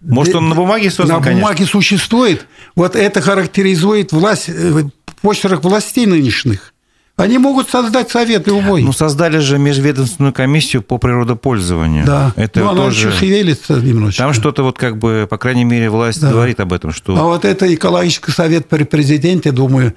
может, 0.01 0.35
он 0.35 0.49
на 0.49 0.55
бумаге 0.55 0.91
создан, 0.91 1.17
На 1.17 1.23
бумаге 1.23 1.57
конечно. 1.57 1.67
существует. 1.67 2.47
Вот 2.77 2.95
это 2.95 3.21
характеризует 3.21 4.13
власть, 4.13 4.49
э, 4.49 4.85
почерк 5.23 5.65
властей 5.65 6.07
нынешних. 6.07 6.73
Они 7.19 7.37
могут 7.37 7.69
создать 7.69 8.11
совет 8.13 8.47
любой. 8.47 8.85
Ну, 8.85 8.93
создали 8.93 9.39
же 9.39 9.59
межведомственную 9.59 10.33
комиссию 10.33 10.83
по 10.83 10.99
природопользованию. 10.99 12.07
Да, 12.07 12.33
это 12.37 12.61
ну, 12.61 12.77
тоже... 12.77 13.09
она 13.09 13.17
шевелится 13.17 13.73
немножечко. 13.81 14.23
Там 14.23 14.33
что-то 14.33 14.63
вот 14.63 14.79
как 14.79 14.99
бы, 14.99 15.27
по 15.29 15.37
крайней 15.37 15.65
мере, 15.65 15.91
власть 15.91 16.21
да. 16.21 16.31
говорит 16.31 16.61
об 16.61 16.73
этом, 16.73 16.93
что... 16.93 17.17
А 17.17 17.25
вот 17.25 17.45
это 17.45 17.75
экологический 17.75 18.31
совет 18.31 18.69
при 18.69 18.85
президенте, 18.85 19.51
думаю, 19.51 19.95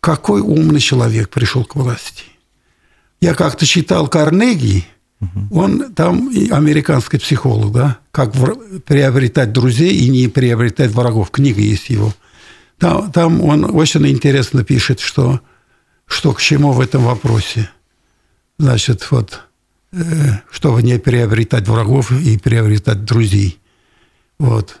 какой 0.00 0.42
умный 0.42 0.78
человек 0.78 1.30
пришел 1.30 1.64
к 1.64 1.74
власти. 1.74 2.24
Я 3.22 3.32
как-то 3.32 3.64
читал 3.64 4.06
Карнеги, 4.06 4.84
угу. 5.22 5.58
он 5.58 5.94
там 5.94 6.28
американский 6.50 7.16
психолог, 7.16 7.72
да, 7.72 7.96
как 8.10 8.34
приобретать 8.84 9.52
друзей 9.52 9.94
и 9.94 10.10
не 10.10 10.28
приобретать 10.28 10.90
врагов. 10.90 11.30
Книга 11.30 11.62
есть 11.62 11.88
его. 11.88 12.12
Там, 12.76 13.10
там 13.10 13.40
он 13.40 13.74
очень 13.74 14.06
интересно 14.06 14.64
пишет, 14.64 15.00
что 15.00 15.40
что 16.06 16.32
к 16.32 16.40
чему 16.40 16.72
в 16.72 16.80
этом 16.80 17.04
вопросе. 17.04 17.70
Значит, 18.58 19.10
вот, 19.10 19.42
э, 19.92 19.98
чтобы 20.50 20.82
не 20.82 20.98
приобретать 20.98 21.68
врагов 21.68 22.12
и 22.12 22.38
приобретать 22.38 23.04
друзей. 23.04 23.60
Вот. 24.38 24.80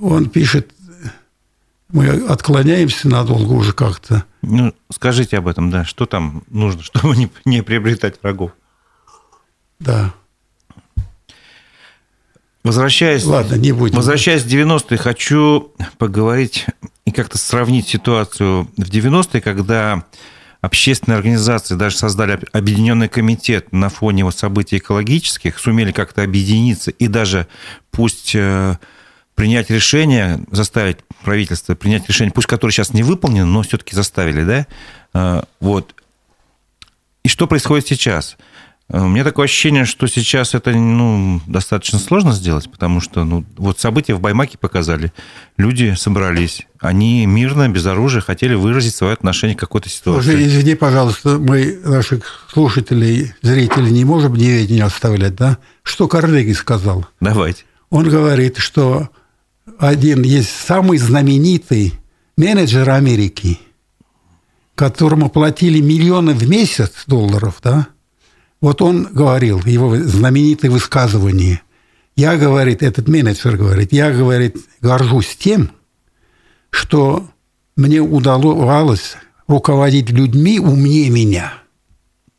Он 0.00 0.28
пишет, 0.28 0.72
мы 1.88 2.08
отклоняемся 2.08 3.08
надолго 3.08 3.52
уже 3.52 3.72
как-то. 3.72 4.24
Ну, 4.42 4.74
скажите 4.90 5.38
об 5.38 5.46
этом, 5.46 5.70
да. 5.70 5.84
Что 5.84 6.06
там 6.06 6.42
нужно, 6.48 6.82
чтобы 6.84 7.16
не, 7.16 7.30
не 7.44 7.62
приобретать 7.62 8.20
врагов? 8.22 8.52
Да. 9.78 10.14
Возвращаясь, 12.64 13.24
Ладно, 13.24 13.56
не 13.56 13.72
будем. 13.72 13.96
Возвращаясь 13.96 14.42
в 14.42 14.46
90-е, 14.46 14.96
хочу 14.96 15.72
поговорить 15.98 16.64
и 17.04 17.10
как-то 17.10 17.36
сравнить 17.36 17.88
ситуацию 17.88 18.70
в 18.78 18.88
90-е, 18.88 19.42
когда 19.42 20.04
общественные 20.62 21.18
организации 21.18 21.74
даже 21.74 21.96
создали 21.96 22.40
объединенный 22.52 23.08
комитет 23.08 23.70
на 23.72 23.90
фоне 23.90 24.24
вот 24.24 24.34
событий 24.34 24.78
экологических, 24.78 25.58
сумели 25.58 25.92
как-то 25.92 26.22
объединиться 26.22 26.90
и 26.90 27.06
даже 27.06 27.46
пусть 27.90 28.34
э, 28.34 28.78
принять 29.34 29.68
решение, 29.68 30.40
заставить 30.50 30.98
правительство 31.22 31.74
принять 31.74 32.08
решение, 32.08 32.32
пусть 32.32 32.46
которое 32.46 32.72
сейчас 32.72 32.94
не 32.94 33.02
выполнено, 33.02 33.44
но 33.44 33.60
все-таки 33.60 33.94
заставили, 33.94 34.42
да? 34.42 34.66
Э, 35.12 35.42
вот. 35.60 35.94
И 37.24 37.28
что 37.28 37.46
происходит 37.46 37.86
сейчас? 37.86 38.38
Э, 38.38 38.53
у 38.90 39.08
меня 39.08 39.24
такое 39.24 39.46
ощущение, 39.46 39.86
что 39.86 40.06
сейчас 40.06 40.54
это 40.54 40.70
ну, 40.72 41.40
достаточно 41.46 41.98
сложно 41.98 42.32
сделать, 42.32 42.70
потому 42.70 43.00
что 43.00 43.24
ну, 43.24 43.44
вот 43.56 43.80
события 43.80 44.14
в 44.14 44.20
Баймаке 44.20 44.58
показали. 44.58 45.12
Люди 45.56 45.94
собрались, 45.96 46.66
они 46.80 47.24
мирно, 47.24 47.68
без 47.68 47.86
оружия 47.86 48.20
хотели 48.20 48.54
выразить 48.54 48.94
свое 48.94 49.14
отношение 49.14 49.56
к 49.56 49.60
какой-то 49.60 49.88
ситуации. 49.88 50.30
Слушай, 50.30 50.46
извини, 50.46 50.74
пожалуйста, 50.74 51.38
мы 51.38 51.80
наших 51.82 52.46
слушателей, 52.52 53.32
зрителей 53.40 53.90
не 53.90 54.04
можем 54.04 54.34
неведения 54.34 54.84
оставлять, 54.84 55.34
да? 55.34 55.58
Что 55.82 56.06
Карнеги 56.06 56.52
сказал? 56.52 57.06
Давайте. 57.20 57.64
Он 57.88 58.08
говорит, 58.08 58.58
что 58.58 59.08
один 59.78 60.22
есть 60.22 60.50
самый 60.50 60.98
знаменитый 60.98 61.94
менеджер 62.36 62.90
Америки, 62.90 63.58
которому 64.74 65.30
платили 65.30 65.80
миллионы 65.80 66.34
в 66.34 66.46
месяц 66.48 67.04
долларов, 67.06 67.60
да? 67.62 67.88
Вот 68.60 68.80
он 68.82 69.04
говорил, 69.12 69.60
его 69.64 69.96
знаменитое 69.96 70.70
высказывание. 70.70 71.60
Я, 72.16 72.36
говорит, 72.36 72.82
этот 72.82 73.08
менеджер 73.08 73.56
говорит, 73.56 73.92
я, 73.92 74.10
говорит, 74.12 74.56
горжусь 74.80 75.36
тем, 75.36 75.70
что 76.70 77.28
мне 77.76 78.00
удавалось 78.00 79.16
руководить 79.46 80.10
людьми 80.10 80.58
умнее 80.58 81.10
меня. 81.10 81.54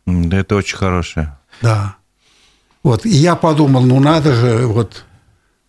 Да, 0.05 0.37
это 0.37 0.55
очень 0.55 0.77
хорошее. 0.77 1.37
Да. 1.61 1.97
Вот, 2.83 3.05
и 3.05 3.09
я 3.09 3.35
подумал, 3.35 3.81
ну 3.81 3.99
надо 3.99 4.33
же, 4.33 4.67
вот 4.67 5.05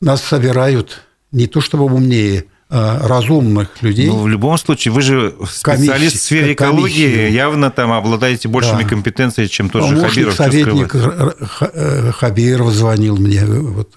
нас 0.00 0.22
собирают 0.22 1.02
не 1.32 1.46
то 1.46 1.60
чтобы 1.60 1.84
умнее, 1.84 2.46
разумных 2.68 3.80
людей. 3.82 4.08
Ну, 4.08 4.22
в 4.22 4.28
любом 4.28 4.58
случае, 4.58 4.92
вы 4.92 5.02
же 5.02 5.34
специалист 5.48 5.92
комиссии, 5.92 6.16
в 6.16 6.20
сфере 6.20 6.52
экологии, 6.52 7.04
комиссию. 7.04 7.32
явно 7.32 7.70
там 7.70 7.92
обладаете 7.92 8.48
большими 8.48 8.82
да. 8.82 8.88
компетенциями, 8.88 9.48
чем 9.48 9.70
тот 9.70 9.88
же 9.88 9.96
Хабиров. 9.96 10.34
советник 10.34 10.94
э, 10.94 12.12
Хабиров 12.12 12.72
звонил 12.72 13.16
мне, 13.16 13.44
вот, 13.44 13.92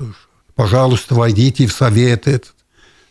пожалуйста, 0.55 1.15
войдите 1.15 1.65
в 1.65 1.74
совет 1.74 2.28
этот. 2.28 2.53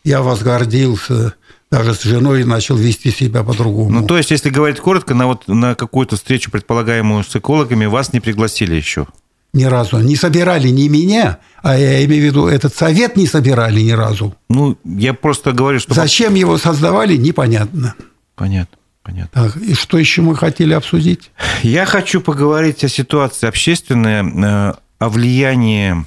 Я 0.04 0.22
вас 0.22 0.42
гордился 0.42 1.34
даже 1.70 1.94
с 1.94 2.02
женой 2.02 2.44
начал 2.44 2.76
вести 2.76 3.10
себя 3.10 3.42
по-другому. 3.42 3.90
Ну, 3.90 4.06
то 4.06 4.16
есть, 4.16 4.30
если 4.30 4.48
говорить 4.50 4.80
коротко, 4.80 5.14
на, 5.14 5.26
вот, 5.26 5.48
на 5.48 5.74
какую-то 5.74 6.16
встречу, 6.16 6.50
предполагаемую 6.50 7.24
с 7.24 7.36
экологами, 7.36 7.86
вас 7.86 8.12
не 8.12 8.20
пригласили 8.20 8.74
еще? 8.74 9.06
Ни 9.52 9.64
разу. 9.64 9.98
Не 9.98 10.16
собирали 10.16 10.68
ни 10.68 10.88
меня, 10.88 11.38
а 11.62 11.76
я 11.76 12.04
имею 12.04 12.22
в 12.22 12.26
виду, 12.26 12.46
этот 12.46 12.74
совет 12.74 13.16
не 13.16 13.26
собирали 13.26 13.80
ни 13.80 13.92
разу. 13.92 14.34
Ну, 14.48 14.78
я 14.84 15.14
просто 15.14 15.52
говорю, 15.52 15.80
что... 15.80 15.94
Зачем 15.94 16.34
его 16.34 16.58
создавали, 16.58 17.16
непонятно. 17.16 17.94
Понятно. 18.34 18.78
Понятно. 19.02 19.44
Так, 19.44 19.56
и 19.56 19.72
что 19.72 19.96
еще 19.96 20.20
мы 20.20 20.36
хотели 20.36 20.74
обсудить? 20.74 21.30
Я 21.62 21.86
хочу 21.86 22.20
поговорить 22.20 22.84
о 22.84 22.88
ситуации 22.88 23.46
общественной, 23.46 24.22
э, 24.22 24.74
о 24.98 25.08
влиянии 25.08 26.04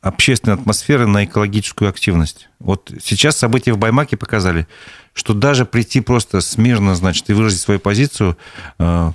общественной 0.00 0.54
атмосферы 0.54 1.06
на 1.06 1.26
экологическую 1.26 1.90
активность. 1.90 2.48
Вот 2.58 2.90
сейчас 3.04 3.36
события 3.36 3.74
в 3.74 3.78
Баймаке 3.78 4.16
показали, 4.16 4.66
что 5.12 5.34
даже 5.34 5.66
прийти 5.66 6.00
просто 6.00 6.40
смирно, 6.40 6.94
значит, 6.94 7.28
и 7.28 7.34
выразить 7.34 7.60
свою 7.60 7.80
позицию 7.80 8.38
э, 8.78 9.12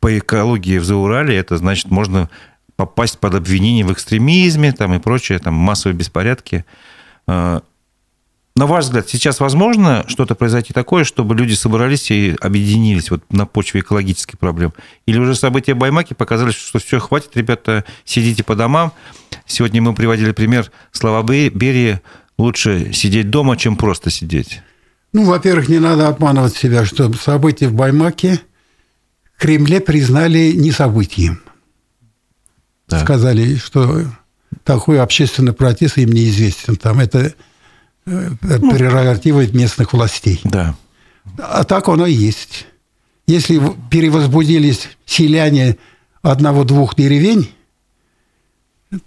по 0.00 0.18
экологии 0.18 0.78
в 0.78 0.84
Заурале, 0.84 1.36
это 1.36 1.58
значит, 1.58 1.90
можно 1.90 2.28
попасть 2.76 3.18
под 3.18 3.34
обвинение 3.34 3.84
в 3.84 3.92
экстремизме 3.92 4.72
там, 4.72 4.94
и 4.94 4.98
прочее, 4.98 5.38
там, 5.38 5.54
массовые 5.54 5.96
беспорядки. 5.96 6.64
А, 7.26 7.62
на 8.54 8.66
ваш 8.66 8.84
взгляд, 8.84 9.08
сейчас 9.08 9.40
возможно 9.40 10.04
что-то 10.08 10.34
произойти 10.34 10.74
такое, 10.74 11.04
чтобы 11.04 11.34
люди 11.34 11.54
собрались 11.54 12.10
и 12.10 12.36
объединились 12.40 13.10
вот 13.10 13.22
на 13.30 13.46
почве 13.46 13.80
экологических 13.80 14.38
проблем? 14.38 14.74
Или 15.06 15.18
уже 15.18 15.34
события 15.34 15.74
Баймаки 15.74 16.12
показали, 16.12 16.50
что 16.50 16.78
все, 16.78 16.98
хватит, 16.98 17.30
ребята, 17.34 17.84
сидите 18.04 18.44
по 18.44 18.54
домам. 18.54 18.92
Сегодня 19.46 19.80
мы 19.80 19.94
приводили 19.94 20.32
пример 20.32 20.70
слова 20.90 21.22
Берии, 21.22 22.00
лучше 22.36 22.92
сидеть 22.92 23.30
дома, 23.30 23.56
чем 23.56 23.76
просто 23.76 24.10
сидеть? 24.10 24.60
Ну, 25.14 25.24
во-первых, 25.24 25.68
не 25.68 25.78
надо 25.78 26.08
обманывать 26.08 26.54
себя, 26.54 26.84
что 26.84 27.12
события 27.14 27.68
в 27.68 27.74
Баймаке 27.74 28.40
Кремле 29.38 29.80
признали 29.80 30.52
не 30.52 30.72
событием. 30.72 31.40
Так. 32.92 33.04
Сказали, 33.04 33.56
что 33.56 34.02
такой 34.64 35.00
общественный 35.00 35.52
протест 35.52 35.98
им 35.98 36.10
неизвестен. 36.10 36.76
Там 36.76 37.00
это 37.00 37.34
э, 38.06 38.30
ну, 38.40 38.70
прерогатива 38.70 39.46
местных 39.46 39.92
властей. 39.92 40.40
Да. 40.44 40.76
А 41.38 41.64
так 41.64 41.88
оно 41.88 42.06
и 42.06 42.12
есть. 42.12 42.66
Если 43.26 43.60
перевозбудились 43.90 44.88
селяне 45.06 45.78
одного-двух 46.22 46.96
деревень, 46.96 47.50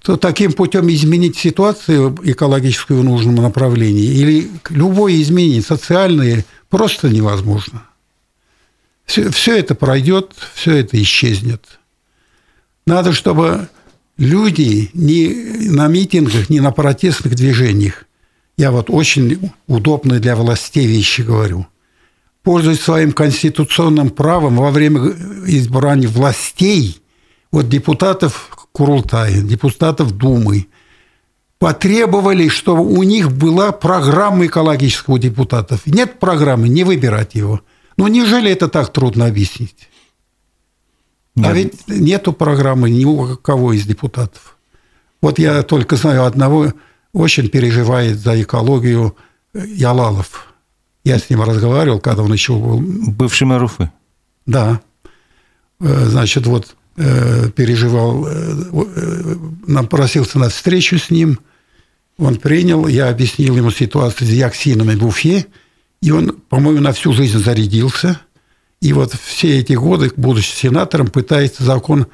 то 0.01 0.17
таким 0.17 0.53
путем 0.53 0.87
изменить 0.89 1.37
ситуацию 1.37 2.17
экологическую 2.23 3.01
в 3.01 3.03
нужном 3.03 3.35
направлении 3.35 4.05
или 4.05 4.49
любое 4.69 5.21
изменение 5.21 5.61
социальное 5.61 6.43
просто 6.69 7.09
невозможно. 7.09 7.83
Все, 9.05 9.29
все 9.29 9.59
это 9.59 9.75
пройдет, 9.75 10.33
все 10.55 10.77
это 10.77 10.99
исчезнет. 10.99 11.79
Надо, 12.87 13.13
чтобы 13.13 13.69
люди 14.17 14.89
ни 14.93 15.69
на 15.69 15.87
митингах, 15.87 16.49
ни 16.49 16.59
на 16.59 16.71
протестных 16.71 17.35
движениях, 17.35 18.05
я 18.57 18.71
вот 18.71 18.89
очень 18.89 19.51
удобно 19.67 20.19
для 20.19 20.35
властей 20.35 20.85
вещи 20.87 21.21
говорю, 21.21 21.67
пользуясь 22.43 22.81
своим 22.81 23.11
конституционным 23.11 24.09
правом 24.09 24.57
во 24.57 24.71
время 24.71 25.01
избрания 25.45 26.07
властей, 26.07 27.01
вот 27.51 27.69
депутатов 27.69 28.49
Курултая, 28.71 29.41
депутатов 29.41 30.11
Думы, 30.11 30.67
потребовали, 31.59 32.49
чтобы 32.49 32.85
у 32.85 33.03
них 33.03 33.31
была 33.31 33.71
программа 33.71 34.45
экологического 34.45 35.17
депутатов. 35.17 35.81
Нет 35.85 36.19
программы, 36.19 36.67
не 36.67 36.83
выбирать 36.83 37.35
его. 37.35 37.61
Ну, 37.97 38.07
неужели 38.07 38.51
это 38.51 38.67
так 38.67 38.91
трудно 38.91 39.25
объяснить? 39.25 39.89
Нет. 41.35 41.47
А 41.47 41.53
ведь 41.53 41.87
нету 41.87 42.33
программы 42.33 42.89
ни 42.89 43.05
у 43.05 43.35
кого 43.37 43.73
из 43.73 43.85
депутатов. 43.85 44.57
Вот 45.21 45.39
я 45.39 45.63
только 45.63 45.95
знаю 45.95 46.25
одного, 46.25 46.73
очень 47.13 47.49
переживает 47.49 48.19
за 48.19 48.41
экологию 48.41 49.15
Ялалов. 49.53 50.53
Я 51.03 51.19
с 51.19 51.29
ним 51.29 51.41
разговаривал, 51.43 51.99
когда 51.99 52.23
он 52.23 52.33
еще 52.33 52.53
был... 52.53 52.79
Бывший 52.79 53.45
мэр 53.45 53.63
Уфы. 53.63 53.91
Да. 54.45 54.81
Э, 55.79 56.05
значит, 56.07 56.47
вот 56.47 56.75
Э, 56.97 57.49
переживал, 57.53 58.25
э, 58.25 59.35
напросился 59.67 60.39
на 60.39 60.47
встречу 60.47 60.97
с 60.97 61.09
ним. 61.09 61.39
Он 62.17 62.37
принял, 62.37 62.87
я 62.87 63.09
объяснил 63.09 63.57
ему 63.57 63.69
ситуацию 63.69 64.25
с 64.25 64.31
диоксинами 64.31 64.95
в 64.95 65.05
Уфе, 65.05 65.45
и 66.01 66.11
он, 66.11 66.37
по-моему, 66.47 66.79
на 66.79 66.93
всю 66.93 67.11
жизнь 67.11 67.37
зарядился. 67.37 68.21
И 68.85 68.93
вот 68.93 69.13
все 69.13 69.59
эти 69.59 69.73
годы, 69.73 70.11
будучи 70.15 70.51
сенатором, 70.51 71.07
пытается 71.07 71.63
закон 71.63 72.07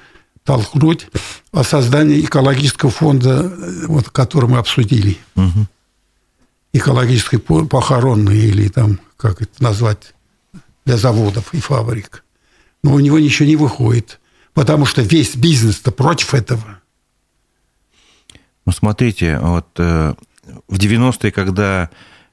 толкнуть 0.43 1.07
о 1.51 1.63
создании 1.63 2.21
экологического 2.21 2.91
фонда, 2.91 3.51
вот, 3.87 4.09
который 4.09 4.49
мы 4.49 4.57
обсудили. 4.57 5.17
Угу. 5.35 5.67
Экологической 6.73 7.39
похоронной 7.39 8.37
или 8.37 8.69
там, 8.69 8.99
как 9.17 9.41
это 9.41 9.61
назвать, 9.61 10.13
для 10.85 10.97
заводов 10.97 11.53
и 11.53 11.59
фабрик. 11.59 12.23
Но 12.83 12.93
у 12.93 12.99
него 12.99 13.19
ничего 13.19 13.47
не 13.47 13.55
выходит 13.55 14.19
потому 14.53 14.85
что 14.85 15.01
весь 15.01 15.35
бизнес-то 15.35 15.91
против 15.91 16.33
этого. 16.33 16.79
Ну, 18.65 18.71
смотрите, 18.71 19.39
вот 19.39 19.67
э, 19.77 20.13
в 20.67 20.77
90-е, 20.77 21.31
когда 21.31 21.89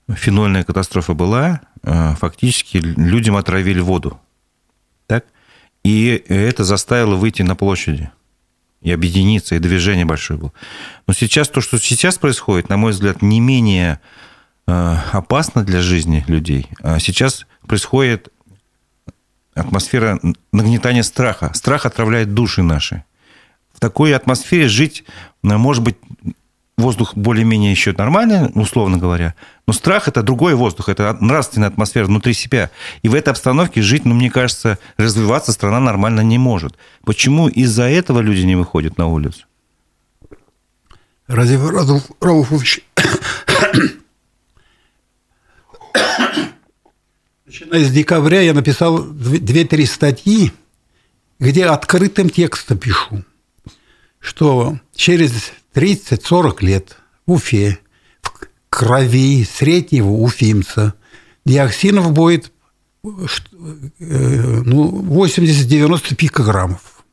фенольная 0.09 0.64
катастрофа 0.64 1.14
была, 1.14 1.61
э, 1.82 2.14
фактически 2.16 2.78
людям 2.78 3.36
отравили 3.36 3.80
воду. 3.80 4.20
И 5.85 6.22
это 6.29 6.64
заставило 6.64 7.14
выйти 7.14 7.43
на 7.43 7.57
площади 7.57 8.11
и 8.81 8.93
объединиться, 8.93 9.55
и 9.55 9.59
движение 9.59 10.05
большое 10.05 10.39
было. 10.39 10.53
Но 11.07 11.14
сейчас 11.14 11.49
то, 11.49 11.61
что 11.61 11.79
сейчас 11.79 12.18
происходит, 12.18 12.68
на 12.68 12.76
мой 12.76 12.93
взгляд, 12.93 13.22
не 13.22 13.41
менее 13.41 14.01
э, 14.66 14.97
опасно 15.12 15.64
для 15.64 15.81
жизни 15.81 16.24
людей. 16.29 16.68
А 16.83 16.99
сейчас 16.99 17.47
происходит 17.66 18.29
атмосфера 19.55 20.20
нагнетания 20.53 21.03
страха. 21.03 21.53
Страх 21.55 21.87
отравляет 21.87 22.35
души 22.35 22.62
наши. 22.62 23.05
В 23.72 23.81
такой 23.81 24.14
атмосфере 24.14 24.68
жить, 24.68 25.05
э, 25.43 25.57
может 25.57 25.83
быть, 25.83 25.97
воздух 26.79 27.14
более-менее 27.14 27.70
еще 27.70 27.93
нормальный, 27.93 28.51
условно 28.55 28.97
говоря, 28.97 29.35
но 29.66 29.72
страх– 29.72 30.09
это 30.09 30.22
другой 30.22 30.55
воздух, 30.55 30.89
это 30.89 31.16
нравственная 31.20 31.68
атмосфера 31.68 32.07
внутри 32.07 32.33
себя. 32.33 32.70
И 33.03 33.09
в 33.09 33.14
этой 33.14 33.31
обстановке 33.31 33.83
жить, 33.83 34.05
ну, 34.05 34.14
мне 34.14 34.31
кажется, 34.31 34.79
развиваться 34.97 35.53
страна 35.53 35.81
нормально 35.81 36.20
не 36.20 36.39
может. 36.39 36.76
Почему 37.05 37.49
из-за 37.49 37.85
этого 37.85 38.20
люди 38.20 38.43
не 38.43 38.57
выходят 38.57 38.97
на 38.97 39.09
улицу? 39.09 39.45
Разве 41.26 41.59
Рауфович 42.20 42.81
Начиная 47.45 47.85
с 47.85 47.91
декабря 47.91 48.41
я 48.41 48.55
написал 48.55 49.03
две-три 49.03 49.85
статьи, 49.85 50.53
где 51.39 51.66
открытым 51.66 52.31
текстом 52.31 52.79
пишу, 52.79 53.24
что 54.20 54.79
через 54.95 55.53
30-40 55.79 56.57
лет 56.64 56.97
в 57.26 57.33
Уфе, 57.33 57.79
в 58.20 58.33
крови 58.68 59.45
среднего 59.45 60.11
уфимца, 60.11 60.95
диоксинов 61.45 62.12
будет 62.12 62.51
э, 63.05 63.09
ну, 64.01 65.03
80-90 65.03 66.16
пикограммов. 66.16 67.05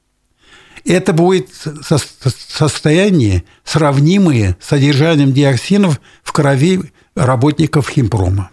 Это 0.84 1.14
будет 1.14 1.50
состояние, 2.50 3.44
сравнимое 3.64 4.58
с 4.60 4.68
содержанием 4.68 5.32
диоксинов 5.32 6.02
в 6.24 6.32
крови 6.32 6.92
работников 7.16 7.90
химпрома. 7.90 8.50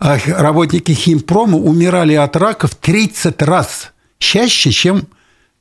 А 0.00 0.18
работники 0.26 0.92
химпрома 0.92 1.56
умирали 1.56 2.14
от 2.14 2.34
рака 2.36 2.66
в 2.66 2.74
30 2.74 3.40
раз 3.42 3.92
чаще, 4.18 4.72
чем 4.72 5.06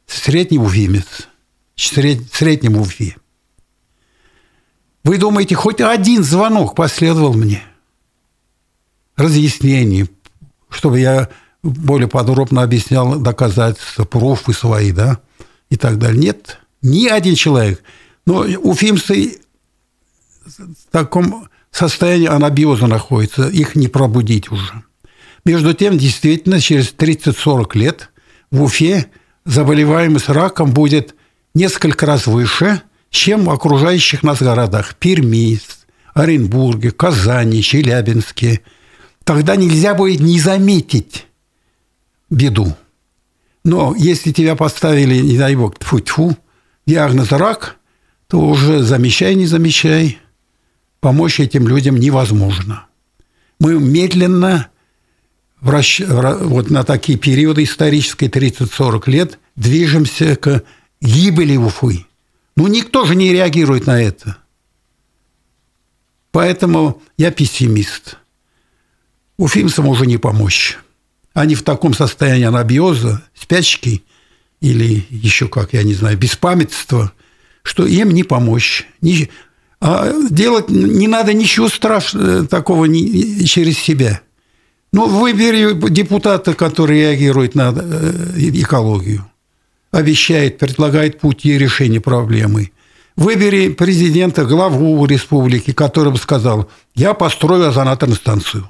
средний 0.08 0.58
уфимец, 0.58 1.28
среднем 1.76 2.78
уфе. 2.78 3.16
Вы 5.04 5.18
думаете, 5.18 5.56
хоть 5.56 5.82
один 5.82 6.24
звонок 6.24 6.76
последовал 6.76 7.34
мне? 7.34 7.62
Разъяснение, 9.16 10.08
чтобы 10.70 11.00
я 11.00 11.30
более 11.62 12.08
подробно 12.08 12.64
объяснял 12.64 13.20
доказательства, 13.20 14.06
пруфы 14.06 14.54
свои, 14.54 14.92
да, 14.92 15.20
и 15.70 15.78
так 15.78 16.00
далее. 16.00 16.20
Нет, 16.20 16.60
ни 16.82 17.08
один 17.08 17.36
человек. 17.36 17.84
Но 18.26 18.42
уфимцы 18.42 19.40
в 20.46 20.92
таком 20.92 21.48
состоянии 21.72 22.28
анабиоза 22.28 22.88
находятся, 22.88 23.50
их 23.50 23.76
не 23.76 23.88
пробудить 23.88 24.52
уже. 24.52 24.84
Между 25.46 25.74
тем, 25.74 25.98
действительно, 25.98 26.60
через 26.62 26.94
30-40 26.94 27.78
лет 27.78 28.12
в 28.52 28.64
Уфе 28.64 29.08
заболеваемость 29.46 30.30
раком 30.30 30.72
будет 30.72 31.16
несколько 31.54 32.06
раз 32.06 32.28
выше, 32.28 32.82
чем 33.14 33.46
в 33.46 33.50
окружающих 33.52 34.24
нас 34.24 34.42
городах. 34.42 34.96
Перми, 34.96 35.58
Оренбурге, 36.14 36.92
Казани, 36.92 37.62
Челябинске. 37.62 38.60
Тогда 39.24 39.56
нельзя 39.56 39.94
будет 39.94 40.20
не 40.20 40.40
заметить 40.40 41.28
беду. 42.30 42.76
Но 43.64 43.96
если 43.98 44.34
тебя 44.34 44.58
поставили, 44.58 45.16
не 45.22 45.38
дай 45.38 45.56
бог, 45.56 45.80
тьфу-тьфу, 45.80 46.36
диагноз 46.86 47.32
рак, 47.32 47.78
то 48.28 48.42
уже 48.42 48.84
замечай, 48.84 49.36
не 49.36 49.46
замечай– 49.46 50.20
помочь 51.04 51.42
этим 51.42 51.68
людям 51.68 51.98
невозможно. 51.98 52.88
Мы 53.60 53.78
медленно, 53.80 54.70
вращ... 55.60 56.02
вот 56.08 56.72
на 56.72 56.84
такие 56.86 57.20
периоды 57.20 57.64
исторические 57.64 58.30
30-40 58.30 59.12
лет, 59.12 59.40
движемся 59.58 60.38
к 60.38 60.64
гибели 61.02 61.58
Уфы. 61.58 62.06
Ну, 62.56 62.68
никто 62.68 63.06
же 63.06 63.16
не 63.16 63.32
реагирует 63.32 63.88
на 63.88 64.02
это. 64.02 64.38
Поэтому 66.32 67.02
я 67.18 67.32
пессимист. 67.32 68.18
Уфимцам 69.38 69.88
уже 69.88 70.06
не 70.06 70.18
помочь. 70.18 70.78
Они 71.34 71.56
в 71.56 71.64
таком 71.64 71.94
состоянии 71.94 72.46
анабиоза, 72.46 73.24
спячки 73.34 74.04
или 74.62 75.06
еще 75.10 75.48
как, 75.48 75.74
я 75.74 75.84
не 75.84 75.94
знаю, 75.94 76.18
беспамятства, 76.18 77.12
что 77.64 77.86
им 77.86 78.12
не 78.12 78.24
помочь. 78.24 78.88
А 79.80 80.14
делать 80.30 80.70
не 80.70 81.08
надо 81.08 81.34
ничего 81.34 81.70
страшного 81.70 82.48
такого 82.48 82.86
не, 82.86 83.46
через 83.46 83.78
себя. 83.78 84.22
Ну, 84.94 85.08
выбери 85.08 85.74
депутата, 85.90 86.54
который 86.54 87.00
реагирует 87.00 87.56
на 87.56 87.74
э, 87.76 88.34
экологию, 88.38 89.26
обещает, 89.94 90.58
предлагает 90.58 91.20
пути 91.20 91.58
решения 91.58 92.02
проблемы. 92.02 92.72
Выбери 93.16 93.70
президента, 93.70 94.44
главу 94.44 95.06
республики, 95.06 95.72
который 95.72 96.12
бы 96.12 96.18
сказал, 96.18 96.70
я 96.96 97.14
построю 97.14 97.68
озонаторную 97.68 98.18
станцию. 98.18 98.70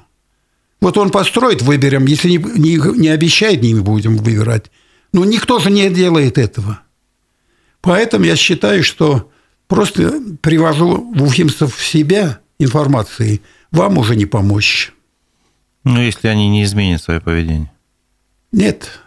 Вот 0.82 0.98
он 0.98 1.10
построит, 1.10 1.62
выберем. 1.62 2.04
Если 2.04 2.28
не, 2.28 2.36
не, 2.36 2.98
не 2.98 3.08
обещает, 3.08 3.62
не 3.62 3.74
будем 3.74 4.18
выбирать. 4.18 4.70
Но 5.14 5.24
никто 5.24 5.58
же 5.58 5.70
не 5.70 5.88
делает 5.88 6.36
этого. 6.36 6.80
Поэтому 7.80 8.26
я 8.26 8.36
считаю, 8.36 8.84
что 8.84 9.30
просто 9.66 10.20
привожу 10.42 11.10
в 11.14 11.22
уфимцев 11.22 11.74
в 11.74 11.86
себя 11.86 12.40
информации, 12.58 13.40
вам 13.70 13.96
уже 13.96 14.14
не 14.14 14.26
помочь. 14.26 14.92
Ну, 15.84 16.02
если 16.02 16.28
они 16.28 16.50
не 16.50 16.64
изменят 16.64 17.02
свое 17.02 17.20
поведение. 17.20 17.72
Нет. 18.52 19.03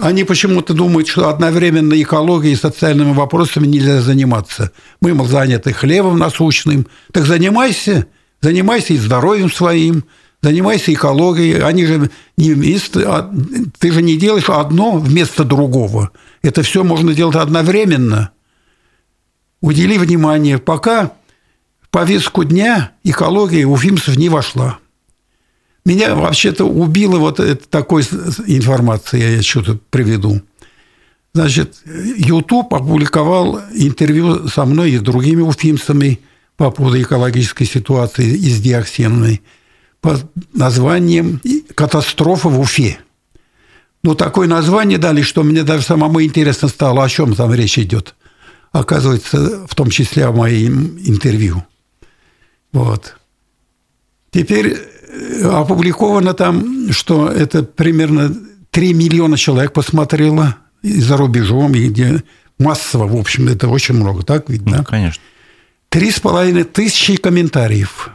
Они 0.00 0.24
почему-то 0.24 0.74
думают, 0.74 1.06
что 1.06 1.28
одновременно 1.28 2.00
экологией 2.00 2.54
и 2.54 2.58
социальными 2.58 3.12
вопросами 3.12 3.66
нельзя 3.66 4.00
заниматься. 4.00 4.72
Мы, 5.00 5.14
мол, 5.14 5.26
заняты 5.26 5.72
хлебом 5.72 6.18
насущным. 6.18 6.88
Так 7.12 7.26
занимайся, 7.26 8.06
занимайся 8.40 8.94
и 8.94 8.98
здоровьем 8.98 9.52
своим, 9.52 10.04
занимайся 10.42 10.92
экологией. 10.92 11.62
Они 11.62 11.86
же 11.86 12.10
не 12.36 12.52
вместе, 12.54 13.04
а 13.06 13.32
ты 13.78 13.92
же 13.92 14.02
не 14.02 14.16
делаешь 14.16 14.50
одно 14.50 14.98
вместо 14.98 15.44
другого. 15.44 16.10
Это 16.42 16.64
все 16.64 16.82
можно 16.82 17.14
делать 17.14 17.36
одновременно. 17.36 18.32
Удели 19.60 19.96
внимание, 19.96 20.58
пока 20.58 21.12
в 21.80 21.88
повестку 21.90 22.42
дня 22.42 22.90
экология 23.04 23.64
уфимцев 23.64 24.16
не 24.16 24.28
вошла. 24.28 24.78
Меня 25.84 26.14
вообще-то 26.14 26.64
убило 26.64 27.18
вот 27.18 27.40
это, 27.40 27.68
такой 27.68 28.02
информации, 28.46 29.36
я 29.36 29.42
что-то 29.42 29.78
приведу. 29.90 30.40
Значит, 31.34 31.76
YouTube 31.84 32.72
опубликовал 32.72 33.60
интервью 33.74 34.48
со 34.48 34.64
мной 34.64 34.92
и 34.92 34.98
с 34.98 35.00
другими 35.00 35.42
уфимцами 35.42 36.20
по 36.56 36.70
поводу 36.70 37.02
экологической 37.02 37.64
ситуации 37.64 38.26
из 38.26 38.60
диоксиновой 38.60 39.42
под 40.00 40.24
названием 40.54 41.40
«Катастрофа 41.74 42.48
в 42.48 42.60
Уфе». 42.60 42.98
Ну, 44.02 44.14
такое 44.14 44.46
название 44.46 44.98
дали, 44.98 45.22
что 45.22 45.42
мне 45.42 45.64
даже 45.64 45.82
самому 45.82 46.22
интересно 46.22 46.68
стало, 46.68 47.04
о 47.04 47.08
чем 47.08 47.34
там 47.34 47.52
речь 47.52 47.78
идет. 47.78 48.14
Оказывается, 48.70 49.66
в 49.66 49.74
том 49.74 49.90
числе 49.90 50.26
о 50.26 50.32
моем 50.32 50.98
интервью. 50.98 51.64
Вот. 52.72 53.16
Теперь 54.30 54.78
опубликовано 55.44 56.34
там, 56.34 56.92
что 56.92 57.28
это 57.28 57.62
примерно 57.62 58.34
3 58.70 58.94
миллиона 58.94 59.36
человек 59.36 59.72
посмотрело 59.72 60.56
и 60.82 61.00
за 61.00 61.16
рубежом, 61.16 61.74
и 61.74 61.88
где 61.88 62.22
массово, 62.58 63.06
в 63.06 63.16
общем, 63.16 63.48
это 63.48 63.68
очень 63.68 63.94
много, 63.94 64.22
так 64.22 64.48
ведь, 64.48 64.64
да? 64.64 64.78
Ну, 64.78 64.84
конечно. 64.84 65.22
Три 65.88 66.10
с 66.10 66.20
половиной 66.20 66.64
тысячи 66.64 67.16
комментариев. 67.16 68.10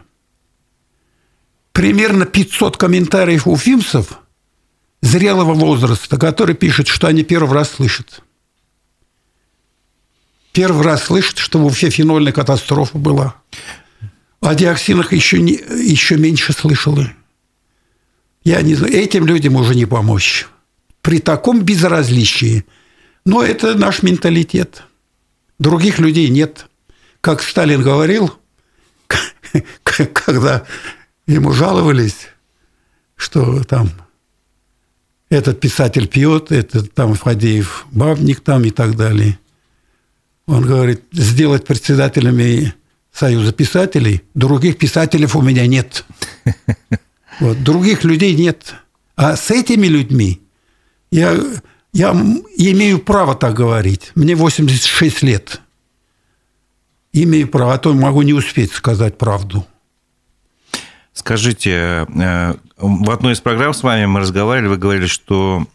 Примерно 1.71 2.25
500 2.25 2.77
комментариев 2.77 3.47
у 3.47 3.55
фимсов 3.55 4.19
зрелого 5.01 5.53
возраста, 5.53 6.17
которые 6.17 6.55
пишут, 6.55 6.87
что 6.87 7.07
они 7.07 7.23
первый 7.23 7.53
раз 7.53 7.71
слышат. 7.71 8.21
Первый 10.51 10.83
раз 10.83 11.03
слышат, 11.03 11.37
что 11.37 11.59
в 11.59 11.65
Уфе 11.65 11.89
фенольная 11.89 12.33
катастрофа 12.33 12.97
была. 12.97 13.35
О 14.41 14.55
диоксинах 14.55 15.11
еще, 15.11 15.39
не, 15.39 15.53
еще 15.53 16.17
меньше 16.17 16.53
слышала. 16.53 17.11
Я 18.43 18.61
не 18.61 18.75
знаю, 18.75 18.93
этим 18.93 19.25
людям 19.25 19.55
уже 19.55 19.75
не 19.75 19.85
помочь. 19.85 20.47
При 21.01 21.19
таком 21.19 21.61
безразличии. 21.61 22.65
Но 23.25 23.43
это 23.43 23.75
наш 23.75 24.01
менталитет. 24.01 24.83
Других 25.59 25.99
людей 25.99 26.29
нет. 26.29 26.67
Как 27.21 27.41
Сталин 27.41 27.81
говорил, 27.81 28.33
когда 29.83 30.65
ему 31.27 31.51
жаловались, 31.51 32.29
что 33.15 33.63
там 33.65 33.91
этот 35.29 35.59
писатель 35.59 36.07
пьет, 36.07 36.51
этот 36.51 36.93
там 36.93 37.13
Фадеев 37.13 37.87
бабник 37.91 38.39
там 38.39 38.63
и 38.63 38.71
так 38.71 38.95
далее. 38.95 39.37
Он 40.47 40.65
говорит, 40.65 41.03
сделать 41.11 41.65
председателями 41.65 42.73
Союза 43.19 43.51
писателей, 43.51 44.21
других 44.33 44.77
писателей 44.77 45.27
у 45.33 45.41
меня 45.41 45.67
нет. 45.67 46.05
Вот, 47.41 47.63
других 47.63 48.03
людей 48.03 48.33
нет. 48.35 48.75
А 49.15 49.37
с 49.37 49.49
этими 49.49 49.87
людьми 49.87 50.41
я, 51.09 51.37
я 51.93 52.11
имею 52.11 52.99
право 52.99 53.33
так 53.35 53.53
говорить. 53.53 54.11
Мне 54.15 54.35
86 54.35 55.21
лет. 55.23 55.61
Имею 57.13 57.47
право, 57.47 57.73
а 57.73 57.77
то 57.77 57.93
могу 57.93 58.23
не 58.23 58.33
успеть 58.33 58.73
сказать 58.73 59.17
правду. 59.17 59.65
Скажите, 61.13 61.71
э, 61.71 62.55
в 62.77 63.09
одной 63.09 63.33
из 63.33 63.39
программ 63.39 63.73
с 63.73 63.83
вами 63.83 64.05
мы 64.05 64.19
разговаривали, 64.19 64.69
вы 64.69 64.77
говорили, 64.77 65.07
что 65.07 65.65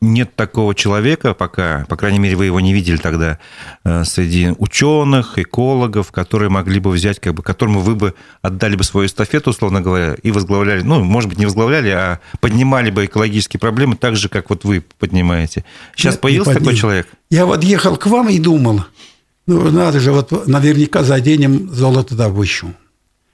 нет 0.00 0.34
такого 0.34 0.74
человека 0.74 1.34
пока, 1.34 1.84
по 1.88 1.96
крайней 1.96 2.18
мере, 2.18 2.36
вы 2.36 2.46
его 2.46 2.60
не 2.60 2.72
видели 2.72 2.96
тогда, 2.96 3.38
э, 3.84 4.04
среди 4.04 4.54
ученых, 4.58 5.38
экологов, 5.38 6.10
которые 6.10 6.48
могли 6.48 6.80
бы 6.80 6.90
взять, 6.90 7.20
как 7.20 7.34
бы, 7.34 7.42
которому 7.42 7.80
вы 7.80 7.94
бы 7.94 8.14
отдали 8.40 8.76
бы 8.76 8.84
свою 8.84 9.06
эстафету, 9.06 9.50
условно 9.50 9.82
говоря, 9.82 10.14
и 10.22 10.30
возглавляли, 10.30 10.82
ну, 10.82 11.04
может 11.04 11.28
быть, 11.28 11.38
не 11.38 11.44
возглавляли, 11.44 11.90
а 11.90 12.20
поднимали 12.40 12.90
бы 12.90 13.04
экологические 13.04 13.60
проблемы 13.60 13.96
так 13.96 14.16
же, 14.16 14.28
как 14.28 14.48
вот 14.48 14.64
вы 14.64 14.82
поднимаете. 14.98 15.64
Сейчас 15.94 16.14
Нет, 16.14 16.20
появился 16.22 16.54
такой 16.54 16.74
человек? 16.76 17.08
Я 17.28 17.44
вот 17.44 17.62
ехал 17.62 17.96
к 17.96 18.06
вам 18.06 18.30
и 18.30 18.38
думал, 18.38 18.84
ну, 19.46 19.70
надо 19.70 20.00
же, 20.00 20.12
вот 20.12 20.46
наверняка 20.46 21.02
заденем 21.02 21.68
золотодобычу. 21.70 22.74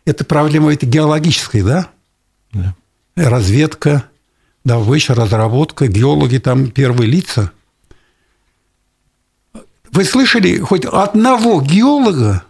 Это 0.05 0.25
проблема 0.25 0.73
это 0.73 0.87
геологическая, 0.87 1.63
да? 1.63 1.89
Да. 2.53 2.75
Разведка, 3.17 4.05
добыча, 4.67 5.15
разработка, 5.15 5.87
геологи 5.87 6.39
там 6.39 6.71
первые 6.71 7.09
лица. 7.09 7.53
Вы 9.93 10.05
слышали 10.05 10.59
хоть 10.59 10.85
одного 10.85 11.63
геолога 11.63 12.43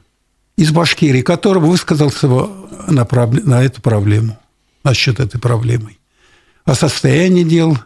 из 0.56 0.72
Башкирии, 0.72 1.20
который 1.20 1.62
высказался 1.62 2.26
на, 2.26 3.06
на 3.06 3.62
эту 3.62 3.82
проблему, 3.82 4.38
насчет 4.82 5.20
этой 5.20 5.38
проблемы? 5.38 5.98
О 6.64 6.74
состоянии 6.74 7.44
дел, 7.44 7.78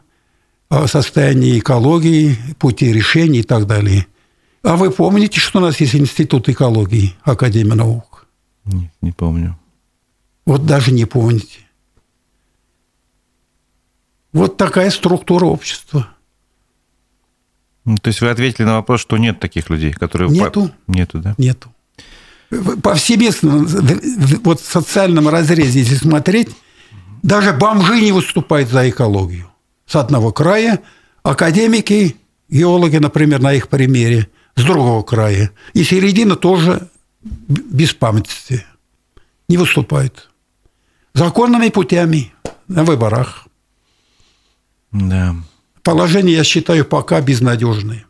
о 0.69 0.87
состоянии 0.87 1.59
экологии, 1.59 2.39
пути 2.59 2.93
решений 2.93 3.41
и 3.41 3.43
так 3.43 3.67
далее. 3.67 4.07
А 4.63 4.77
вы 4.77 4.93
помните, 4.93 5.41
что 5.41 5.59
у 5.59 5.63
нас 5.63 5.81
есть 5.81 5.97
Институт 5.97 6.49
экологии, 6.49 7.17
Академия 7.23 7.75
наук? 7.75 8.27
Нет, 8.65 8.93
не 9.03 9.11
помню. 9.11 9.59
Вот 10.47 10.65
даже 10.67 10.93
не 10.93 11.05
помните. 11.05 11.59
Вот 14.33 14.57
такая 14.57 14.91
структура 14.91 15.47
общества. 15.47 16.09
Ну, 17.85 17.97
то 17.97 18.09
есть 18.09 18.21
вы 18.21 18.31
ответили 18.31 18.65
на 18.65 18.75
вопрос, 18.75 19.01
что 19.01 19.17
нет 19.19 19.41
таких 19.41 19.71
людей, 19.71 19.93
которые... 19.93 20.31
Нету. 20.31 20.71
По... 20.87 20.93
Нету, 20.93 21.19
да? 21.19 21.35
Нету. 21.39 21.73
Повсеместно, 22.83 23.67
вот 24.43 24.61
в 24.61 24.65
социальном 24.65 25.29
разрезе, 25.29 25.81
если 25.81 25.95
смотреть, 25.95 26.51
даже 27.23 27.53
бомжи 27.53 28.01
не 28.01 28.13
выступают 28.13 28.69
за 28.69 28.89
экологию. 28.89 29.51
С 29.87 29.97
одного 29.97 30.33
края 30.33 30.81
академики, 31.23 32.17
геологи, 32.49 32.97
например, 32.97 33.41
на 33.41 33.53
их 33.53 33.69
примере, 33.69 34.29
с 34.57 34.63
другого 34.63 35.03
края. 35.03 35.51
И 35.75 35.85
середина 35.85 36.37
тоже 36.37 36.89
без 37.23 37.95
памяти 37.95 38.65
не 39.49 39.57
выступает. 39.57 40.29
Законными 41.15 41.69
путями 41.69 42.33
на 42.69 42.85
выборах. 42.85 43.47
Да. 44.93 45.37
Положение, 45.83 46.37
я 46.37 46.45
считаю, 46.45 46.85
пока 46.85 47.21
безнадежное. 47.21 48.05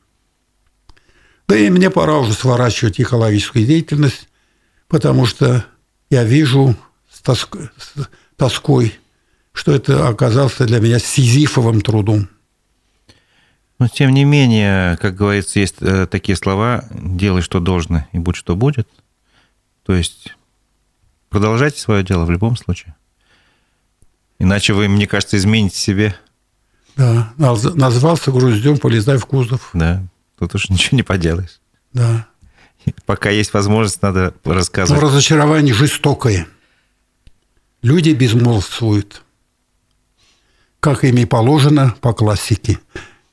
Да 1.47 1.57
и 1.57 1.69
мне 1.71 1.91
пора 1.91 2.19
уже 2.19 2.33
сворачивать 2.33 3.01
экологическую 3.01 3.67
деятельность, 3.67 4.29
потому 4.89 5.27
что 5.27 5.65
я 6.09 6.25
вижу 6.25 6.77
с, 7.11 7.21
тоск... 7.21 7.57
с 7.77 7.95
тоской, 8.37 8.99
что 9.53 9.73
это 9.73 10.09
оказался 10.09 10.65
для 10.65 10.81
меня 10.81 10.99
сизифовым 10.99 11.81
трудом. 11.81 12.29
Но 13.79 13.89
тем 13.89 14.11
не 14.11 14.25
менее, 14.25 14.97
как 14.99 15.15
говорится, 15.15 15.59
есть 15.59 15.77
э, 15.81 16.07
такие 16.07 16.37
слова 16.37 16.85
«делай, 16.93 17.43
что 17.43 17.61
должно, 17.61 18.07
и 18.13 18.19
будь, 18.19 18.37
что 18.37 18.55
будет». 18.55 18.89
То 19.85 19.95
есть 19.95 20.37
продолжайте 21.31 21.81
свое 21.81 22.05
дело 22.05 22.27
в 22.27 22.31
любом 22.31 22.57
случае. 22.57 22.95
Иначе 24.39 24.73
вы, 24.73 24.89
мне 24.89 25.07
кажется, 25.07 25.37
измените 25.37 25.77
себе 25.77 26.15
да, 26.97 27.33
назвался 27.37 28.31
груздем, 28.31 28.79
полезай 28.79 29.19
в 29.19 29.27
кузов. 29.27 29.71
Да, 29.73 30.03
тут 30.39 30.55
уж 30.55 30.71
ничего 30.71 30.97
не 30.97 31.03
поделаешь. 31.03 31.61
Да. 31.93 32.27
Пока 33.07 33.31
есть 33.31 33.53
возможность, 33.53 34.03
надо 34.03 34.35
рассказывать. 34.45 35.03
Но 35.03 35.09
разочарование 35.09 35.75
жестокое. 35.75 36.47
Люди 37.83 38.11
безмолвствуют. 38.11 39.23
Как 40.81 41.05
им 41.05 41.17
и 41.19 41.25
положено 41.27 41.95
по 42.01 42.13
классике. 42.15 42.79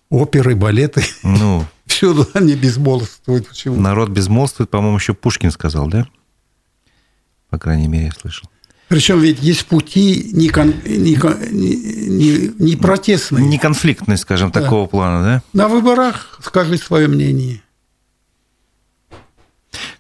Оперы, 0.09 0.55
балеты. 0.55 1.03
Ну, 1.23 1.65
повсюду 1.97 2.27
они 2.33 2.55
безмолвствуют. 2.55 3.47
Почему? 3.47 3.79
Народ 3.79 4.09
безмолвствует, 4.09 4.69
по-моему, 4.69 4.97
еще 4.97 5.13
Пушкин 5.13 5.51
сказал, 5.51 5.87
да? 5.87 6.07
По 7.49 7.57
крайней 7.57 7.87
мере, 7.87 8.07
я 8.07 8.11
слышал. 8.11 8.49
Причем 8.87 9.19
ведь 9.19 9.41
есть 9.43 9.65
пути 9.65 10.29
не, 10.31 10.47
кон, 10.49 10.73
не, 10.85 11.15
не, 11.15 12.51
не 12.57 12.75
протестные. 12.77 13.45
Не 13.45 13.57
конфликтные, 13.57 14.17
скажем, 14.17 14.49
да. 14.51 14.61
такого 14.61 14.87
плана, 14.87 15.23
да? 15.23 15.43
На 15.53 15.67
выборах 15.67 16.39
скажи 16.43 16.77
свое 16.77 17.07
мнение. 17.07 17.61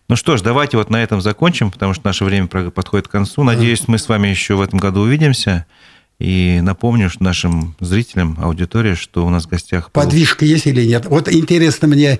Ну 0.09 0.15
что 0.15 0.37
ж, 0.37 0.41
давайте 0.41 0.77
вот 0.77 0.89
на 0.89 1.03
этом 1.03 1.19
закончим, 1.19 1.69
потому 1.69 1.93
что 1.93 2.05
наше 2.05 2.23
время 2.23 2.47
подходит 2.47 3.09
к 3.09 3.11
концу. 3.11 3.43
Надеюсь, 3.43 3.89
мы 3.89 3.97
с 3.97 4.07
вами 4.07 4.29
еще 4.29 4.55
в 4.55 4.61
этом 4.61 4.79
году 4.79 5.01
увидимся. 5.01 5.65
И 6.17 6.59
напомню 6.61 7.11
нашим 7.19 7.75
зрителям, 7.79 8.37
аудитории, 8.41 8.95
что 8.95 9.25
у 9.25 9.29
нас 9.29 9.45
в 9.45 9.49
гостях... 9.49 9.91
Был... 9.91 10.01
Подвижка 10.01 10.45
есть 10.45 10.65
или 10.65 10.83
нет? 10.85 11.05
Вот 11.05 11.31
интересно 11.31 11.89
мне, 11.89 12.19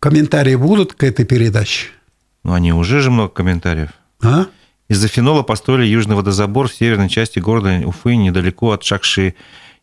комментарии 0.00 0.56
будут 0.56 0.94
к 0.94 1.04
этой 1.04 1.24
передаче? 1.24 1.86
Ну, 2.42 2.52
они 2.52 2.72
уже 2.72 3.00
же 3.00 3.10
много 3.10 3.30
комментариев. 3.30 3.90
А? 4.20 4.46
Из-за 4.88 5.08
фенола 5.08 5.42
построили 5.42 5.86
южный 5.86 6.16
водозабор 6.16 6.68
в 6.68 6.74
северной 6.74 7.08
части 7.08 7.38
города 7.38 7.80
Уфы, 7.84 8.16
недалеко 8.16 8.72
от 8.72 8.84
Шакши 8.84 9.34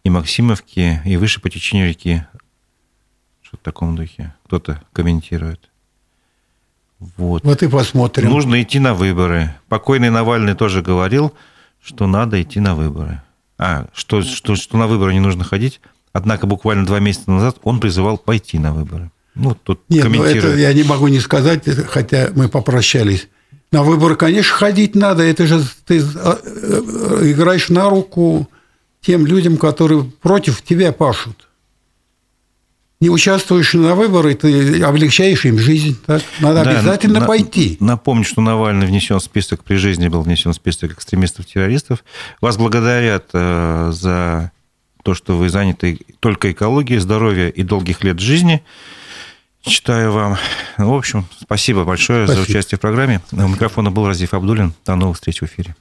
и 0.03 0.09
Максимовки, 0.09 1.01
и 1.05 1.17
выше 1.17 1.41
по 1.41 1.49
течению 1.49 1.89
реки. 1.89 2.25
Что 3.41 3.57
в 3.57 3.59
таком 3.59 3.95
духе? 3.95 4.33
Кто-то 4.45 4.81
комментирует. 4.93 5.69
Вот. 7.17 7.43
Вот 7.43 7.61
и 7.61 7.67
посмотрим. 7.67 8.29
Нужно 8.29 8.61
идти 8.61 8.79
на 8.79 8.93
выборы. 8.93 9.53
Покойный 9.67 10.09
Навальный 10.09 10.55
тоже 10.55 10.81
говорил, 10.81 11.33
что 11.83 12.07
надо 12.07 12.41
идти 12.41 12.59
на 12.59 12.73
выборы 12.73 13.21
а, 13.57 13.87
что, 13.93 14.21
что, 14.21 14.55
что 14.55 14.77
на 14.77 14.87
выборы 14.87 15.13
не 15.13 15.19
нужно 15.19 15.43
ходить. 15.43 15.81
Однако 16.13 16.47
буквально 16.47 16.85
два 16.85 16.99
месяца 16.99 17.29
назад 17.31 17.57
он 17.63 17.79
призывал 17.79 18.17
пойти 18.17 18.57
на 18.57 18.73
выборы. 18.73 19.11
Ну, 19.33 19.53
тут 19.53 19.81
Нет, 19.89 20.07
ну 20.07 20.23
это 20.23 20.55
я 20.55 20.71
не 20.73 20.83
могу 20.83 21.09
не 21.09 21.19
сказать, 21.19 21.65
хотя 21.87 22.29
мы 22.35 22.47
попрощались. 22.47 23.27
На 23.71 23.83
выборы, 23.83 24.15
конечно, 24.15 24.55
ходить 24.55 24.95
надо. 24.95 25.23
Это 25.23 25.47
же 25.47 25.63
ты 25.85 26.01
а, 26.15 26.39
э, 26.43 27.31
играешь 27.31 27.69
на 27.69 27.89
руку 27.89 28.49
тем 29.01 29.25
людям, 29.25 29.57
которые 29.57 30.03
против 30.03 30.61
тебя 30.61 30.91
пашут 30.91 31.45
не 33.01 33.09
участвуешь 33.09 33.73
на 33.73 33.93
выборы, 33.93 34.35
ты 34.35 34.81
облегчаешь 34.81 35.45
им 35.45 35.59
жизнь. 35.59 35.97
Так? 36.05 36.23
Надо 36.39 36.63
да, 36.63 36.71
обязательно 36.71 37.19
на, 37.19 37.25
пойти. 37.27 37.77
Напомню, 37.79 38.23
что 38.23 38.41
Навальный 38.41 38.87
внесен 38.87 39.19
в 39.19 39.23
список, 39.23 39.63
при 39.63 39.75
жизни 39.75 40.07
был 40.07 40.21
внесен 40.21 40.51
в 40.53 40.55
список 40.55 40.93
экстремистов-террористов. 40.93 42.03
Вас 42.41 42.57
благодарят 42.57 43.29
э, 43.33 43.91
за 43.93 44.51
то, 45.03 45.13
что 45.13 45.37
вы 45.37 45.49
заняты 45.49 45.99
только 46.19 46.51
экологией, 46.51 46.99
здоровья 46.99 47.49
и 47.49 47.63
долгих 47.63 48.03
лет 48.03 48.19
жизни. 48.19 48.63
Читаю 49.65 50.11
вам. 50.11 50.37
В 50.77 50.93
общем, 50.93 51.25
спасибо 51.41 51.83
большое 51.85 52.25
спасибо. 52.25 52.45
за 52.45 52.49
участие 52.49 52.77
в 52.77 52.81
программе. 52.81 53.21
У 53.31 53.47
микрофона 53.47 53.91
был 53.91 54.07
Разиф 54.07 54.33
Абдулин. 54.33 54.73
До 54.85 54.95
новых 54.95 55.15
встреч 55.15 55.41
в 55.41 55.45
эфире. 55.45 55.75